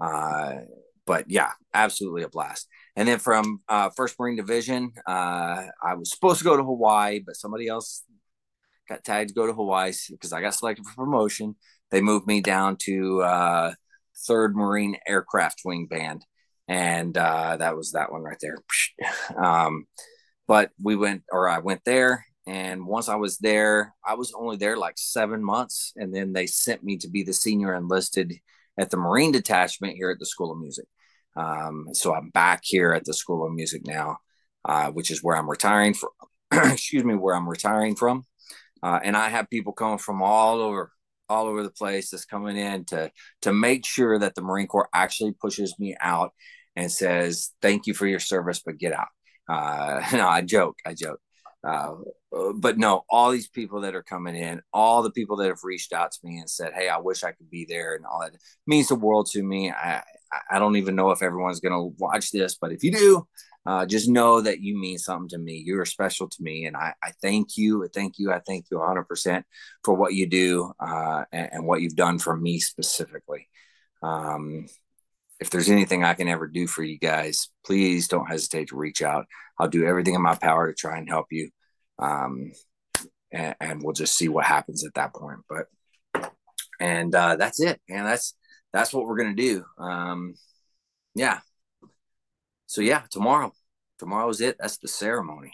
Uh, 0.00 0.60
but 1.06 1.30
yeah, 1.30 1.50
absolutely 1.74 2.22
a 2.22 2.28
blast. 2.28 2.68
And 2.96 3.08
then 3.08 3.18
from 3.18 3.60
uh, 3.68 3.90
First 3.96 4.18
Marine 4.18 4.36
Division, 4.36 4.92
uh, 5.06 5.64
I 5.82 5.94
was 5.94 6.10
supposed 6.10 6.38
to 6.38 6.44
go 6.44 6.56
to 6.56 6.62
Hawaii, 6.62 7.20
but 7.24 7.36
somebody 7.36 7.68
else 7.68 8.04
got 8.88 9.04
tagged 9.04 9.30
to 9.30 9.34
go 9.34 9.46
to 9.46 9.52
Hawaii 9.52 9.92
because 10.10 10.32
I 10.32 10.40
got 10.40 10.54
selected 10.54 10.86
for 10.86 11.04
promotion. 11.04 11.56
They 11.90 12.00
moved 12.00 12.26
me 12.26 12.40
down 12.40 12.76
to 12.82 13.22
uh, 13.22 13.74
Third 14.26 14.56
Marine 14.56 14.96
Aircraft 15.06 15.62
Wing 15.64 15.86
Band, 15.86 16.24
and 16.68 17.16
uh, 17.16 17.56
that 17.56 17.76
was 17.76 17.92
that 17.92 18.12
one 18.12 18.22
right 18.22 18.38
there. 18.40 18.58
Um, 19.36 19.86
but 20.46 20.70
we 20.82 20.96
went, 20.96 21.22
or 21.30 21.48
I 21.48 21.58
went 21.58 21.82
there, 21.84 22.26
and 22.46 22.86
once 22.86 23.08
I 23.08 23.14
was 23.16 23.38
there, 23.38 23.94
I 24.04 24.14
was 24.14 24.32
only 24.36 24.56
there 24.56 24.76
like 24.76 24.94
seven 24.98 25.44
months. 25.44 25.92
And 25.96 26.14
then 26.14 26.32
they 26.32 26.46
sent 26.46 26.82
me 26.82 26.96
to 26.98 27.08
be 27.08 27.22
the 27.22 27.32
senior 27.32 27.74
enlisted 27.74 28.34
at 28.78 28.90
the 28.90 28.96
Marine 28.96 29.32
Detachment 29.32 29.96
here 29.96 30.10
at 30.10 30.18
the 30.18 30.26
School 30.26 30.52
of 30.52 30.58
Music. 30.58 30.86
Um, 31.36 31.86
so 31.92 32.14
I'm 32.14 32.30
back 32.30 32.60
here 32.64 32.92
at 32.92 33.04
the 33.04 33.14
School 33.14 33.46
of 33.46 33.52
Music 33.52 33.82
now, 33.86 34.18
uh, 34.64 34.90
which 34.90 35.10
is 35.10 35.22
where 35.22 35.36
I'm 35.36 35.50
retiring 35.50 35.94
from. 35.94 36.10
excuse 36.72 37.04
me, 37.04 37.14
where 37.14 37.34
I'm 37.34 37.48
retiring 37.48 37.96
from. 37.96 38.24
Uh, 38.82 38.98
and 39.02 39.16
I 39.16 39.28
have 39.28 39.48
people 39.48 39.72
coming 39.72 39.98
from 39.98 40.22
all 40.22 40.60
over, 40.60 40.90
all 41.28 41.46
over 41.46 41.62
the 41.62 41.70
place 41.70 42.10
that's 42.10 42.24
coming 42.24 42.56
in 42.56 42.84
to 42.86 43.10
to 43.42 43.52
make 43.52 43.86
sure 43.86 44.18
that 44.18 44.34
the 44.34 44.42
Marine 44.42 44.66
Corps 44.66 44.88
actually 44.92 45.32
pushes 45.32 45.74
me 45.78 45.96
out 46.00 46.32
and 46.76 46.90
says, 46.90 47.50
"Thank 47.62 47.86
you 47.86 47.94
for 47.94 48.06
your 48.06 48.18
service, 48.18 48.60
but 48.64 48.78
get 48.78 48.92
out." 48.92 49.08
Uh, 49.48 50.02
no, 50.12 50.28
I 50.28 50.42
joke, 50.42 50.76
I 50.84 50.94
joke. 50.94 51.20
Uh, 51.66 51.94
but 52.54 52.78
no, 52.78 53.04
all 53.10 53.30
these 53.30 53.48
people 53.48 53.82
that 53.82 53.94
are 53.94 54.02
coming 54.02 54.36
in, 54.36 54.62
all 54.72 55.02
the 55.02 55.10
people 55.10 55.36
that 55.36 55.48
have 55.48 55.64
reached 55.64 55.92
out 55.92 56.12
to 56.12 56.18
me 56.24 56.38
and 56.38 56.48
said, 56.48 56.72
"Hey, 56.74 56.88
I 56.88 56.98
wish 56.98 57.24
I 57.24 57.32
could 57.32 57.50
be 57.50 57.66
there," 57.68 57.94
and 57.94 58.06
all 58.06 58.20
that 58.20 58.32
means 58.66 58.88
the 58.88 58.94
world 58.94 59.28
to 59.32 59.42
me. 59.42 59.70
I 59.70 60.02
I 60.50 60.58
don't 60.58 60.76
even 60.76 60.96
know 60.96 61.10
if 61.10 61.22
everyone's 61.22 61.60
to 61.60 61.94
watch 61.98 62.30
this, 62.30 62.56
but 62.58 62.72
if 62.72 62.82
you 62.82 62.92
do, 62.92 63.26
uh, 63.66 63.84
just 63.86 64.08
know 64.08 64.40
that 64.40 64.60
you 64.60 64.78
mean 64.78 64.98
something 64.98 65.28
to 65.28 65.38
me. 65.38 65.62
You're 65.64 65.84
special 65.84 66.28
to 66.28 66.42
me, 66.42 66.64
and 66.64 66.76
I, 66.76 66.94
I 67.02 67.12
thank 67.20 67.56
you. 67.56 67.84
I 67.84 67.88
thank 67.92 68.18
you. 68.18 68.32
I 68.32 68.40
thank 68.40 68.66
you 68.70 68.78
100 68.78 69.04
percent 69.04 69.44
for 69.84 69.94
what 69.94 70.14
you 70.14 70.26
do 70.26 70.72
uh, 70.80 71.24
and, 71.32 71.50
and, 71.52 71.66
what 71.66 71.82
you've 71.82 71.96
done 71.96 72.18
for 72.18 72.36
me 72.36 72.60
specifically. 72.60 73.48
Um, 74.02 74.66
if 75.38 75.50
there's 75.50 75.68
anything 75.68 76.02
I 76.04 76.14
can 76.14 76.28
ever 76.28 76.46
do 76.46 76.66
for 76.66 76.82
you 76.82 76.98
guys, 76.98 77.50
please 77.66 78.08
don't 78.08 78.26
hesitate 78.26 78.68
to 78.68 78.76
reach 78.76 79.02
out. 79.02 79.26
I'll 79.58 79.68
do 79.68 79.84
everything 79.84 80.14
in 80.14 80.22
my 80.22 80.34
power 80.36 80.68
to 80.68 80.74
try 80.74 80.98
and 80.98 81.08
help 81.08 81.26
you. 81.30 81.50
Um, 82.02 82.52
and, 83.30 83.54
and, 83.60 83.82
we'll 83.82 83.92
just 83.92 84.16
see 84.16 84.28
what 84.28 84.44
happens 84.44 84.84
at 84.84 84.94
that 84.94 85.14
point. 85.14 85.40
But, 85.48 86.30
and 86.80 87.14
uh, 87.14 87.36
that's 87.36 87.60
it. 87.60 87.80
And 87.88 88.06
that's, 88.06 88.34
that's 88.72 88.92
what 88.92 89.06
we're 89.06 89.16
to 89.36 89.42
do. 89.42 89.64
Um, 89.78 90.34
yeah. 91.14 91.40
So, 92.66 92.80
yeah, 92.80 93.02
tomorrow, 93.10 93.52
tomorrow's 93.98 94.40
it. 94.40 94.56
That's 94.58 94.78
the 94.78 94.88
ceremony. 94.88 95.52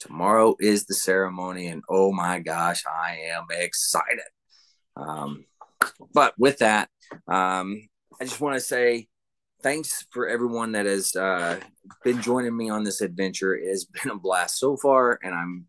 Tomorrow 0.00 0.56
is 0.58 0.86
the 0.86 0.94
ceremony. 0.94 1.68
And 1.68 1.82
oh 1.88 2.12
my 2.12 2.40
gosh, 2.40 2.82
I 2.86 3.18
am 3.34 3.44
excited. 3.50 4.20
Um, 4.96 5.44
but 6.12 6.34
with 6.38 6.58
that, 6.58 6.88
um, 7.28 7.88
I 8.20 8.24
just 8.24 8.40
want 8.40 8.54
to 8.54 8.60
say 8.60 9.08
thanks 9.62 10.06
for 10.10 10.28
everyone 10.28 10.72
that 10.72 10.86
has 10.86 11.14
uh, 11.16 11.58
been 12.04 12.20
joining 12.20 12.56
me 12.56 12.68
on 12.68 12.84
this 12.84 13.00
adventure. 13.00 13.54
It 13.54 13.68
has 13.68 13.84
been 13.84 14.12
a 14.12 14.16
blast 14.16 14.58
so 14.58 14.76
far, 14.76 15.18
and 15.22 15.34
I'm 15.34 15.66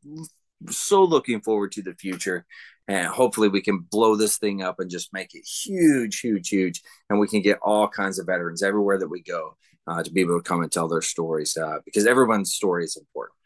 so 0.69 1.03
looking 1.03 1.41
forward 1.41 1.71
to 1.73 1.82
the 1.82 1.93
future. 1.93 2.45
And 2.88 3.08
hopefully, 3.08 3.47
we 3.47 3.62
can 3.62 3.79
blow 3.79 4.15
this 4.15 4.38
thing 4.38 4.62
up 4.62 4.79
and 4.79 4.89
just 4.89 5.13
make 5.13 5.34
it 5.36 5.45
huge, 5.47 6.19
huge, 6.19 6.49
huge. 6.49 6.82
And 7.10 7.19
we 7.19 7.27
can 7.27 7.41
get 7.41 7.60
all 7.62 7.88
kinds 7.88 8.19
of 8.19 8.25
veterans 8.25 8.62
everywhere 8.62 8.99
that 8.99 9.08
we 9.08 9.21
go 9.21 9.56
uh, 9.88 10.03
to 10.03 10.12
be 10.12 10.21
able 10.21 10.38
to 10.38 10.43
come 10.43 10.62
and 10.62 10.71
tell 10.71 10.89
their 10.89 11.01
stories 11.01 11.56
uh, 11.56 11.77
because 11.86 12.06
everyone's 12.06 12.53
story 12.53 12.84
is 12.84 12.97
important. 12.97 13.38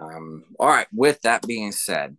Um, 0.00 0.44
all 0.58 0.68
right, 0.68 0.86
with 0.92 1.20
that 1.22 1.46
being 1.46 1.72
said, 1.72 2.16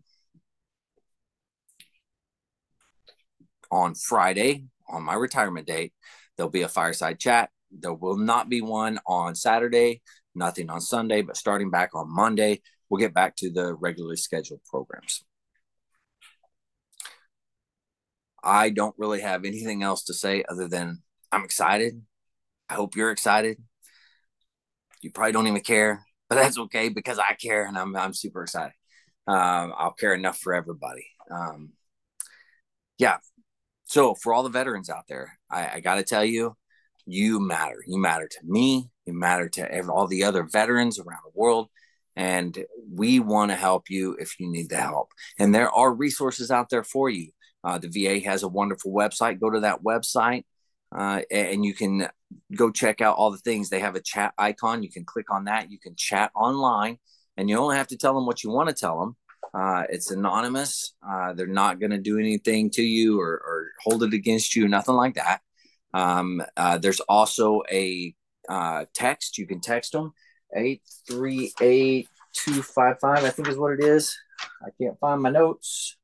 on 3.71 3.95
Friday, 3.95 4.65
on 4.89 5.03
my 5.03 5.13
retirement 5.13 5.67
date, 5.67 5.93
there'll 6.39 6.49
be 6.49 6.61
a 6.61 6.69
fireside 6.69 7.19
chat. 7.19 7.49
There 7.69 7.93
will 7.93 8.15
not 8.15 8.47
be 8.47 8.61
one 8.61 8.97
on 9.05 9.35
Saturday, 9.35 10.01
nothing 10.33 10.69
on 10.69 10.79
Sunday, 10.79 11.21
but 11.21 11.35
starting 11.35 11.69
back 11.69 11.93
on 11.93 12.09
Monday, 12.09 12.61
we'll 12.89 13.01
get 13.01 13.13
back 13.13 13.35
to 13.37 13.51
the 13.51 13.73
regularly 13.73 14.15
scheduled 14.15 14.61
programs. 14.63 15.25
I 18.41 18.69
don't 18.69 18.95
really 18.97 19.19
have 19.19 19.43
anything 19.43 19.83
else 19.83 20.05
to 20.05 20.13
say 20.13 20.45
other 20.47 20.69
than 20.69 21.03
I'm 21.29 21.43
excited. 21.43 22.01
I 22.69 22.75
hope 22.75 22.95
you're 22.95 23.11
excited. 23.11 23.57
You 25.01 25.11
probably 25.11 25.33
don't 25.33 25.47
even 25.47 25.59
care, 25.59 26.05
but 26.29 26.35
that's 26.35 26.57
okay 26.57 26.87
because 26.87 27.19
I 27.19 27.33
care 27.33 27.65
and 27.65 27.77
I'm, 27.77 27.93
I'm 27.97 28.13
super 28.13 28.43
excited. 28.43 28.73
Um, 29.27 29.73
I'll 29.77 29.91
care 29.91 30.13
enough 30.13 30.39
for 30.39 30.53
everybody. 30.53 31.05
Um, 31.29 31.73
yeah, 32.97 33.17
so 33.83 34.15
for 34.15 34.33
all 34.33 34.43
the 34.43 34.49
veterans 34.49 34.89
out 34.89 35.03
there, 35.09 35.38
I, 35.49 35.75
I 35.75 35.79
got 35.79 35.95
to 35.95 36.03
tell 36.03 36.23
you, 36.23 36.55
you 37.05 37.39
matter. 37.39 37.83
You 37.87 37.99
matter 37.99 38.27
to 38.27 38.39
me. 38.43 38.89
You 39.05 39.13
matter 39.13 39.49
to 39.49 39.71
every, 39.71 39.89
all 39.89 40.07
the 40.07 40.23
other 40.23 40.43
veterans 40.43 40.99
around 40.99 41.21
the 41.25 41.39
world. 41.39 41.67
And 42.15 42.65
we 42.91 43.19
want 43.19 43.51
to 43.51 43.55
help 43.55 43.89
you 43.89 44.15
if 44.19 44.39
you 44.39 44.49
need 44.49 44.69
the 44.69 44.77
help. 44.77 45.09
And 45.37 45.55
there 45.55 45.71
are 45.71 45.93
resources 45.93 46.51
out 46.51 46.69
there 46.69 46.83
for 46.83 47.09
you. 47.09 47.31
Uh, 47.63 47.77
the 47.77 47.89
VA 47.89 48.25
has 48.25 48.43
a 48.43 48.47
wonderful 48.47 48.91
website. 48.91 49.39
Go 49.39 49.49
to 49.49 49.61
that 49.61 49.83
website 49.83 50.43
uh, 50.95 51.21
and 51.31 51.63
you 51.63 51.73
can 51.73 52.07
go 52.55 52.71
check 52.71 53.01
out 53.01 53.15
all 53.15 53.31
the 53.31 53.37
things. 53.37 53.69
They 53.69 53.79
have 53.79 53.95
a 53.95 54.01
chat 54.01 54.33
icon. 54.37 54.83
You 54.83 54.91
can 54.91 55.05
click 55.05 55.31
on 55.31 55.45
that. 55.45 55.69
You 55.71 55.79
can 55.79 55.95
chat 55.95 56.31
online 56.35 56.97
and 57.37 57.49
you 57.49 57.57
only 57.57 57.77
have 57.77 57.87
to 57.87 57.97
tell 57.97 58.13
them 58.13 58.25
what 58.25 58.43
you 58.43 58.49
want 58.49 58.69
to 58.69 58.75
tell 58.75 58.99
them. 58.99 59.15
Uh, 59.53 59.83
it's 59.89 60.11
anonymous. 60.11 60.93
Uh, 61.07 61.31
they're 61.33 61.47
not 61.47 61.79
going 61.79 61.91
to 61.91 61.97
do 61.97 62.19
anything 62.19 62.69
to 62.71 62.83
you 62.83 63.19
or, 63.19 63.33
or, 63.33 63.71
hold 63.83 64.03
it 64.03 64.13
against 64.13 64.55
you, 64.55 64.67
nothing 64.67 64.95
like 64.95 65.15
that. 65.15 65.41
Um, 65.93 66.43
uh, 66.55 66.77
there's 66.77 66.99
also 67.01 67.63
a 67.71 68.13
uh, 68.47 68.85
text. 68.93 69.39
You 69.39 69.47
can 69.47 69.59
text 69.59 69.93
them 69.93 70.13
838255, 70.55 73.23
I 73.23 73.29
think 73.29 73.47
is 73.47 73.57
what 73.57 73.73
it 73.73 73.83
is. 73.83 74.15
I 74.63 74.69
can't 74.79 74.99
find 74.99 75.21
my 75.21 75.29
notes. 75.29 75.97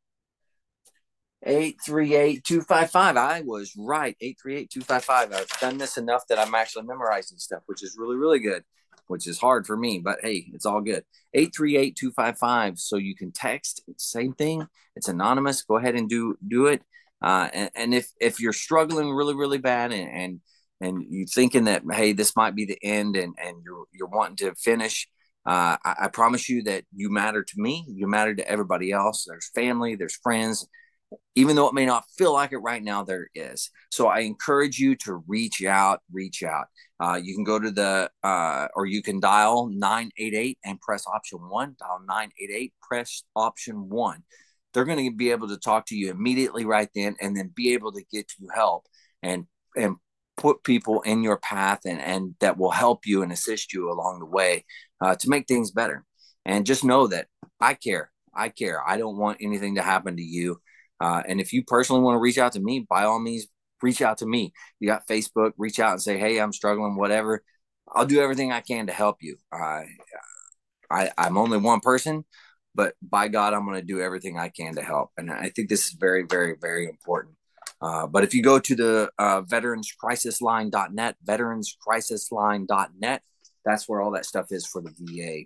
838255. 1.45 3.17
I 3.17 3.41
was 3.41 3.73
right. 3.77 4.15
838255. 4.19 5.33
I've 5.33 5.59
done 5.59 5.77
this 5.77 5.97
enough 5.97 6.25
that 6.27 6.39
I'm 6.39 6.55
actually 6.55 6.85
memorizing 6.85 7.37
stuff, 7.37 7.61
which 7.67 7.83
is 7.83 7.97
really, 7.99 8.15
really 8.15 8.39
good, 8.39 8.63
which 9.07 9.27
is 9.27 9.39
hard 9.39 9.65
for 9.65 9.77
me, 9.77 9.99
but 9.99 10.19
hey, 10.21 10.45
it's 10.53 10.65
all 10.65 10.81
good. 10.81 11.03
838 11.33 11.95
255. 11.95 12.79
So 12.79 12.97
you 12.97 13.15
can 13.15 13.31
text. 13.31 13.81
Same 13.97 14.33
thing. 14.33 14.67
It's 14.95 15.07
anonymous. 15.07 15.63
Go 15.63 15.77
ahead 15.77 15.95
and 15.95 16.09
do 16.09 16.37
do 16.47 16.67
it. 16.67 16.81
Uh, 17.21 17.49
and, 17.53 17.69
and 17.75 17.93
if 17.93 18.09
if 18.19 18.39
you're 18.39 18.53
struggling 18.53 19.11
really, 19.11 19.35
really 19.35 19.57
bad 19.57 19.91
and, 19.91 20.09
and 20.09 20.41
and 20.81 21.05
you 21.09 21.25
thinking 21.25 21.65
that 21.65 21.83
hey, 21.91 22.13
this 22.13 22.35
might 22.35 22.55
be 22.55 22.65
the 22.65 22.79
end 22.83 23.15
and, 23.15 23.33
and 23.43 23.57
you're 23.63 23.85
you're 23.91 24.07
wanting 24.07 24.37
to 24.37 24.55
finish, 24.55 25.07
uh, 25.45 25.77
I, 25.83 25.95
I 26.03 26.07
promise 26.09 26.49
you 26.49 26.63
that 26.63 26.83
you 26.93 27.09
matter 27.09 27.43
to 27.43 27.53
me. 27.57 27.85
You 27.87 28.07
matter 28.07 28.35
to 28.35 28.47
everybody 28.47 28.91
else. 28.91 29.25
There's 29.27 29.49
family, 29.53 29.95
there's 29.95 30.15
friends 30.17 30.67
even 31.35 31.55
though 31.55 31.67
it 31.67 31.73
may 31.73 31.85
not 31.85 32.05
feel 32.17 32.33
like 32.33 32.51
it 32.51 32.57
right 32.57 32.83
now, 32.83 33.03
there 33.03 33.27
is. 33.35 33.69
So 33.91 34.07
I 34.07 34.19
encourage 34.19 34.79
you 34.79 34.95
to 34.97 35.23
reach 35.27 35.63
out, 35.63 36.01
reach 36.11 36.43
out. 36.43 36.67
Uh, 36.99 37.19
you 37.21 37.35
can 37.35 37.43
go 37.43 37.59
to 37.59 37.71
the, 37.71 38.09
uh, 38.23 38.67
or 38.75 38.85
you 38.85 39.01
can 39.01 39.19
dial 39.19 39.67
988 39.67 40.57
and 40.63 40.79
press 40.79 41.05
option 41.07 41.39
one, 41.49 41.75
dial 41.79 41.99
988, 42.07 42.73
press 42.81 43.23
option 43.35 43.89
one. 43.89 44.23
They're 44.73 44.85
going 44.85 45.09
to 45.09 45.15
be 45.15 45.31
able 45.31 45.47
to 45.49 45.57
talk 45.57 45.85
to 45.87 45.95
you 45.95 46.11
immediately 46.11 46.65
right 46.65 46.89
then 46.95 47.15
and 47.21 47.35
then 47.35 47.51
be 47.53 47.73
able 47.73 47.91
to 47.93 48.03
get 48.11 48.31
you 48.39 48.49
help 48.53 48.85
and, 49.23 49.45
and 49.75 49.95
put 50.37 50.63
people 50.63 51.01
in 51.01 51.23
your 51.23 51.37
path 51.37 51.81
and, 51.85 52.01
and 52.01 52.35
that 52.39 52.57
will 52.57 52.71
help 52.71 53.05
you 53.05 53.23
and 53.23 53.31
assist 53.31 53.73
you 53.73 53.91
along 53.91 54.19
the 54.19 54.25
way 54.25 54.65
uh, 55.01 55.15
to 55.15 55.29
make 55.29 55.47
things 55.47 55.71
better. 55.71 56.03
And 56.45 56.65
just 56.65 56.83
know 56.83 57.07
that 57.07 57.27
I 57.59 57.73
care. 57.73 58.11
I 58.33 58.49
care. 58.49 58.87
I 58.87 58.97
don't 58.97 59.17
want 59.17 59.39
anything 59.41 59.75
to 59.75 59.81
happen 59.81 60.17
to 60.17 60.23
you. 60.23 60.59
Uh, 60.99 61.21
and 61.27 61.41
if 61.41 61.53
you 61.53 61.63
personally 61.63 62.01
want 62.01 62.15
to 62.15 62.19
reach 62.19 62.37
out 62.37 62.53
to 62.53 62.59
me, 62.59 62.85
by 62.89 63.03
all 63.03 63.19
means, 63.19 63.47
reach 63.81 64.01
out 64.01 64.19
to 64.19 64.25
me. 64.25 64.53
You 64.79 64.87
got 64.87 65.07
Facebook, 65.07 65.51
reach 65.57 65.79
out 65.79 65.91
and 65.91 66.01
say, 66.01 66.17
hey, 66.17 66.39
I'm 66.39 66.53
struggling, 66.53 66.95
whatever. 66.95 67.43
I'll 67.93 68.05
do 68.05 68.21
everything 68.21 68.51
I 68.51 68.61
can 68.61 68.87
to 68.87 68.93
help 68.93 69.17
you. 69.21 69.37
I, 69.51 69.85
I'm 71.17 71.37
only 71.37 71.57
one 71.57 71.79
person, 71.79 72.25
but 72.73 72.95
by 73.01 73.27
God, 73.27 73.53
I'm 73.53 73.65
going 73.65 73.79
to 73.79 73.85
do 73.85 74.01
everything 74.01 74.39
I 74.39 74.49
can 74.49 74.75
to 74.75 74.81
help. 74.81 75.11
And 75.17 75.31
I 75.31 75.49
think 75.49 75.69
this 75.69 75.87
is 75.87 75.93
very, 75.93 76.23
very, 76.23 76.55
very 76.59 76.87
important. 76.87 77.35
Uh, 77.81 78.07
but 78.07 78.23
if 78.23 78.33
you 78.33 78.41
go 78.41 78.59
to 78.59 78.75
the 78.75 79.09
uh, 79.19 79.41
veteranscrisisline.net, 79.41 81.15
veteranscrisisline.net, 81.27 83.21
that's 83.65 83.89
where 83.89 84.01
all 84.01 84.11
that 84.11 84.25
stuff 84.25 84.47
is 84.51 84.65
for 84.65 84.81
the 84.81 84.93
VA. 84.97 85.45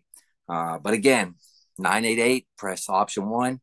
Uh, 0.54 0.78
but 0.80 0.94
again, 0.94 1.36
988, 1.78 2.48
press 2.58 2.90
option 2.90 3.30
one 3.30 3.62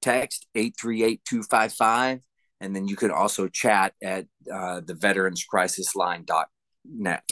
text 0.00 0.46
838-255 0.56 2.20
and 2.62 2.76
then 2.76 2.86
you 2.86 2.96
can 2.96 3.10
also 3.10 3.48
chat 3.48 3.94
at 4.02 4.26
uh, 4.52 4.82
the 4.84 4.92
veteranscrisisline.net 4.94 7.22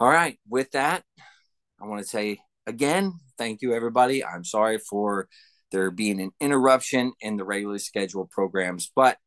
all 0.00 0.08
right. 0.08 0.38
With 0.48 0.70
that 0.72 1.04
i 1.80 1.86
want 1.86 2.02
to 2.02 2.08
say 2.08 2.40
again 2.66 3.12
thank 3.36 3.62
you 3.62 3.74
everybody. 3.74 4.24
I'm 4.24 4.44
sorry 4.44 4.78
for 4.78 5.28
there 5.70 5.90
being 5.90 6.18
an 6.20 6.30
interruption 6.40 7.12
in 7.20 7.36
the 7.36 7.44
regularly 7.44 7.78
scheduled 7.78 8.30
programs 8.30 8.90
but 8.94 9.18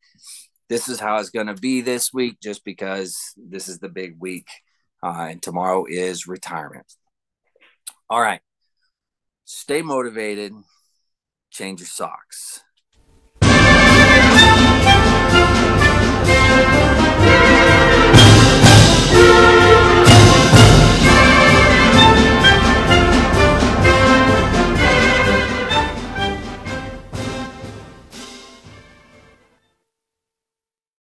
this 0.71 0.87
is 0.87 1.01
how 1.01 1.17
it's 1.17 1.29
going 1.29 1.47
to 1.47 1.53
be 1.53 1.81
this 1.81 2.13
week 2.13 2.37
just 2.41 2.63
because 2.63 3.17
this 3.35 3.67
is 3.67 3.79
the 3.79 3.89
big 3.89 4.15
week 4.19 4.47
uh, 5.03 5.27
and 5.29 5.41
tomorrow 5.41 5.85
is 5.85 6.27
retirement. 6.27 6.85
All 8.09 8.21
right. 8.21 8.39
Stay 9.45 9.81
motivated 9.81 10.53
change 11.51 11.81
your 11.81 11.87
socks. 11.87 12.63